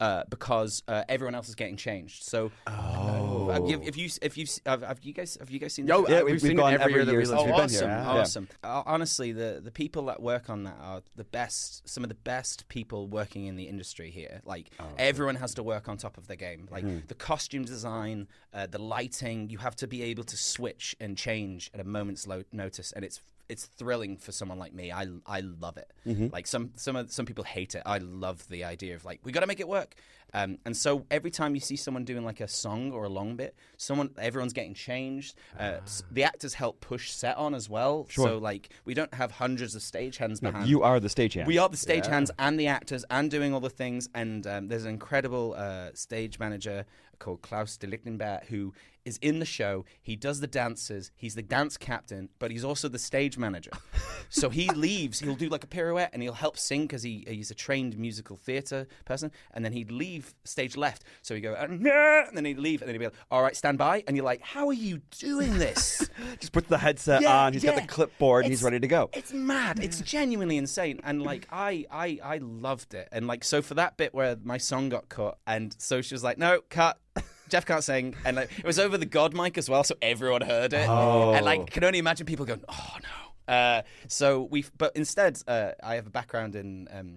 uh, 0.00 0.24
because 0.28 0.82
uh, 0.86 1.04
everyone 1.08 1.34
else 1.34 1.48
is 1.48 1.54
getting 1.54 1.76
changed. 1.78 2.24
So, 2.24 2.50
oh, 2.66 3.48
have 3.52 3.68
you, 3.68 3.80
if 3.82 3.96
you 3.96 4.10
if 4.22 4.36
you 4.36 4.46
have, 4.66 4.82
have 4.82 4.98
you 5.02 5.12
guys 5.12 5.36
have 5.40 5.50
you 5.50 5.58
guys 5.58 5.74
seen? 5.74 5.86
the 5.86 5.94
yeah, 5.94 6.16
Yeah, 6.18 6.22
we've, 6.22 6.32
we've 6.32 6.40
seen 6.42 6.56
gone 6.56 6.74
it 6.74 6.80
every 6.80 6.92
every 6.92 6.94
year 6.94 7.04
that 7.06 7.12
we 7.12 7.18
we've 7.18 7.30
Oh, 7.30 7.44
been 7.44 7.54
awesome, 7.54 7.88
here. 7.88 7.98
Yeah. 7.98 8.06
awesome. 8.20 8.48
Uh, 8.62 8.82
honestly, 8.86 9.32
the 9.32 9.60
the 9.62 9.70
people 9.70 10.06
that 10.06 10.20
work 10.22 10.50
on 10.50 10.64
that 10.64 10.76
are 10.80 11.02
the 11.16 11.24
best. 11.24 11.88
Some 11.88 12.02
of 12.04 12.08
the 12.08 12.14
best 12.16 12.68
people 12.68 13.06
working 13.08 13.46
in 13.46 13.56
the 13.56 13.64
industry 13.64 14.10
here. 14.10 14.40
Like 14.44 14.70
everyone 15.08 15.36
has 15.36 15.52
to 15.54 15.62
work 15.62 15.88
on 15.88 15.96
top 15.96 16.18
of 16.18 16.26
their 16.28 16.36
game. 16.48 16.68
Like 16.70 16.84
the 17.08 17.14
costume 17.14 17.64
design, 17.64 18.28
uh, 18.52 18.66
the 18.66 18.78
lighting. 18.96 19.50
You 19.50 19.58
have 19.58 19.76
to 19.76 19.86
be 19.86 20.00
able 20.10 20.24
to 20.24 20.36
switch 20.36 20.94
and 21.00 21.16
change 21.16 21.70
at 21.74 21.80
a 21.80 21.84
moment's 21.84 22.26
lo- 22.26 22.44
notice, 22.52 22.92
and 22.92 23.04
it's 23.04 23.20
it's 23.48 23.64
thrilling 23.64 24.18
for 24.18 24.30
someone 24.32 24.58
like 24.64 24.74
me. 24.74 24.92
I 24.92 25.06
I 25.26 25.40
love 25.40 25.76
it. 25.84 25.90
Like 26.36 26.46
some 26.46 26.64
some 26.76 27.08
some 27.08 27.26
people 27.26 27.44
hate 27.44 27.74
it. 27.74 27.82
I 27.86 27.98
love 27.98 28.46
the 28.48 28.62
idea 28.64 28.94
of 28.96 29.04
like 29.04 29.20
we 29.24 29.32
got 29.32 29.40
to 29.40 29.46
make 29.46 29.60
it 29.60 29.68
work. 29.68 29.94
Um, 30.34 30.58
and 30.66 30.76
so 30.76 31.06
every 31.10 31.30
time 31.30 31.54
you 31.54 31.60
see 31.60 31.76
someone 31.76 32.04
doing 32.04 32.24
like 32.24 32.40
a 32.40 32.48
song 32.48 32.92
or 32.92 33.04
a 33.04 33.08
long 33.08 33.36
bit, 33.36 33.54
someone 33.78 34.10
everyone's 34.18 34.52
getting 34.52 34.74
changed. 34.74 35.34
Uh, 35.58 35.78
s- 35.82 36.02
the 36.10 36.24
actors 36.24 36.54
help 36.54 36.80
push 36.80 37.10
set 37.10 37.36
on 37.36 37.54
as 37.54 37.68
well. 37.70 38.06
So 38.10 38.38
like 38.38 38.68
we 38.84 38.92
don't 38.94 39.12
have 39.14 39.30
hundreds 39.32 39.74
of 39.74 39.82
stage 39.82 40.18
hands 40.18 40.40
behind. 40.40 40.68
You 40.68 40.82
are 40.82 41.00
the 41.00 41.08
stagehand. 41.08 41.46
We 41.46 41.56
are 41.58 41.68
the 41.68 41.76
stagehands 41.78 42.30
and 42.38 42.60
the 42.60 42.66
actors 42.66 43.04
and 43.10 43.30
doing 43.30 43.54
all 43.54 43.60
the 43.60 43.70
things. 43.70 44.08
And 44.14 44.46
um, 44.46 44.68
there's 44.68 44.84
an 44.84 44.90
incredible 44.90 45.54
uh, 45.56 45.90
stage 45.94 46.38
manager 46.38 46.84
called 47.18 47.42
Klaus 47.42 47.76
de 47.76 47.86
Lichtenberg 47.86 48.44
who 48.46 48.72
is 49.04 49.16
in 49.22 49.38
the 49.38 49.46
show. 49.46 49.84
He 50.02 50.14
does 50.14 50.38
the 50.40 50.46
dances. 50.46 51.10
He's 51.16 51.34
the 51.34 51.42
dance 51.42 51.76
captain, 51.78 52.28
but 52.38 52.50
he's 52.50 52.62
also 52.64 52.88
the 52.88 52.98
stage 52.98 53.38
manager. 53.38 53.70
so 54.28 54.50
he 54.50 54.68
leaves. 54.68 55.18
He'll 55.20 55.34
do 55.34 55.48
like 55.48 55.64
a 55.64 55.66
pirouette 55.66 56.10
and 56.12 56.22
he'll 56.22 56.34
help 56.34 56.58
sing 56.58 56.82
because 56.82 57.02
he, 57.02 57.24
he's 57.26 57.50
a 57.50 57.54
trained 57.54 57.96
musical 57.98 58.36
theatre 58.36 58.86
person. 59.06 59.32
And 59.52 59.64
then 59.64 59.72
he'd 59.72 59.90
leave 60.18 60.34
stage 60.44 60.76
left. 60.76 61.04
So 61.22 61.34
he'd 61.34 61.40
go, 61.40 61.54
"Uh, 61.54 61.64
and 61.64 62.36
then 62.36 62.44
he'd 62.44 62.58
leave. 62.58 62.82
And 62.82 62.88
then 62.88 62.94
he'd 62.94 62.98
be 62.98 63.06
like, 63.06 63.14
all 63.30 63.42
right, 63.42 63.56
stand 63.56 63.78
by. 63.78 64.04
And 64.06 64.16
you're 64.16 64.24
like, 64.24 64.42
how 64.42 64.68
are 64.68 64.72
you 64.74 65.00
doing 65.18 65.58
this? 65.58 66.08
Just 66.40 66.52
puts 66.52 66.68
the 66.68 66.78
headset 66.78 67.22
Yeah, 67.22 67.44
on. 67.44 67.52
He's 67.52 67.64
got 67.64 67.76
the 67.76 67.86
clipboard. 67.86 68.44
and 68.44 68.52
he's 68.52 68.62
ready 68.62 68.80
to 68.80 68.88
go. 68.88 69.10
It's 69.12 69.32
mad. 69.32 69.78
It's 69.82 70.00
genuinely 70.00 70.56
insane. 70.56 71.00
And 71.04 71.22
like 71.22 71.46
I, 71.52 71.86
I, 71.90 72.18
I 72.22 72.38
loved 72.38 72.94
it. 72.94 73.08
And 73.12 73.26
like 73.26 73.44
so 73.44 73.62
for 73.62 73.74
that 73.74 73.96
bit 73.96 74.14
where 74.14 74.36
my 74.42 74.58
song 74.58 74.88
got 74.88 75.08
cut, 75.08 75.38
and 75.46 75.74
so 75.78 76.00
she 76.02 76.14
was 76.14 76.24
like, 76.24 76.38
"No, 76.38 76.60
cut." 76.68 76.98
Jeff 77.48 77.64
can't 77.64 77.82
sing, 77.82 78.14
and 78.24 78.36
like, 78.36 78.50
it 78.58 78.64
was 78.64 78.78
over 78.78 78.98
the 78.98 79.06
God 79.06 79.34
mic 79.34 79.56
as 79.56 79.70
well, 79.70 79.82
so 79.84 79.94
everyone 80.02 80.42
heard 80.42 80.72
it. 80.74 80.86
Oh. 80.88 81.32
And 81.32 81.44
like, 81.44 81.70
can 81.70 81.82
only 81.84 81.98
imagine 81.98 82.26
people 82.26 82.44
going, 82.46 82.62
"Oh 82.68 82.96
no." 83.02 83.52
Uh, 83.52 83.82
so 84.08 84.42
we, 84.42 84.64
but 84.76 84.94
instead, 84.96 85.40
uh, 85.48 85.70
I 85.82 85.94
have 85.94 86.06
a 86.06 86.10
background 86.10 86.54
in 86.54 86.86
um, 86.92 87.14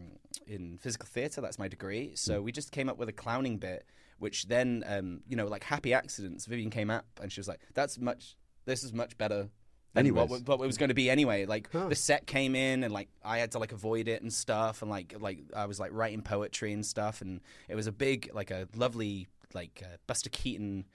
in 0.48 0.78
physical 0.78 1.08
theatre. 1.08 1.42
That's 1.42 1.60
my 1.60 1.68
degree. 1.68 2.12
So 2.16 2.42
we 2.42 2.52
just 2.52 2.72
came 2.72 2.90
up 2.90 2.98
with 2.98 3.10
a 3.10 3.14
clowning 3.14 3.58
bit, 3.58 3.86
which 4.20 4.48
then, 4.48 4.84
um, 4.88 5.22
you 5.28 5.36
know, 5.36 5.48
like 5.48 5.64
happy 5.64 5.94
accidents. 5.94 6.46
Vivienne 6.46 6.70
came 6.70 6.90
up 6.90 7.06
and 7.22 7.32
she 7.32 7.40
was 7.40 7.48
like, 7.48 7.62
"That's 7.74 7.98
much. 8.00 8.36
This 8.66 8.84
is 8.84 8.94
much 8.94 9.18
better." 9.18 9.50
than 9.94 10.06
Anyways. 10.06 10.30
what, 10.30 10.48
what 10.48 10.64
it 10.64 10.68
was 10.68 10.78
going 10.78 10.90
to 10.90 10.96
be 10.96 11.10
anyway. 11.10 11.46
Like 11.46 11.70
the 11.72 11.96
set 11.96 12.26
came 12.26 12.56
in, 12.56 12.84
and 12.84 12.94
like 12.94 13.10
I 13.24 13.40
had 13.40 13.52
to 13.52 13.60
like 13.60 13.72
avoid 13.72 14.08
it 14.08 14.22
and 14.22 14.32
stuff, 14.32 14.82
and 14.82 14.90
like 14.90 15.16
like 15.20 15.40
I 15.56 15.66
was 15.66 15.80
like 15.80 15.92
writing 15.94 16.22
poetry 16.22 16.74
and 16.74 16.86
stuff, 16.86 17.22
and 17.22 17.42
it 17.68 17.76
was 17.76 17.88
a 17.88 17.92
big 17.92 18.30
like 18.34 18.52
a 18.52 18.68
lovely 18.76 19.28
like 19.54 19.84
uh, 19.84 19.98
Buster 20.08 20.30
Keaton. 20.30 20.86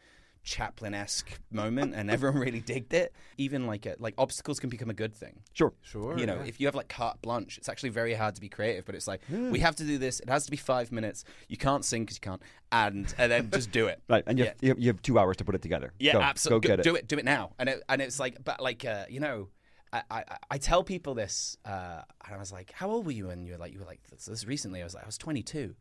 Chaplin 0.47 0.95
esque 0.95 1.41
moment, 1.51 1.93
and 1.97 2.09
everyone 2.09 2.39
really 2.39 2.61
digged 2.61 2.95
it. 2.95 3.13
Even 3.37 3.67
like 3.67 3.85
a, 3.85 3.97
like 3.99 4.15
obstacles 4.17 4.61
can 4.61 4.71
become 4.71 4.89
a 4.89 4.95
good 4.95 5.13
thing. 5.13 5.41
Sure. 5.53 5.75
Sure. 5.83 6.17
You 6.17 6.25
know, 6.25 6.37
yeah. 6.37 6.45
if 6.47 6.61
you 6.61 6.69
have 6.69 6.77
like 6.77 6.89
carte 6.89 7.21
blanche, 7.21 7.59
it's 7.59 7.69
actually 7.69 7.89
very 7.89 8.15
hard 8.15 8.37
to 8.37 8.41
be 8.41 8.49
creative. 8.49 8.87
But 8.87 8.95
it's 8.95 9.09
like 9.09 9.23
we 9.29 9.59
have 9.59 9.75
to 9.77 9.85
do 9.85 9.99
this. 9.99 10.21
It 10.21 10.29
has 10.31 10.45
to 10.45 10.53
be 10.53 10.57
five 10.57 10.93
minutes. 10.93 11.25
You 11.49 11.57
can't 11.57 11.85
sing 11.85 12.05
because 12.05 12.17
you 12.17 12.21
can't, 12.21 12.41
and 12.71 13.13
and 13.19 13.33
then 13.33 13.51
just 13.51 13.73
do 13.73 13.89
it. 13.89 14.01
Right. 14.09 14.23
And 14.27 14.39
you, 14.39 14.45
Yeah. 14.45 14.69
have, 14.69 14.79
you, 14.79 14.87
have, 14.87 15.03
two 15.03 15.19
hours 15.19 15.37
to 15.39 15.45
put 15.45 15.57
it 15.57 15.63
together. 15.63 15.93
Yeah, 15.99 16.13
Go, 16.13 16.21
absolutely. 16.21 16.69
Go 16.69 16.73
get 16.77 16.81
it. 16.81 16.83
do 16.85 16.95
it. 16.95 16.99
it. 17.01 17.09
Do 17.09 17.19
it 17.19 17.25
now. 17.25 17.51
And 17.59 17.69
it, 17.69 17.83
and 17.89 18.01
it's 18.01 18.21
like, 18.21 18.43
but 18.45 18.61
like, 18.61 18.85
uh, 18.85 19.07
you 19.11 19.19
know, 19.19 19.49
I, 19.93 20.03
I, 20.11 20.25
I 20.53 20.59
tell 20.59 20.85
people 20.85 21.15
this, 21.15 21.57
uh, 21.65 22.03
and 22.25 22.35
I 22.35 22.39
was 22.39 22.53
like, 22.53 22.71
"How 22.73 22.89
old 22.89 23.05
were 23.05 23.13
you?" 23.13 23.31
And 23.31 23.47
you 23.47 23.53
were 23.53 23.59
like, 23.59 23.73
"You 23.73 23.81
were 23.81 23.85
like 23.85 24.03
this, 24.11 24.27
this 24.27 24.47
recently." 24.47 24.81
I 24.81 24.85
was 24.85 24.95
like, 24.95 25.03
"I 25.03 25.07
was 25.07 25.19
22," 25.19 25.75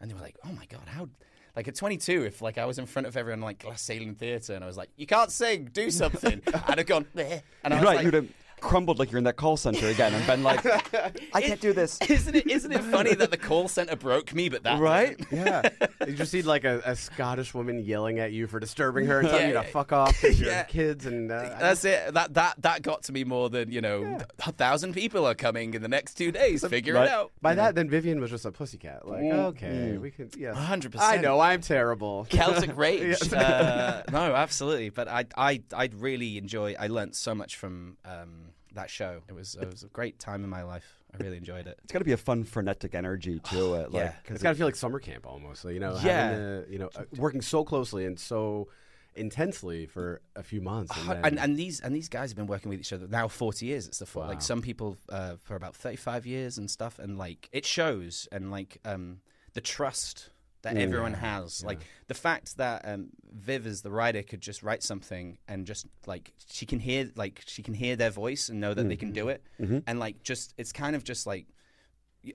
and 0.00 0.10
they 0.10 0.14
were 0.14 0.20
like, 0.20 0.36
"Oh 0.44 0.52
my 0.52 0.66
god, 0.66 0.88
how?" 0.88 1.08
Like 1.58 1.66
at 1.66 1.74
22, 1.74 2.24
if 2.24 2.40
like 2.40 2.56
I 2.56 2.66
was 2.66 2.78
in 2.78 2.86
front 2.86 3.08
of 3.08 3.16
everyone 3.16 3.40
like 3.40 3.58
Glassalen 3.58 4.16
Theatre, 4.16 4.54
and 4.54 4.62
I 4.62 4.68
was 4.68 4.76
like, 4.76 4.90
"You 4.96 5.06
can't 5.08 5.28
sing, 5.32 5.68
do 5.72 5.90
something," 5.90 6.40
I'd 6.68 6.78
have 6.78 6.86
gone, 6.86 7.04
"Bleh," 7.16 7.42
and 7.64 7.74
I 7.74 7.78
was 7.78 7.84
Right, 7.84 8.14
like, 8.14 8.24
crumbled 8.60 8.98
like 8.98 9.10
you're 9.10 9.18
in 9.18 9.24
that 9.24 9.36
call 9.36 9.56
center 9.56 9.88
again 9.88 10.12
and 10.14 10.26
been 10.26 10.42
like, 10.42 10.64
I 11.34 11.40
can't 11.40 11.60
do 11.60 11.72
this. 11.72 11.98
Isn't 12.08 12.34
it? 12.34 12.46
Isn't 12.46 12.72
it 12.72 12.82
funny 12.84 13.14
that 13.14 13.30
the 13.30 13.36
call 13.36 13.68
center 13.68 13.96
broke 13.96 14.34
me, 14.34 14.48
but 14.48 14.62
that 14.64 14.80
Right? 14.80 15.18
doesn't? 15.18 15.36
Yeah. 15.46 15.68
you 16.06 16.14
just 16.14 16.30
see 16.32 16.42
like 16.42 16.64
a, 16.64 16.82
a 16.84 16.96
Scottish 16.96 17.54
woman 17.54 17.78
yelling 17.80 18.18
at 18.18 18.32
you 18.32 18.46
for 18.46 18.60
disturbing 18.60 19.06
her 19.06 19.20
and 19.20 19.28
telling 19.28 19.48
you 19.48 19.54
Yeah. 19.54 19.62
to 19.62 19.68
fuck 19.68 19.92
off 19.92 20.20
because 20.20 20.40
Yeah. 20.40 20.46
you're 20.56 20.64
kids 20.64 21.06
and 21.06 21.30
uh, 21.30 21.56
That's 21.60 21.84
it. 21.84 22.14
That 22.14 22.34
that 22.34 22.54
that 22.62 22.82
got 22.82 23.02
to 23.04 23.12
me 23.12 23.24
more 23.24 23.48
than 23.50 23.70
you 23.70 23.80
know. 23.80 24.18
A 24.46 24.52
thousand 24.52 24.94
people 24.94 25.26
are 25.26 25.34
coming 25.34 25.74
in 25.74 25.82
the 25.82 25.88
next 25.88 26.14
two 26.14 26.32
days. 26.32 26.66
Figure 26.66 26.94
Right. 26.94 27.04
it 27.06 27.10
out. 27.10 27.32
by 27.42 27.54
that 27.54 27.74
then 27.74 27.88
Vivienne 27.88 28.20
was 28.20 28.30
just 28.30 28.44
a 28.44 28.52
pussycat. 28.52 29.06
Like, 29.06 29.22
Mm. 29.22 29.32
okay, 29.50 29.98
we 29.98 30.10
can 30.10 30.30
yeah. 30.36 30.52
100%. 30.54 30.96
I 31.00 31.16
know, 31.16 31.40
I'm 31.40 31.60
terrible. 31.60 32.26
Celtic 32.30 32.76
rage. 32.76 33.32
uh, 33.32 34.02
no, 34.10 34.34
absolutely. 34.34 34.88
But 34.90 35.08
I, 35.08 35.24
I, 35.36 35.62
I 35.72 35.90
really 35.96 36.38
enjoy. 36.38 36.74
I 36.78 36.86
learned 36.88 37.14
so 37.16 37.34
much 37.34 37.56
from 37.56 37.96
um, 38.04 38.47
that 38.74 38.90
show. 38.90 39.22
It 39.28 39.34
was, 39.34 39.54
it 39.54 39.70
was 39.70 39.82
a 39.82 39.88
great 39.88 40.18
time 40.18 40.44
in 40.44 40.50
my 40.50 40.62
life. 40.62 40.84
I 41.14 41.22
really 41.22 41.36
enjoyed 41.38 41.66
it. 41.66 41.78
It's 41.84 41.92
got 41.92 42.00
to 42.00 42.04
be 42.04 42.12
a 42.12 42.16
fun, 42.18 42.44
frenetic 42.44 42.94
energy 42.94 43.40
to 43.50 43.74
it. 43.74 43.92
Like, 43.92 44.02
Yeah. 44.02 44.12
It's 44.34 44.42
got 44.42 44.50
to 44.50 44.54
feel 44.56 44.66
like 44.66 44.76
summer 44.76 44.98
camp 45.00 45.26
almost. 45.26 45.62
So, 45.62 45.68
you 45.68 45.80
know, 45.80 45.98
Yeah. 46.02 46.28
having 46.30 46.38
to, 46.38 46.64
you 46.72 46.78
know, 46.78 46.90
uh, 46.96 47.04
working 47.16 47.40
so 47.42 47.64
closely 47.64 48.04
and 48.04 48.18
so 48.20 48.68
intensely 49.14 49.86
for 49.86 50.20
a 50.36 50.42
few 50.42 50.60
months. 50.60 50.96
And, 50.96 51.10
and, 51.10 51.24
then- 51.24 51.38
and 51.38 51.56
these 51.58 51.80
and 51.80 51.94
these 51.94 52.08
guys 52.08 52.30
have 52.30 52.36
been 52.36 52.46
working 52.46 52.68
with 52.68 52.78
each 52.80 52.92
other 52.92 53.08
now 53.08 53.26
40 53.26 53.66
years 53.66 53.86
it's 53.88 53.98
the 53.98 54.06
for, 54.06 54.20
Wow. 54.22 54.28
like 54.28 54.42
some 54.42 54.62
people 54.62 54.96
uh, 55.08 55.36
for 55.42 55.56
about 55.56 55.74
35 55.74 56.24
years 56.26 56.58
and 56.58 56.70
stuff 56.70 56.98
and 56.98 57.18
like 57.18 57.48
it 57.52 57.64
shows 57.66 58.28
and 58.30 58.50
like 58.50 58.78
um 58.84 59.20
the 59.54 59.60
trust 59.60 60.30
that 60.62 60.74
Mm. 60.74 60.80
everyone 60.80 61.14
has 61.14 61.62
like 61.64 61.80
the 62.08 62.14
fact 62.14 62.56
that 62.56 62.82
um 62.84 63.10
viv 63.32 63.66
as 63.66 63.82
the 63.82 63.90
writer 63.90 64.22
could 64.22 64.40
just 64.40 64.62
write 64.62 64.82
something 64.82 65.38
and 65.46 65.66
just 65.66 65.86
like 66.06 66.32
she 66.50 66.66
can 66.66 66.80
hear 66.80 67.10
like 67.14 67.42
she 67.46 67.62
can 67.62 67.74
hear 67.74 67.94
their 67.96 68.10
voice 68.10 68.48
and 68.48 68.60
know 68.60 68.74
that 68.74 68.88
they 68.88 68.96
can 68.96 69.12
do 69.12 69.28
it 69.28 69.42
Mhm. 69.60 69.82
and 69.86 69.98
like 70.00 70.22
just 70.22 70.54
it's 70.58 70.72
kind 70.72 70.96
of 70.96 71.04
just 71.04 71.26
like 71.26 71.46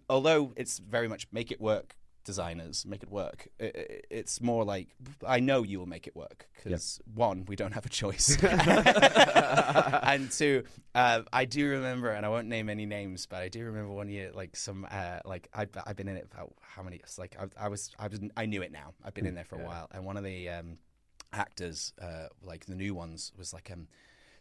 although 0.09 0.53
it's 0.55 0.79
very 0.79 1.07
much 1.07 1.27
make 1.31 1.51
it 1.51 1.59
work 1.59 1.95
designers 2.23 2.85
make 2.85 3.03
it 3.03 3.11
work. 3.11 3.47
It's 3.59 4.41
more 4.41 4.63
like 4.63 4.89
i 5.27 5.39
know 5.39 5.63
you 5.63 5.79
will 5.79 5.85
make 5.85 6.07
it 6.07 6.15
work 6.15 6.47
because 6.63 7.01
one 7.13 7.45
we 7.47 7.55
don't 7.55 7.73
have 7.73 7.85
a 7.85 7.89
choice. 7.89 8.37
And 10.03 10.31
two 10.31 10.63
uh, 10.95 11.21
i 11.31 11.45
do 11.45 11.67
remember 11.69 12.09
and 12.11 12.25
i 12.25 12.29
won't 12.29 12.47
name 12.47 12.69
any 12.69 12.85
names 12.85 13.25
but 13.25 13.41
i 13.41 13.49
do 13.49 13.65
remember 13.65 13.91
one 13.91 14.09
year 14.09 14.31
like 14.33 14.55
some 14.55 14.85
uh, 14.91 15.19
like 15.25 15.49
I, 15.53 15.67
i've 15.85 15.95
been 15.95 16.07
in 16.07 16.17
it 16.17 16.27
about 16.31 16.53
how 16.61 16.83
many 16.83 16.97
it's 16.97 17.17
like 17.17 17.35
I, 17.39 17.65
I 17.65 17.67
was 17.67 17.91
i 17.99 18.07
was 18.07 18.19
i 18.37 18.45
knew 18.45 18.61
it 18.61 18.71
now. 18.71 18.93
I've 19.03 19.13
been 19.13 19.25
in 19.25 19.35
there 19.35 19.45
for 19.45 19.55
a 19.55 19.65
while 19.65 19.87
and 19.91 20.05
one 20.05 20.17
of 20.17 20.23
the 20.23 20.49
um, 20.49 20.77
actors 21.31 21.93
uh, 22.01 22.27
like 22.43 22.65
the 22.65 22.75
new 22.75 22.93
ones 22.93 23.31
was 23.37 23.53
like 23.53 23.69
um 23.71 23.87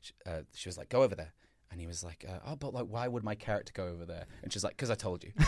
sh- 0.00 0.12
uh, 0.26 0.42
she 0.54 0.68
was 0.68 0.76
like 0.76 0.88
go 0.90 1.02
over 1.02 1.14
there 1.14 1.32
and 1.72 1.80
he 1.80 1.86
was 1.88 2.04
like, 2.04 2.24
uh, 2.28 2.38
"Oh, 2.46 2.54
but 2.56 2.72
like, 2.74 2.86
why 2.88 3.08
would 3.08 3.24
my 3.24 3.34
character 3.34 3.72
go 3.74 3.88
over 3.88 4.04
there?" 4.04 4.26
And 4.42 4.52
she's 4.52 4.62
like, 4.62 4.76
"Cause 4.76 4.90
I 4.90 4.94
told 4.94 5.24
you." 5.24 5.32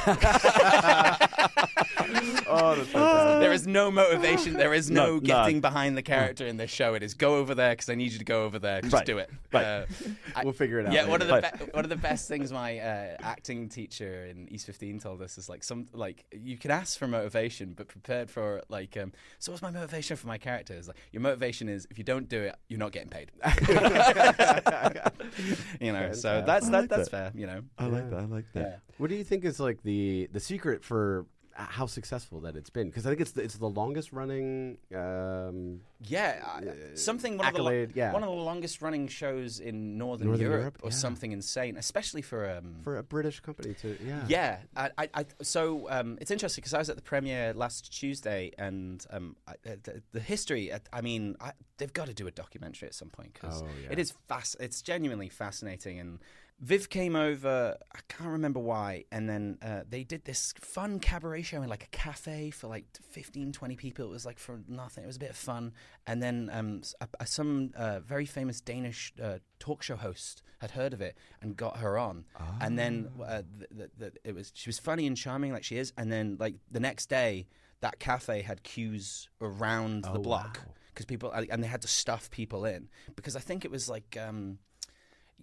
oh, 2.47 2.75
that's 2.77 2.89
fantastic. 2.91 3.41
there 3.41 3.53
is 3.53 3.67
no 3.67 3.91
motivation. 3.91 4.55
There 4.55 4.75
is 4.75 4.91
no, 4.91 5.07
No, 5.07 5.15
no. 5.15 5.21
getting 5.21 5.61
behind 5.61 5.97
the 5.97 6.03
character 6.03 6.47
in 6.47 6.57
this 6.57 6.71
show. 6.71 6.95
It 6.95 7.03
is 7.03 7.15
go 7.15 7.37
over 7.37 7.55
there 7.55 7.73
because 7.73 7.89
I 7.89 7.95
need 7.95 8.13
you 8.13 8.19
to 8.19 8.25
go 8.25 8.45
over 8.45 8.59
there. 8.59 8.81
Just 8.81 8.93
Right. 8.95 9.07
do 9.07 9.19
it. 9.19 9.31
Right. 9.53 9.65
Uh, 9.65 9.87
I- 10.35 10.45
we'll 10.45 10.53
figure 10.53 10.81
it 10.81 10.87
out. 10.87 10.93
yeah, 10.93 11.07
one 11.07 11.23
of 11.23 11.29
later. 11.29 11.51
the 11.59 11.65
be- 11.67 11.71
one 11.73 11.85
of 11.85 11.91
the 11.91 11.97
best 11.97 12.29
things 12.29 12.53
my 12.53 12.79
uh, 12.79 13.17
acting 13.21 13.69
teacher 13.69 14.27
in 14.27 14.49
East 14.49 14.67
15 14.67 14.99
told 15.01 15.23
us 15.23 15.39
is 15.39 15.49
like 15.49 15.65
some 15.65 15.89
like 15.93 16.25
you 16.33 16.57
can 16.57 16.71
ask 16.71 16.99
for 16.99 17.07
motivation, 17.07 17.73
but 17.77 17.89
prepared 17.89 18.31
for 18.31 18.63
like 18.69 18.97
um, 18.97 19.13
so. 19.39 19.53
What's 19.53 19.63
my 19.63 19.71
motivation 19.71 20.17
for 20.17 20.27
my 20.27 20.39
character? 20.39 20.75
Is 20.75 20.89
like 20.89 20.97
your 21.13 21.23
motivation 21.23 21.69
is 21.69 21.87
if 21.91 21.99
you 21.99 22.05
don't 22.05 22.29
do 22.29 22.41
it, 22.43 22.55
you're 22.69 22.79
not 22.81 22.93
getting 22.93 23.09
paid. 23.11 23.31
you 25.81 25.93
know, 25.93 26.13
so 26.15 26.43
that's 26.47 26.69
that, 26.69 26.81
like 26.81 26.91
that's 26.91 27.09
that. 27.09 27.33
fair. 27.33 27.41
You 27.41 27.47
know, 27.47 27.63
I 27.79 27.87
like 27.87 28.11
that. 28.11 28.19
I 28.21 28.25
like 28.25 28.45
that. 28.55 28.61
yeah. 28.61 28.77
What 28.99 29.11
do 29.11 29.17
you 29.17 29.25
think 29.25 29.45
is 29.45 29.61
like 29.61 29.83
the 29.83 30.29
the 30.33 30.41
secret 30.41 30.85
for 30.85 31.27
how 31.57 31.87
successful 31.87 32.41
that 32.41 32.57
it's 32.57 32.71
been? 32.71 32.89
Because 32.89 33.07
I 33.07 33.11
think 33.11 33.21
it's 33.21 33.33
the, 33.33 33.43
it's 33.43 33.57
the 33.57 33.69
longest 33.69 34.13
running. 34.13 34.79
Um, 34.95 35.81
Yeah, 36.01 36.43
I- 36.45 36.95
something 36.97 37.39
one 37.39 37.47
of, 37.49 37.55
the 37.55 37.63
lo- 37.63 37.69
accolade, 37.71 37.93
yeah. 37.95 38.13
one 38.13 38.23
of 38.23 38.29
the 38.29 38.35
longest 38.35 38.83
running 38.83 39.09
shows 39.09 39.61
in 39.61 39.97
Northern, 39.97 40.27
Northern 40.29 40.45
Europe, 40.47 40.61
Europe, 40.61 40.79
or 40.83 40.91
yeah. 40.91 40.97
something 40.97 41.33
insane, 41.33 41.77
especially 41.77 42.23
for 42.23 42.49
um, 42.51 42.77
for 42.83 42.97
a 42.99 43.03
British 43.03 43.41
company 43.41 43.75
to 43.75 43.97
yeah 44.05 44.25
Yeah, 44.29 44.59
I, 44.77 44.91
I, 44.99 45.09
I, 45.15 45.25
so 45.43 45.89
um, 45.91 46.19
it's 46.21 46.31
interesting 46.31 46.63
because 46.63 46.75
I 46.75 46.79
was 46.79 46.91
at 46.91 46.97
the 46.97 47.03
premiere 47.03 47.53
last 47.55 47.93
Tuesday, 47.93 48.51
and 48.59 49.05
um, 49.11 49.37
I, 49.47 49.53
uh, 49.53 49.77
the, 49.83 50.03
the 50.13 50.21
history. 50.21 50.73
uh, 50.73 50.79
I 50.93 51.01
mean, 51.01 51.37
I, 51.41 51.53
they've 51.79 51.93
got 51.93 52.07
to 52.09 52.15
do 52.15 52.27
a 52.27 52.31
documentary 52.31 52.89
at 52.89 52.95
some 52.95 53.09
point 53.11 53.33
because 53.35 53.63
Oh, 53.63 53.67
yeah. 53.83 53.93
it 53.93 53.99
is 53.99 54.13
fast. 54.29 54.57
It's 54.61 54.83
genuinely 54.83 55.29
fascinating. 55.29 55.99
And 56.01 56.19
Viv 56.61 56.89
came 56.89 57.17
over. 57.17 57.77
I 57.95 57.99
can't 58.09 58.31
remember 58.31 58.61
why, 58.61 59.05
and 59.11 59.29
then 59.29 59.59
uh, 59.61 59.81
they 59.89 60.05
did 60.05 60.25
this 60.25 60.55
fun 60.61 60.99
cabaret 61.01 61.43
show 61.43 61.61
in 61.63 61.69
like 61.69 61.83
a 61.85 61.89
cafe 61.89 62.51
for 62.51 62.69
like 62.69 62.85
15, 63.11 63.53
20 63.53 63.77
people. 63.77 64.05
It 64.05 64.09
was 64.11 64.25
like 64.25 64.39
for 64.39 64.61
nothing. 64.69 65.05
It 65.05 65.07
was 65.09 65.17
a 65.17 65.21
bit 65.21 65.31
of 65.31 65.37
fun, 65.37 65.73
and 66.07 66.23
then 66.23 66.49
um, 66.53 66.83
uh, 67.01 67.07
uh, 67.21 67.25
some 67.25 67.71
uh, 67.77 68.01
very 68.01 68.25
famous 68.25 68.61
Danish 68.61 69.13
uh, 69.23 69.39
talk 69.59 69.83
show 69.83 69.97
host 69.97 70.43
had 70.61 70.71
heard 70.71 70.93
of 70.95 71.01
it 71.01 71.19
and 71.43 71.57
got 71.57 71.79
her 71.79 71.99
on, 71.99 72.25
and 72.61 72.79
then 72.79 73.11
uh, 73.23 73.43
th- 73.59 73.71
th- 73.77 73.91
th- 73.99 74.13
it 74.25 74.35
was 74.35 74.53
she 74.55 74.69
was 74.69 74.79
funny 74.79 75.07
and 75.07 75.17
charming 75.17 75.53
like 75.53 75.65
she 75.65 75.77
is, 75.77 75.93
and 75.99 76.11
then 76.11 76.37
like 76.39 76.55
the 76.71 76.81
next 76.81 77.11
day 77.11 77.47
that 77.81 77.99
cafe 77.99 78.41
had 78.43 78.63
queues 78.63 79.29
around 79.43 80.05
the 80.05 80.13
Oh, 80.13 80.23
block 80.23 80.63
wow. 80.65 80.73
because 80.95 81.05
people 81.05 81.31
and 81.33 81.63
they 81.63 81.69
had 81.69 81.83
to 81.83 81.89
stuff 81.89 82.31
people 82.31 82.65
in 82.65 82.89
because 83.17 83.35
I 83.37 83.41
think 83.41 83.65
it 83.65 83.73
was 83.73 83.89
like. 83.91 84.17
Um, 84.19 84.59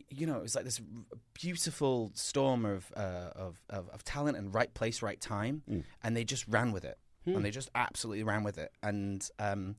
you 0.10 0.26
know, 0.26 0.38
it 0.38 0.42
was 0.42 0.56
like 0.56 0.66
this 0.66 0.82
beautiful 1.34 2.12
storm 2.14 2.66
of, 2.66 2.92
uh, 2.96 3.30
of, 3.36 3.62
of 3.70 3.90
of 3.90 4.04
talent 4.04 4.38
and 4.38 4.54
right 4.54 4.74
place, 4.74 5.02
right 5.02 5.20
time, 5.20 5.64
and 6.04 6.16
they 6.16 6.24
just 6.24 6.48
ran 6.48 6.72
with 6.72 6.86
it, 6.86 6.98
and 7.26 7.46
they 7.46 7.52
just 7.52 7.70
absolutely 7.76 8.24
ran 8.24 8.44
with 8.44 8.58
it. 8.58 8.72
And 8.82 9.28
um, 9.40 9.76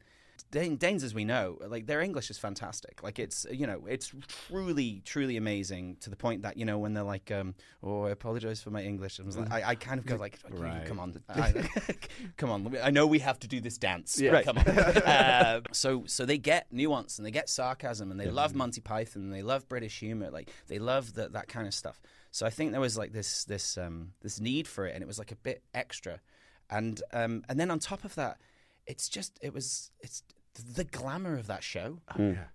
Danes, 0.52 1.02
as 1.02 1.14
we 1.14 1.24
know, 1.24 1.58
like 1.66 1.86
their 1.86 2.00
English 2.02 2.28
is 2.30 2.36
fantastic. 2.38 3.02
Like 3.02 3.18
it's 3.18 3.46
you 3.50 3.66
know 3.66 3.86
it's 3.88 4.12
truly 4.48 5.00
truly 5.04 5.36
amazing 5.38 5.96
to 6.00 6.10
the 6.10 6.16
point 6.16 6.42
that 6.42 6.56
you 6.58 6.66
know 6.66 6.78
when 6.78 6.92
they're 6.92 7.02
like, 7.02 7.30
um, 7.30 7.54
"Oh, 7.82 8.02
I 8.04 8.10
apologize 8.10 8.62
for 8.62 8.70
my 8.70 8.82
English," 8.82 9.18
I, 9.18 9.22
was 9.22 9.36
like, 9.38 9.50
I, 9.50 9.70
I 9.70 9.74
kind 9.74 9.98
of 9.98 10.04
go 10.06 10.16
like, 10.16 10.38
"You- 10.50 10.56
Right. 10.58 10.84
"Come 10.86 11.00
on, 11.00 11.18
I, 11.28 11.54
come 12.36 12.50
on, 12.50 12.76
I 12.82 12.90
know 12.90 13.06
we 13.06 13.20
have 13.20 13.38
to 13.40 13.48
do 13.48 13.60
this 13.62 13.78
dance. 13.78 14.20
Yeah. 14.20 14.32
Right. 14.32 14.44
Come 14.44 14.58
on." 14.58 14.68
uh, 14.68 15.60
so 15.72 16.04
so 16.06 16.26
they 16.26 16.38
get 16.38 16.66
nuance 16.70 17.18
and 17.18 17.26
they 17.26 17.30
get 17.30 17.48
sarcasm 17.48 18.10
and 18.10 18.20
they 18.20 18.28
love 18.28 18.54
Monty 18.54 18.82
Python 18.82 19.22
and 19.22 19.32
they 19.32 19.42
love 19.42 19.68
British 19.68 19.98
humor. 20.00 20.30
Like 20.30 20.50
they 20.68 20.78
love 20.78 21.14
that 21.14 21.32
that 21.32 21.48
kind 21.48 21.66
of 21.66 21.72
stuff. 21.74 22.00
So 22.30 22.44
I 22.46 22.50
think 22.50 22.72
there 22.72 22.80
was 22.80 22.98
like 22.98 23.12
this 23.12 23.44
this 23.44 23.78
um, 23.78 24.12
this 24.20 24.38
need 24.38 24.68
for 24.68 24.86
it, 24.86 24.94
and 24.94 25.02
it 25.02 25.06
was 25.06 25.18
like 25.18 25.32
a 25.32 25.36
bit 25.36 25.62
extra. 25.72 26.20
And 26.68 27.02
um, 27.12 27.42
and 27.48 27.58
then 27.58 27.70
on 27.70 27.78
top 27.78 28.04
of 28.04 28.14
that, 28.16 28.38
it's 28.86 29.08
just 29.08 29.38
it 29.42 29.52
was 29.54 29.90
it's 30.00 30.22
the 30.54 30.84
glamour 30.84 31.34
of 31.36 31.46
that 31.46 31.62
show. 31.64 31.98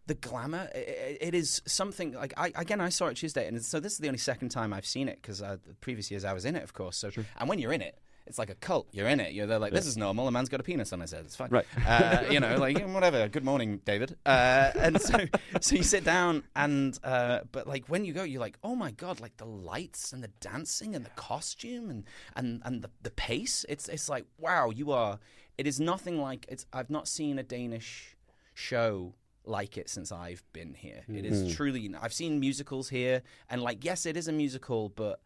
The 0.08 0.14
glamour, 0.14 0.70
i- 0.74 0.78
i- 0.78 1.18
it 1.22 1.34
is 1.34 1.62
something 1.66 2.14
like 2.14 2.34
I 2.38 2.52
again 2.56 2.80
I 2.82 2.90
saw 2.90 3.08
it 3.08 3.16
Tuesday, 3.18 3.48
and 3.48 3.64
so 3.64 3.80
this 3.80 3.94
is 3.94 4.00
the 4.00 4.08
only 4.08 4.20
second 4.20 4.50
time 4.50 4.74
I've 4.74 4.86
seen 4.86 5.08
it 5.10 5.20
because 5.22 5.42
uh, 5.42 5.58
the 5.66 5.74
previous 5.76 6.12
years 6.12 6.24
I 6.24 6.34
was 6.34 6.46
in 6.46 6.56
it, 6.56 6.64
of 6.64 6.74
course. 6.74 6.98
So 6.98 7.10
and 7.38 7.50
when 7.50 7.60
you're 7.60 7.74
in 7.74 7.82
it. 7.82 7.98
It's 8.30 8.38
like 8.38 8.50
a 8.50 8.56
cult. 8.56 8.90
You're 8.92 9.08
in 9.08 9.22
it. 9.22 9.32
You're 9.32 9.48
there 9.48 9.58
like 9.58 9.72
this 9.72 9.86
is 9.86 9.96
normal. 9.96 10.28
A 10.28 10.32
man's 10.32 10.50
got 10.50 10.60
a 10.60 10.64
penis 10.64 10.92
on 10.92 11.00
his 11.00 11.12
head. 11.12 11.24
It's 11.24 11.38
fine. 11.38 11.48
Right. 11.50 11.66
Uh, 11.88 12.26
you 12.30 12.42
know, 12.42 12.58
like 12.58 12.78
whatever. 12.86 13.30
Good 13.30 13.46
morning, 13.46 13.80
David. 13.86 14.18
Uh, 14.26 14.70
and 14.76 15.00
so, 15.02 15.18
so 15.62 15.76
you 15.78 15.84
sit 15.84 16.04
down, 16.04 16.44
and 16.54 17.00
uh, 17.06 17.40
but 17.54 17.68
like 17.68 17.88
when 17.88 18.04
you 18.04 18.12
go, 18.12 18.24
you're 18.24 18.42
like, 18.42 18.58
oh 18.66 18.76
my 18.76 18.92
god, 18.92 19.22
like 19.22 19.38
the 19.38 19.46
lights 19.46 20.12
and 20.12 20.22
the 20.22 20.28
dancing 20.42 20.94
and 20.94 21.06
the 21.06 21.10
costume 21.12 21.90
and 21.90 22.04
and 22.36 22.62
and 22.66 22.82
the, 22.82 22.90
the 23.02 23.12
pace. 23.12 23.64
It's 23.70 23.88
it's 23.88 24.10
like 24.10 24.26
wow, 24.38 24.72
you 24.72 24.92
are. 24.92 25.20
It 25.58 25.68
is 25.68 25.80
nothing 25.80 26.22
like 26.22 26.46
it's. 26.50 26.66
I've 26.72 26.90
not 26.90 27.08
seen 27.08 27.40
a 27.40 27.44
Danish 27.44 28.16
show 28.54 29.14
like 29.46 29.78
it 29.78 29.90
since 29.90 30.12
I've 30.12 30.44
been 30.54 30.74
here. 30.74 31.04
It 31.08 31.26
is 31.26 31.44
hmm. 31.44 31.56
truly. 31.56 31.92
I've 32.00 32.14
seen 32.14 32.40
musicals 32.40 32.90
here, 32.90 33.24
and 33.50 33.62
like 33.62 33.84
yes, 33.84 34.06
it 34.06 34.18
is 34.18 34.28
a 34.28 34.32
musical, 34.32 34.90
but 34.90 35.20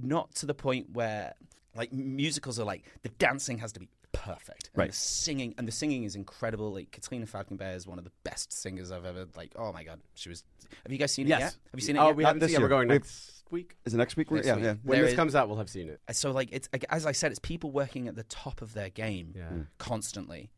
not 0.00 0.34
to 0.36 0.46
the 0.46 0.54
point 0.54 0.90
where 0.92 1.34
like 1.74 1.92
musicals 1.92 2.58
are 2.60 2.64
like 2.64 2.84
the 3.02 3.08
dancing 3.10 3.58
has 3.58 3.72
to 3.72 3.80
be 3.80 3.88
perfect, 4.12 4.70
and 4.74 4.78
Right. 4.78 4.90
The 4.90 4.96
singing 4.96 5.54
and 5.58 5.66
the 5.66 5.72
singing 5.72 6.04
is 6.04 6.14
incredible. 6.14 6.72
Like 6.72 6.90
Katrina 6.90 7.26
Falkenberg 7.26 7.74
is 7.74 7.86
one 7.86 7.98
of 7.98 8.04
the 8.04 8.12
best 8.24 8.52
singers 8.52 8.92
I've 8.92 9.04
ever 9.04 9.26
like. 9.36 9.52
Oh 9.56 9.72
my 9.72 9.84
god, 9.84 10.00
she 10.14 10.28
was. 10.28 10.44
Have 10.84 10.92
you 10.92 10.98
guys 10.98 11.12
seen 11.12 11.26
it 11.26 11.30
yet? 11.30 11.42
Have 11.42 11.54
you 11.74 11.80
seen 11.80 11.96
it 11.96 11.98
Oh, 11.98 12.08
yet? 12.08 12.16
we 12.16 12.24
haven't 12.24 12.40
this 12.40 12.52
seen 12.52 12.60
it. 12.60 12.62
We're 12.62 12.68
going 12.68 12.88
next 12.88 13.41
week. 13.52 13.76
Is 13.84 13.94
it 13.94 13.98
next 13.98 14.16
week? 14.16 14.30
Next 14.30 14.46
yeah, 14.46 14.54
week. 14.56 14.64
yeah. 14.64 14.74
When 14.82 14.96
There 14.96 15.02
this 15.04 15.12
is- 15.12 15.16
comes 15.16 15.34
out, 15.34 15.48
we'll 15.48 15.58
have 15.58 15.70
seen 15.70 15.88
it. 15.88 16.00
so 16.16 16.30
like 16.32 16.48
it's 16.52 16.68
like, 16.72 16.84
as 16.90 17.06
I 17.06 17.12
said, 17.12 17.30
it's 17.30 17.38
people 17.38 17.70
working 17.70 18.08
at 18.08 18.16
the 18.16 18.24
top 18.24 18.62
of 18.62 18.74
their 18.74 18.88
game 18.90 19.34
Yeah. 19.36 19.50
constantly, 19.78 20.50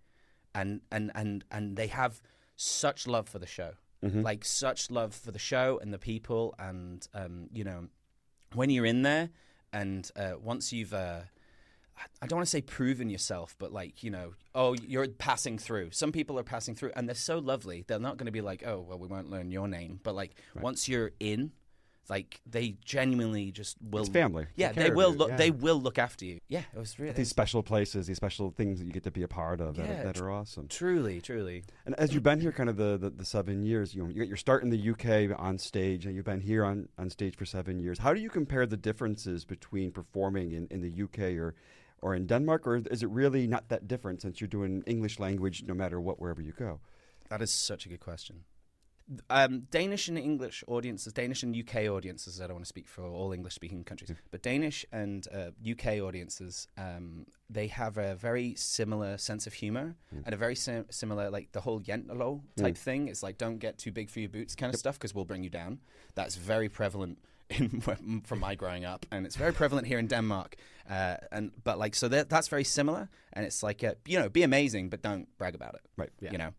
and 0.54 0.80
and 0.90 1.11
and 1.14 1.44
and 1.50 1.76
they 1.76 1.88
have 1.88 2.22
such 2.57 3.07
love 3.07 3.28
for 3.28 3.38
the 3.38 3.46
show, 3.46 3.72
like 4.02 4.44
such 4.44 4.90
love 4.90 5.14
for 5.14 5.33
the 5.33 5.38
show 5.38 5.78
and 5.83 5.92
the 5.92 5.98
people, 5.98 6.54
and 6.59 7.07
um, 7.14 7.48
you 7.52 7.64
know, 7.64 7.88
when 8.54 8.70
you're 8.70 8.87
in 8.87 9.02
there, 9.02 9.30
and 9.72 10.11
uh, 10.16 10.35
once 10.40 10.72
you've. 10.72 10.94
Uh, 10.94 11.22
I 12.20 12.26
don't 12.26 12.38
want 12.38 12.46
to 12.46 12.50
say 12.50 12.61
proven 12.61 13.09
yourself, 13.09 13.54
but 13.57 13.72
like, 13.72 14.02
you 14.02 14.11
know, 14.11 14.33
oh, 14.52 14.74
you're 14.74 15.07
passing 15.07 15.59
through. 15.59 15.92
Some 15.92 16.11
people 16.11 16.37
are 16.40 16.42
passing 16.42 16.74
through 16.74 16.90
and 16.96 17.07
they're 17.09 17.14
so 17.14 17.38
lovely. 17.38 17.85
They're 17.87 18.00
not 18.00 18.16
going 18.16 18.26
to 18.26 18.33
be 18.33 18.40
like, 18.40 18.64
oh, 18.66 18.80
well, 18.80 18.98
we 18.98 19.07
won't 19.07 19.30
learn 19.30 19.52
your 19.52 19.68
name. 19.68 20.00
But 20.02 20.16
like, 20.16 20.33
once 20.61 20.88
you're 20.88 21.12
in, 21.20 21.52
like 22.09 22.40
they 22.47 22.77
genuinely 22.85 23.51
just 23.51 23.77
will. 23.81 24.01
It's 24.03 24.09
family. 24.11 24.47
Yeah, 24.57 24.73
Take 24.73 24.77
they 24.77 24.90
will 24.90 25.12
look. 25.12 25.31
yeah. 25.31 25.37
They 25.37 25.51
will 25.51 25.81
look 25.81 25.99
after 25.99 26.25
you. 26.25 26.40
Yeah, 26.49 26.62
it 26.75 26.79
was 26.79 26.99
really 26.99 27.12
These 27.12 27.29
special 27.31 27.62
places, 27.62 28.07
these 28.07 28.17
special 28.17 28.51
things 28.51 28.79
that 28.79 28.87
you 28.87 28.93
get 28.93 29.05
to 29.05 29.11
be 29.11 29.23
a 29.23 29.29
part 29.29 29.61
of 29.61 29.77
that, 29.77 29.87
Yeah, 29.87 30.03
that 30.05 30.21
are 30.21 30.31
awesome. 30.31 30.69
truly, 30.69 31.21
truly. 31.21 31.64
And 31.87 31.95
as 31.97 32.12
you've 32.12 32.23
been 32.23 32.40
here, 32.40 32.53
kind 32.53 32.69
of 32.69 32.77
the, 32.77 32.99
the, 32.99 33.11
the 33.11 33.25
seven 33.25 33.62
years, 33.62 33.95
you 33.95 34.03
know, 34.03 34.09
you 34.11 34.25
your 34.25 34.37
start 34.37 34.62
in 34.62 34.71
the 34.71 34.90
UK 34.90 35.38
on 35.38 35.59
stage, 35.59 36.07
and 36.07 36.14
you've 36.14 36.25
been 36.25 36.40
here 36.40 36.64
on, 36.64 36.88
on 36.99 37.11
stage 37.11 37.37
for 37.37 37.45
seven 37.45 37.79
years. 37.81 37.99
How 37.99 38.12
do 38.14 38.21
you 38.21 38.31
compare 38.31 38.67
the 38.67 38.77
differences 38.77 39.45
between 39.45 39.90
performing 39.90 40.53
in, 40.53 40.67
in 40.71 40.81
the 40.81 41.03
UK 41.05 41.37
or 41.38 41.55
or 42.03 42.14
in 42.14 42.27
Denmark, 42.27 42.67
or 42.67 42.83
is 42.90 43.03
it 43.03 43.09
really 43.09 43.47
not 43.47 43.71
that 43.71 43.88
different 43.88 44.21
since 44.21 44.38
you're 44.38 44.49
doing 44.49 44.83
English 44.87 45.19
language 45.19 45.64
no 45.67 45.73
matter 45.73 45.99
what 45.99 46.21
wherever 46.21 46.43
you 46.43 46.53
go? 46.53 46.81
That 47.31 47.40
is 47.40 47.51
such 47.51 47.87
a 47.87 47.88
good 47.88 48.01
question. 48.01 48.45
Um, 49.29 49.67
Danish 49.71 50.09
and 50.09 50.19
English 50.19 50.64
audiences, 50.67 51.12
Danish 51.12 51.43
and 51.43 51.55
UK 51.55 51.88
audiences, 51.90 52.40
I 52.40 52.47
don't 52.47 52.55
want 52.55 52.64
to 52.64 52.69
speak 52.69 52.88
for 52.88 53.05
all 53.05 53.33
English 53.33 53.55
speaking 53.55 53.85
countries, 53.85 54.11
but 54.31 54.43
Danish 54.43 54.87
and 54.93 55.29
uh, 55.33 55.51
UK 55.71 56.01
audiences, 56.01 56.69
um, 56.79 57.27
they 57.51 57.67
have 57.67 57.99
a 57.99 58.14
very 58.14 58.55
similar 58.55 59.19
sense 59.19 59.47
of 59.47 59.53
humor 59.53 59.95
and 60.25 60.33
a 60.35 60.38
very 60.38 60.55
sim- 60.57 60.87
similar, 60.90 61.29
like 61.31 61.53
the 61.53 61.61
whole 61.61 61.81
Jantelov 61.81 62.40
type 62.57 62.77
thing. 62.79 63.09
It's 63.09 63.23
like, 63.23 63.37
don't 63.37 63.59
get 63.59 63.77
too 63.77 63.93
big 63.93 64.09
for 64.09 64.21
your 64.21 64.31
boots 64.31 64.55
kind 64.55 64.73
of 64.73 64.79
stuff 64.81 64.99
because 64.99 65.14
we'll 65.14 65.27
bring 65.27 65.45
you 65.45 65.51
down. 65.51 65.81
That's 66.14 66.37
very 66.37 66.69
prevalent. 66.71 67.19
In, 67.51 67.83
from 68.25 68.40
my 68.40 68.55
growing 68.55 68.87
up, 68.87 69.05
and 69.12 69.27
it's 69.27 69.37
very 69.37 69.53
prevalent 69.53 69.87
here 69.87 69.99
in 69.99 70.07
Denmark, 70.07 70.57
uh, 70.88 71.17
and 71.31 71.53
but 71.62 71.79
like 71.79 71.95
so 71.95 72.09
that 72.09 72.31
that's 72.31 72.49
very 72.49 72.64
similar, 72.64 73.11
and 73.35 73.45
it's 73.45 73.62
like 73.62 73.85
uh 73.85 73.95
you 74.07 74.19
know 74.19 74.31
be 74.31 74.43
amazing, 74.45 74.88
but 74.88 75.03
don't 75.03 75.29
brag 75.37 75.55
about 75.55 75.75
it, 75.75 75.83
Right. 75.99 76.09
You 76.33 76.38
know, 76.38 76.55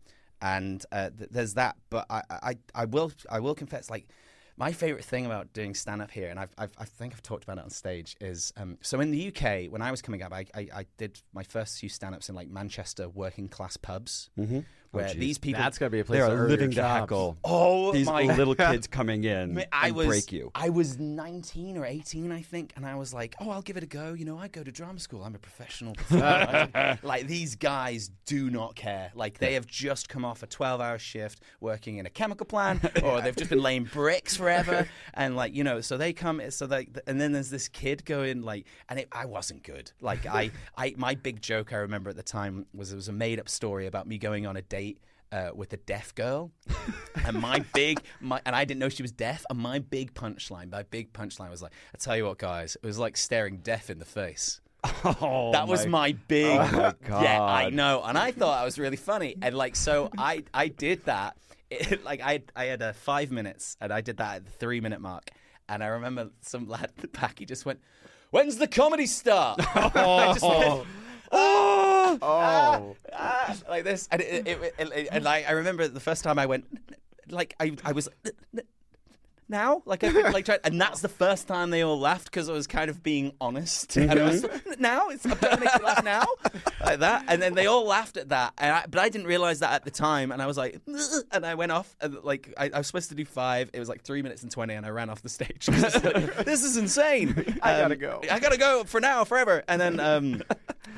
and 0.54 0.84
uh, 0.92 1.10
th- 1.16 1.30
there's 1.30 1.54
that. 1.54 1.76
But 1.90 2.06
I, 2.10 2.22
I, 2.30 2.54
I 2.74 2.84
will, 2.84 3.12
I 3.30 3.40
will 3.40 3.54
confess, 3.54 3.90
like 3.90 4.08
my 4.56 4.72
favorite 4.72 5.04
thing 5.04 5.26
about 5.26 5.52
doing 5.52 5.74
stand 5.74 6.00
up 6.00 6.10
here, 6.10 6.28
and 6.30 6.38
I've, 6.38 6.54
I've, 6.56 6.72
I 6.78 6.84
think 6.84 7.12
I've 7.12 7.22
talked 7.22 7.44
about 7.44 7.58
it 7.58 7.64
on 7.64 7.70
stage, 7.70 8.16
is 8.20 8.52
um, 8.56 8.78
so 8.80 9.00
in 9.00 9.10
the 9.10 9.28
UK 9.28 9.70
when 9.70 9.82
I 9.82 9.90
was 9.90 10.00
coming 10.02 10.22
up, 10.22 10.32
I, 10.32 10.46
I, 10.54 10.68
I 10.74 10.86
did 10.96 11.20
my 11.32 11.42
first 11.42 11.78
few 11.78 11.88
stand 11.88 12.14
ups 12.14 12.28
in 12.28 12.34
like 12.34 12.48
Manchester 12.48 13.08
working 13.08 13.48
class 13.48 13.76
pubs, 13.76 14.30
Mm-hmm. 14.38 14.60
Oh, 14.92 14.98
where 14.98 15.08
geez. 15.08 15.18
these 15.18 15.38
people. 15.38 15.62
That's 15.62 15.78
got 15.78 15.86
to 15.86 15.90
be 15.90 16.00
a 16.00 16.04
place 16.04 16.20
They 16.20 16.26
are 16.26 16.48
living 16.48 16.72
your 16.72 16.82
to 16.82 16.88
heckle. 16.88 17.36
oh 17.44 17.92
These 17.92 18.06
my 18.06 18.22
little 18.36 18.54
kids 18.54 18.86
coming 18.86 19.24
in 19.24 19.64
I 19.72 19.88
and 19.88 19.96
was 19.96 20.06
break 20.06 20.32
you. 20.32 20.50
I 20.54 20.70
was 20.70 20.98
19 20.98 21.76
or 21.76 21.84
18, 21.84 22.32
I 22.32 22.42
think, 22.42 22.72
and 22.76 22.86
I 22.86 22.94
was 22.94 23.12
like, 23.12 23.34
"Oh, 23.40 23.50
I'll 23.50 23.62
give 23.62 23.76
it 23.76 23.82
a 23.82 23.86
go." 23.86 24.12
You 24.14 24.24
know, 24.24 24.38
I 24.38 24.48
go 24.48 24.62
to 24.62 24.72
drama 24.72 24.98
school. 25.00 25.22
I'm 25.24 25.34
a 25.34 25.38
professional 25.38 25.94
performer. 25.96 26.98
like 27.02 27.26
these 27.26 27.56
guys 27.56 28.10
do 28.26 28.50
not 28.50 28.74
care. 28.76 29.10
Like 29.14 29.38
they 29.38 29.54
have 29.54 29.66
just 29.66 30.08
come 30.08 30.24
off 30.24 30.42
a 30.42 30.46
12-hour 30.46 30.98
shift 30.98 31.42
working 31.60 31.98
in 31.98 32.06
a 32.06 32.10
chemical 32.10 32.46
plant, 32.46 32.84
or 33.02 33.20
they've 33.20 33.36
just 33.36 33.50
been 33.50 33.62
laying 33.62 33.84
bricks 33.84 34.36
forever, 34.36 34.88
and 35.14 35.36
like 35.36 35.54
you 35.54 35.64
know, 35.64 35.80
so 35.80 35.96
they 35.96 36.12
come. 36.12 36.40
So 36.50 36.66
they 36.66 36.88
and 37.06 37.20
then 37.20 37.32
there's 37.32 37.50
this 37.50 37.68
kid 37.68 38.04
going 38.04 38.42
like, 38.42 38.66
and 38.88 38.98
it, 39.00 39.08
I 39.12 39.26
wasn't 39.26 39.62
good. 39.62 39.90
Like 40.00 40.26
I, 40.26 40.50
I, 40.76 40.94
my 40.96 41.14
big 41.14 41.40
joke 41.42 41.72
I 41.72 41.76
remember 41.76 42.10
at 42.10 42.16
the 42.16 42.22
time 42.22 42.66
was 42.72 42.92
it 42.92 42.96
was 42.96 43.08
a 43.08 43.12
made-up 43.12 43.48
story 43.48 43.86
about 43.86 44.06
me 44.06 44.18
going 44.18 44.46
on 44.46 44.56
a 44.56 44.62
date 44.62 44.85
uh, 45.32 45.50
with 45.54 45.72
a 45.72 45.76
deaf 45.78 46.14
girl, 46.14 46.52
and 47.24 47.40
my 47.40 47.58
big, 47.74 48.00
my, 48.20 48.40
and 48.46 48.54
I 48.54 48.64
didn't 48.64 48.80
know 48.80 48.88
she 48.88 49.02
was 49.02 49.12
deaf. 49.12 49.44
And 49.50 49.58
my 49.58 49.78
big 49.80 50.14
punchline, 50.14 50.70
my 50.70 50.84
big 50.84 51.12
punchline 51.12 51.50
was 51.50 51.62
like, 51.62 51.72
"I 51.94 51.98
tell 51.98 52.16
you 52.16 52.26
what, 52.26 52.38
guys, 52.38 52.76
it 52.76 52.86
was 52.86 52.98
like 52.98 53.16
staring 53.16 53.58
death 53.58 53.90
in 53.90 53.98
the 53.98 54.04
face." 54.04 54.60
Oh, 55.04 55.50
that 55.52 55.66
was 55.66 55.86
my 55.86 56.12
big, 56.28 56.58
Oh, 56.60 56.92
my 57.08 57.22
yeah, 57.22 57.42
I 57.42 57.70
know, 57.70 58.02
and 58.04 58.16
I 58.16 58.30
thought 58.30 58.58
that 58.58 58.64
was 58.64 58.78
really 58.78 58.96
funny, 58.96 59.36
and 59.42 59.54
like, 59.54 59.74
so 59.74 60.10
I, 60.16 60.44
I 60.54 60.68
did 60.68 61.04
that, 61.06 61.36
it, 61.70 62.04
like, 62.10 62.20
I, 62.22 62.42
I 62.54 62.66
had 62.66 62.82
uh, 62.82 62.92
five 62.92 63.32
minutes, 63.32 63.76
and 63.80 63.92
I 63.92 64.00
did 64.00 64.18
that 64.18 64.36
at 64.36 64.44
the 64.44 64.52
three 64.52 64.80
minute 64.80 65.00
mark, 65.00 65.30
and 65.68 65.82
I 65.82 65.88
remember 65.88 66.30
some 66.40 66.68
lad 66.68 66.84
at 66.84 66.96
the 66.98 67.08
back, 67.08 67.40
he 67.40 67.46
just 67.46 67.66
went, 67.66 67.80
"When's 68.30 68.58
the 68.58 68.68
comedy 68.68 69.06
start?" 69.06 69.60
I 69.74 70.32
just 70.34 70.42
went, 70.42 70.86
Oh, 71.32 72.18
Oh, 72.22 72.96
ah, 73.12 73.56
like 73.68 73.84
this, 73.84 74.08
and 74.10 74.20
it, 74.22 74.46
it, 74.46 74.74
it, 74.78 74.92
it- 74.92 75.08
and 75.12 75.24
like 75.24 75.48
I 75.48 75.52
remember 75.52 75.86
the 75.88 76.00
first 76.00 76.24
time 76.24 76.38
I 76.38 76.46
went, 76.46 76.64
like 77.28 77.54
I, 77.60 77.76
I 77.84 77.92
was. 77.92 78.08
Now, 79.48 79.80
like 79.84 80.02
I 80.02 80.08
like, 80.30 80.44
tried, 80.44 80.58
and 80.64 80.80
that's 80.80 81.02
the 81.02 81.08
first 81.08 81.46
time 81.46 81.70
they 81.70 81.82
all 81.82 82.00
laughed 82.00 82.24
because 82.24 82.48
I 82.48 82.52
was 82.52 82.66
kind 82.66 82.90
of 82.90 83.04
being 83.04 83.32
honest. 83.40 83.96
And 83.96 84.10
I 84.10 84.22
was 84.24 84.44
now 84.80 85.08
it's 85.10 85.24
I'm 85.24 85.38
gonna 85.38 85.60
make 85.60 85.68
you 85.78 85.84
laugh 85.84 86.02
now, 86.02 86.26
like 86.84 86.98
that. 86.98 87.26
And 87.28 87.40
then 87.40 87.54
they 87.54 87.66
all 87.66 87.86
laughed 87.86 88.16
at 88.16 88.30
that, 88.30 88.54
and 88.58 88.72
I, 88.74 88.84
but 88.90 88.98
I 88.98 89.08
didn't 89.08 89.28
realize 89.28 89.60
that 89.60 89.72
at 89.72 89.84
the 89.84 89.92
time. 89.92 90.32
And 90.32 90.42
I 90.42 90.46
was 90.46 90.56
like, 90.56 90.80
and 91.30 91.46
I 91.46 91.54
went 91.54 91.70
off, 91.70 91.94
and 92.00 92.16
like 92.24 92.52
I, 92.58 92.70
I 92.74 92.78
was 92.78 92.88
supposed 92.88 93.10
to 93.10 93.14
do 93.14 93.24
five. 93.24 93.70
It 93.72 93.78
was 93.78 93.88
like 93.88 94.02
three 94.02 94.20
minutes 94.20 94.42
and 94.42 94.50
twenty, 94.50 94.74
and 94.74 94.84
I 94.84 94.88
ran 94.88 95.10
off 95.10 95.22
the 95.22 95.28
stage. 95.28 95.68
like, 95.68 96.44
this 96.44 96.64
is 96.64 96.76
insane. 96.76 97.58
I 97.62 97.78
gotta 97.82 97.94
Um, 97.94 98.00
go. 98.00 98.22
I 98.28 98.40
gotta 98.40 98.58
go 98.58 98.82
for 98.82 99.00
now, 99.00 99.22
forever. 99.22 99.62
And 99.68 99.80
then 99.80 100.00
um, 100.00 100.42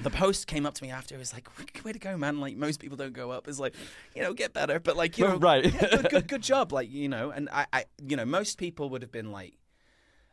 the 0.03 0.11
post 0.11 0.47
came 0.47 0.67
up 0.67 0.75
to 0.75 0.83
me 0.83 0.91
after. 0.91 1.15
It 1.15 1.19
was 1.19 1.33
like, 1.33 1.49
way 1.85 1.93
to 1.93 1.99
go, 1.99 2.17
man. 2.17 2.41
Like 2.41 2.57
most 2.57 2.81
people 2.81 2.97
don't 2.97 3.13
go 3.13 3.31
up. 3.31 3.49
It's 3.49 3.59
like, 3.59 3.75
you 4.15 4.23
know, 4.23 4.33
get 4.33 4.53
better. 4.53 4.79
But 4.81 4.97
like, 4.97 5.19
you 5.19 5.27
know, 5.27 5.37
Right. 5.37 5.65
yeah, 5.65 5.89
good, 5.97 6.11
good, 6.11 6.29
good 6.35 6.43
job. 6.43 6.73
Like, 6.73 6.91
you 6.91 7.09
know, 7.09 7.31
and 7.31 7.49
I, 7.51 7.67
I, 7.73 7.85
you 8.07 8.17
know, 8.17 8.25
most 8.25 8.59
people 8.59 8.91
would 8.91 9.03
have 9.03 9.13
been 9.13 9.33
like, 9.33 9.55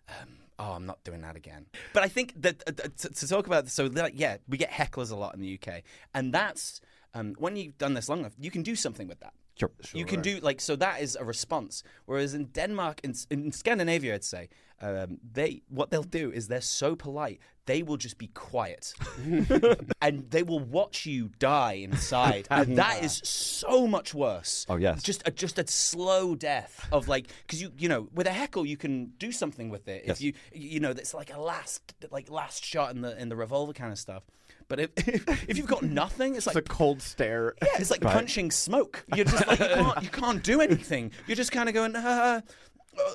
um, 0.09 0.37
oh, 0.59 0.71
I'm 0.73 0.85
not 0.85 1.03
doing 1.03 1.21
that 1.21 1.35
again. 1.35 1.65
But 1.93 2.03
I 2.03 2.07
think 2.07 2.33
that 2.41 2.63
uh, 2.67 2.71
to, 2.97 3.09
to 3.09 3.27
talk 3.27 3.47
about, 3.47 3.67
so 3.69 3.85
like, 3.85 4.13
yeah, 4.15 4.37
we 4.47 4.57
get 4.57 4.71
hecklers 4.71 5.11
a 5.11 5.15
lot 5.15 5.33
in 5.35 5.41
the 5.41 5.59
UK, 5.61 5.81
and 6.13 6.33
that's 6.33 6.79
um, 7.13 7.33
when 7.37 7.55
you've 7.55 7.77
done 7.77 7.93
this 7.93 8.07
long 8.09 8.19
enough, 8.19 8.33
you 8.39 8.51
can 8.51 8.61
do 8.61 8.75
something 8.75 9.07
with 9.07 9.19
that. 9.21 9.33
Sure. 9.55 9.71
You 9.93 10.05
can 10.05 10.21
do 10.21 10.39
like 10.41 10.59
so 10.61 10.75
that 10.75 11.01
is 11.01 11.15
a 11.15 11.23
response. 11.23 11.83
Whereas 12.05 12.33
in 12.33 12.45
Denmark, 12.45 13.01
in, 13.03 13.13
in 13.29 13.51
Scandinavia, 13.51 14.15
I'd 14.15 14.23
say 14.23 14.49
um, 14.81 15.17
they 15.33 15.61
what 15.69 15.89
they'll 15.91 16.03
do 16.03 16.31
is 16.31 16.47
they're 16.47 16.61
so 16.61 16.95
polite 16.95 17.39
they 17.65 17.81
will 17.81 17.97
just 17.97 18.17
be 18.19 18.27
quiet, 18.27 18.93
and 20.01 20.29
they 20.29 20.43
will 20.43 20.59
watch 20.59 21.05
you 21.05 21.31
die 21.39 21.73
inside, 21.73 22.47
and 22.51 22.77
that 22.83 23.03
is 23.03 23.21
so 23.23 23.87
much 23.87 24.13
worse. 24.13 24.65
Oh, 24.69 24.75
yes. 24.75 25.01
just 25.01 25.27
a, 25.27 25.31
just 25.31 25.57
a 25.57 25.65
slow 25.67 26.35
death 26.35 26.87
of 26.91 27.07
like 27.07 27.27
because 27.45 27.61
you 27.61 27.71
you 27.77 27.89
know 27.89 28.07
with 28.13 28.27
a 28.27 28.31
heckle 28.31 28.65
you 28.65 28.77
can 28.77 29.13
do 29.17 29.31
something 29.31 29.69
with 29.69 29.87
it 29.87 30.03
Yes. 30.05 30.17
if 30.17 30.21
you 30.21 30.33
you 30.53 30.79
know 30.79 30.91
it's 30.91 31.13
like 31.13 31.33
a 31.33 31.39
last 31.39 31.93
like 32.11 32.29
last 32.29 32.63
shot 32.63 32.93
in 32.93 33.01
the 33.01 33.19
in 33.19 33.29
the 33.29 33.35
revolver 33.35 33.73
kind 33.73 33.91
of 33.91 33.97
stuff. 33.99 34.23
But 34.67 34.79
if 34.79 34.89
if 35.49 35.57
you've 35.57 35.67
got 35.67 35.83
nothing, 35.83 36.35
it's 36.35 36.47
it's 36.47 36.55
like 36.55 36.65
a 36.65 36.67
cold 36.67 37.01
stare. 37.01 37.53
yeah, 37.61 37.67
it's 37.79 37.91
like 37.91 38.01
punching 38.17 38.51
smoke. 38.51 39.05
You're 39.15 39.25
just 39.25 39.47
like 39.47 39.59
you 39.59 39.65
can't, 39.75 40.03
you 40.03 40.09
can't 40.09 40.43
do 40.43 40.61
anything. 40.61 41.11
You're 41.27 41.35
just 41.35 41.51
kind 41.51 41.69
of 41.69 41.75
going, 41.75 41.95
uh, 41.95 42.41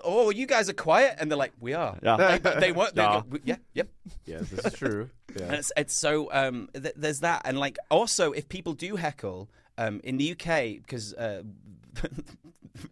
oh, 0.05 0.31
you 0.31 0.47
guys 0.47 0.69
are 0.69 0.75
quiet, 0.75 1.17
and 1.19 1.31
they're 1.31 1.39
like, 1.39 1.53
we 1.61 1.75
are. 1.75 1.99
Yeah. 2.03 2.17
Like, 2.17 2.43
they 2.43 2.73
won't. 2.73 2.97
Yeah. 2.97 3.23
go, 3.29 3.39
yeah, 3.45 3.57
yep. 3.75 3.89
Yes, 4.27 4.49
this 4.51 4.65
is 4.65 4.73
true. 4.75 5.11
And 5.37 5.55
it's 5.55 5.73
it's 5.77 5.95
so 5.95 6.29
um, 6.33 6.69
th- 6.75 6.95
there's 6.97 7.21
that, 7.21 7.43
and 7.45 7.59
like 7.59 7.79
also 7.91 8.33
if 8.33 8.49
people 8.49 8.73
do 8.75 8.97
heckle 8.97 9.51
um, 9.79 10.01
in 10.05 10.17
the 10.19 10.33
UK 10.33 10.77
because 10.83 11.15
uh, 11.15 11.43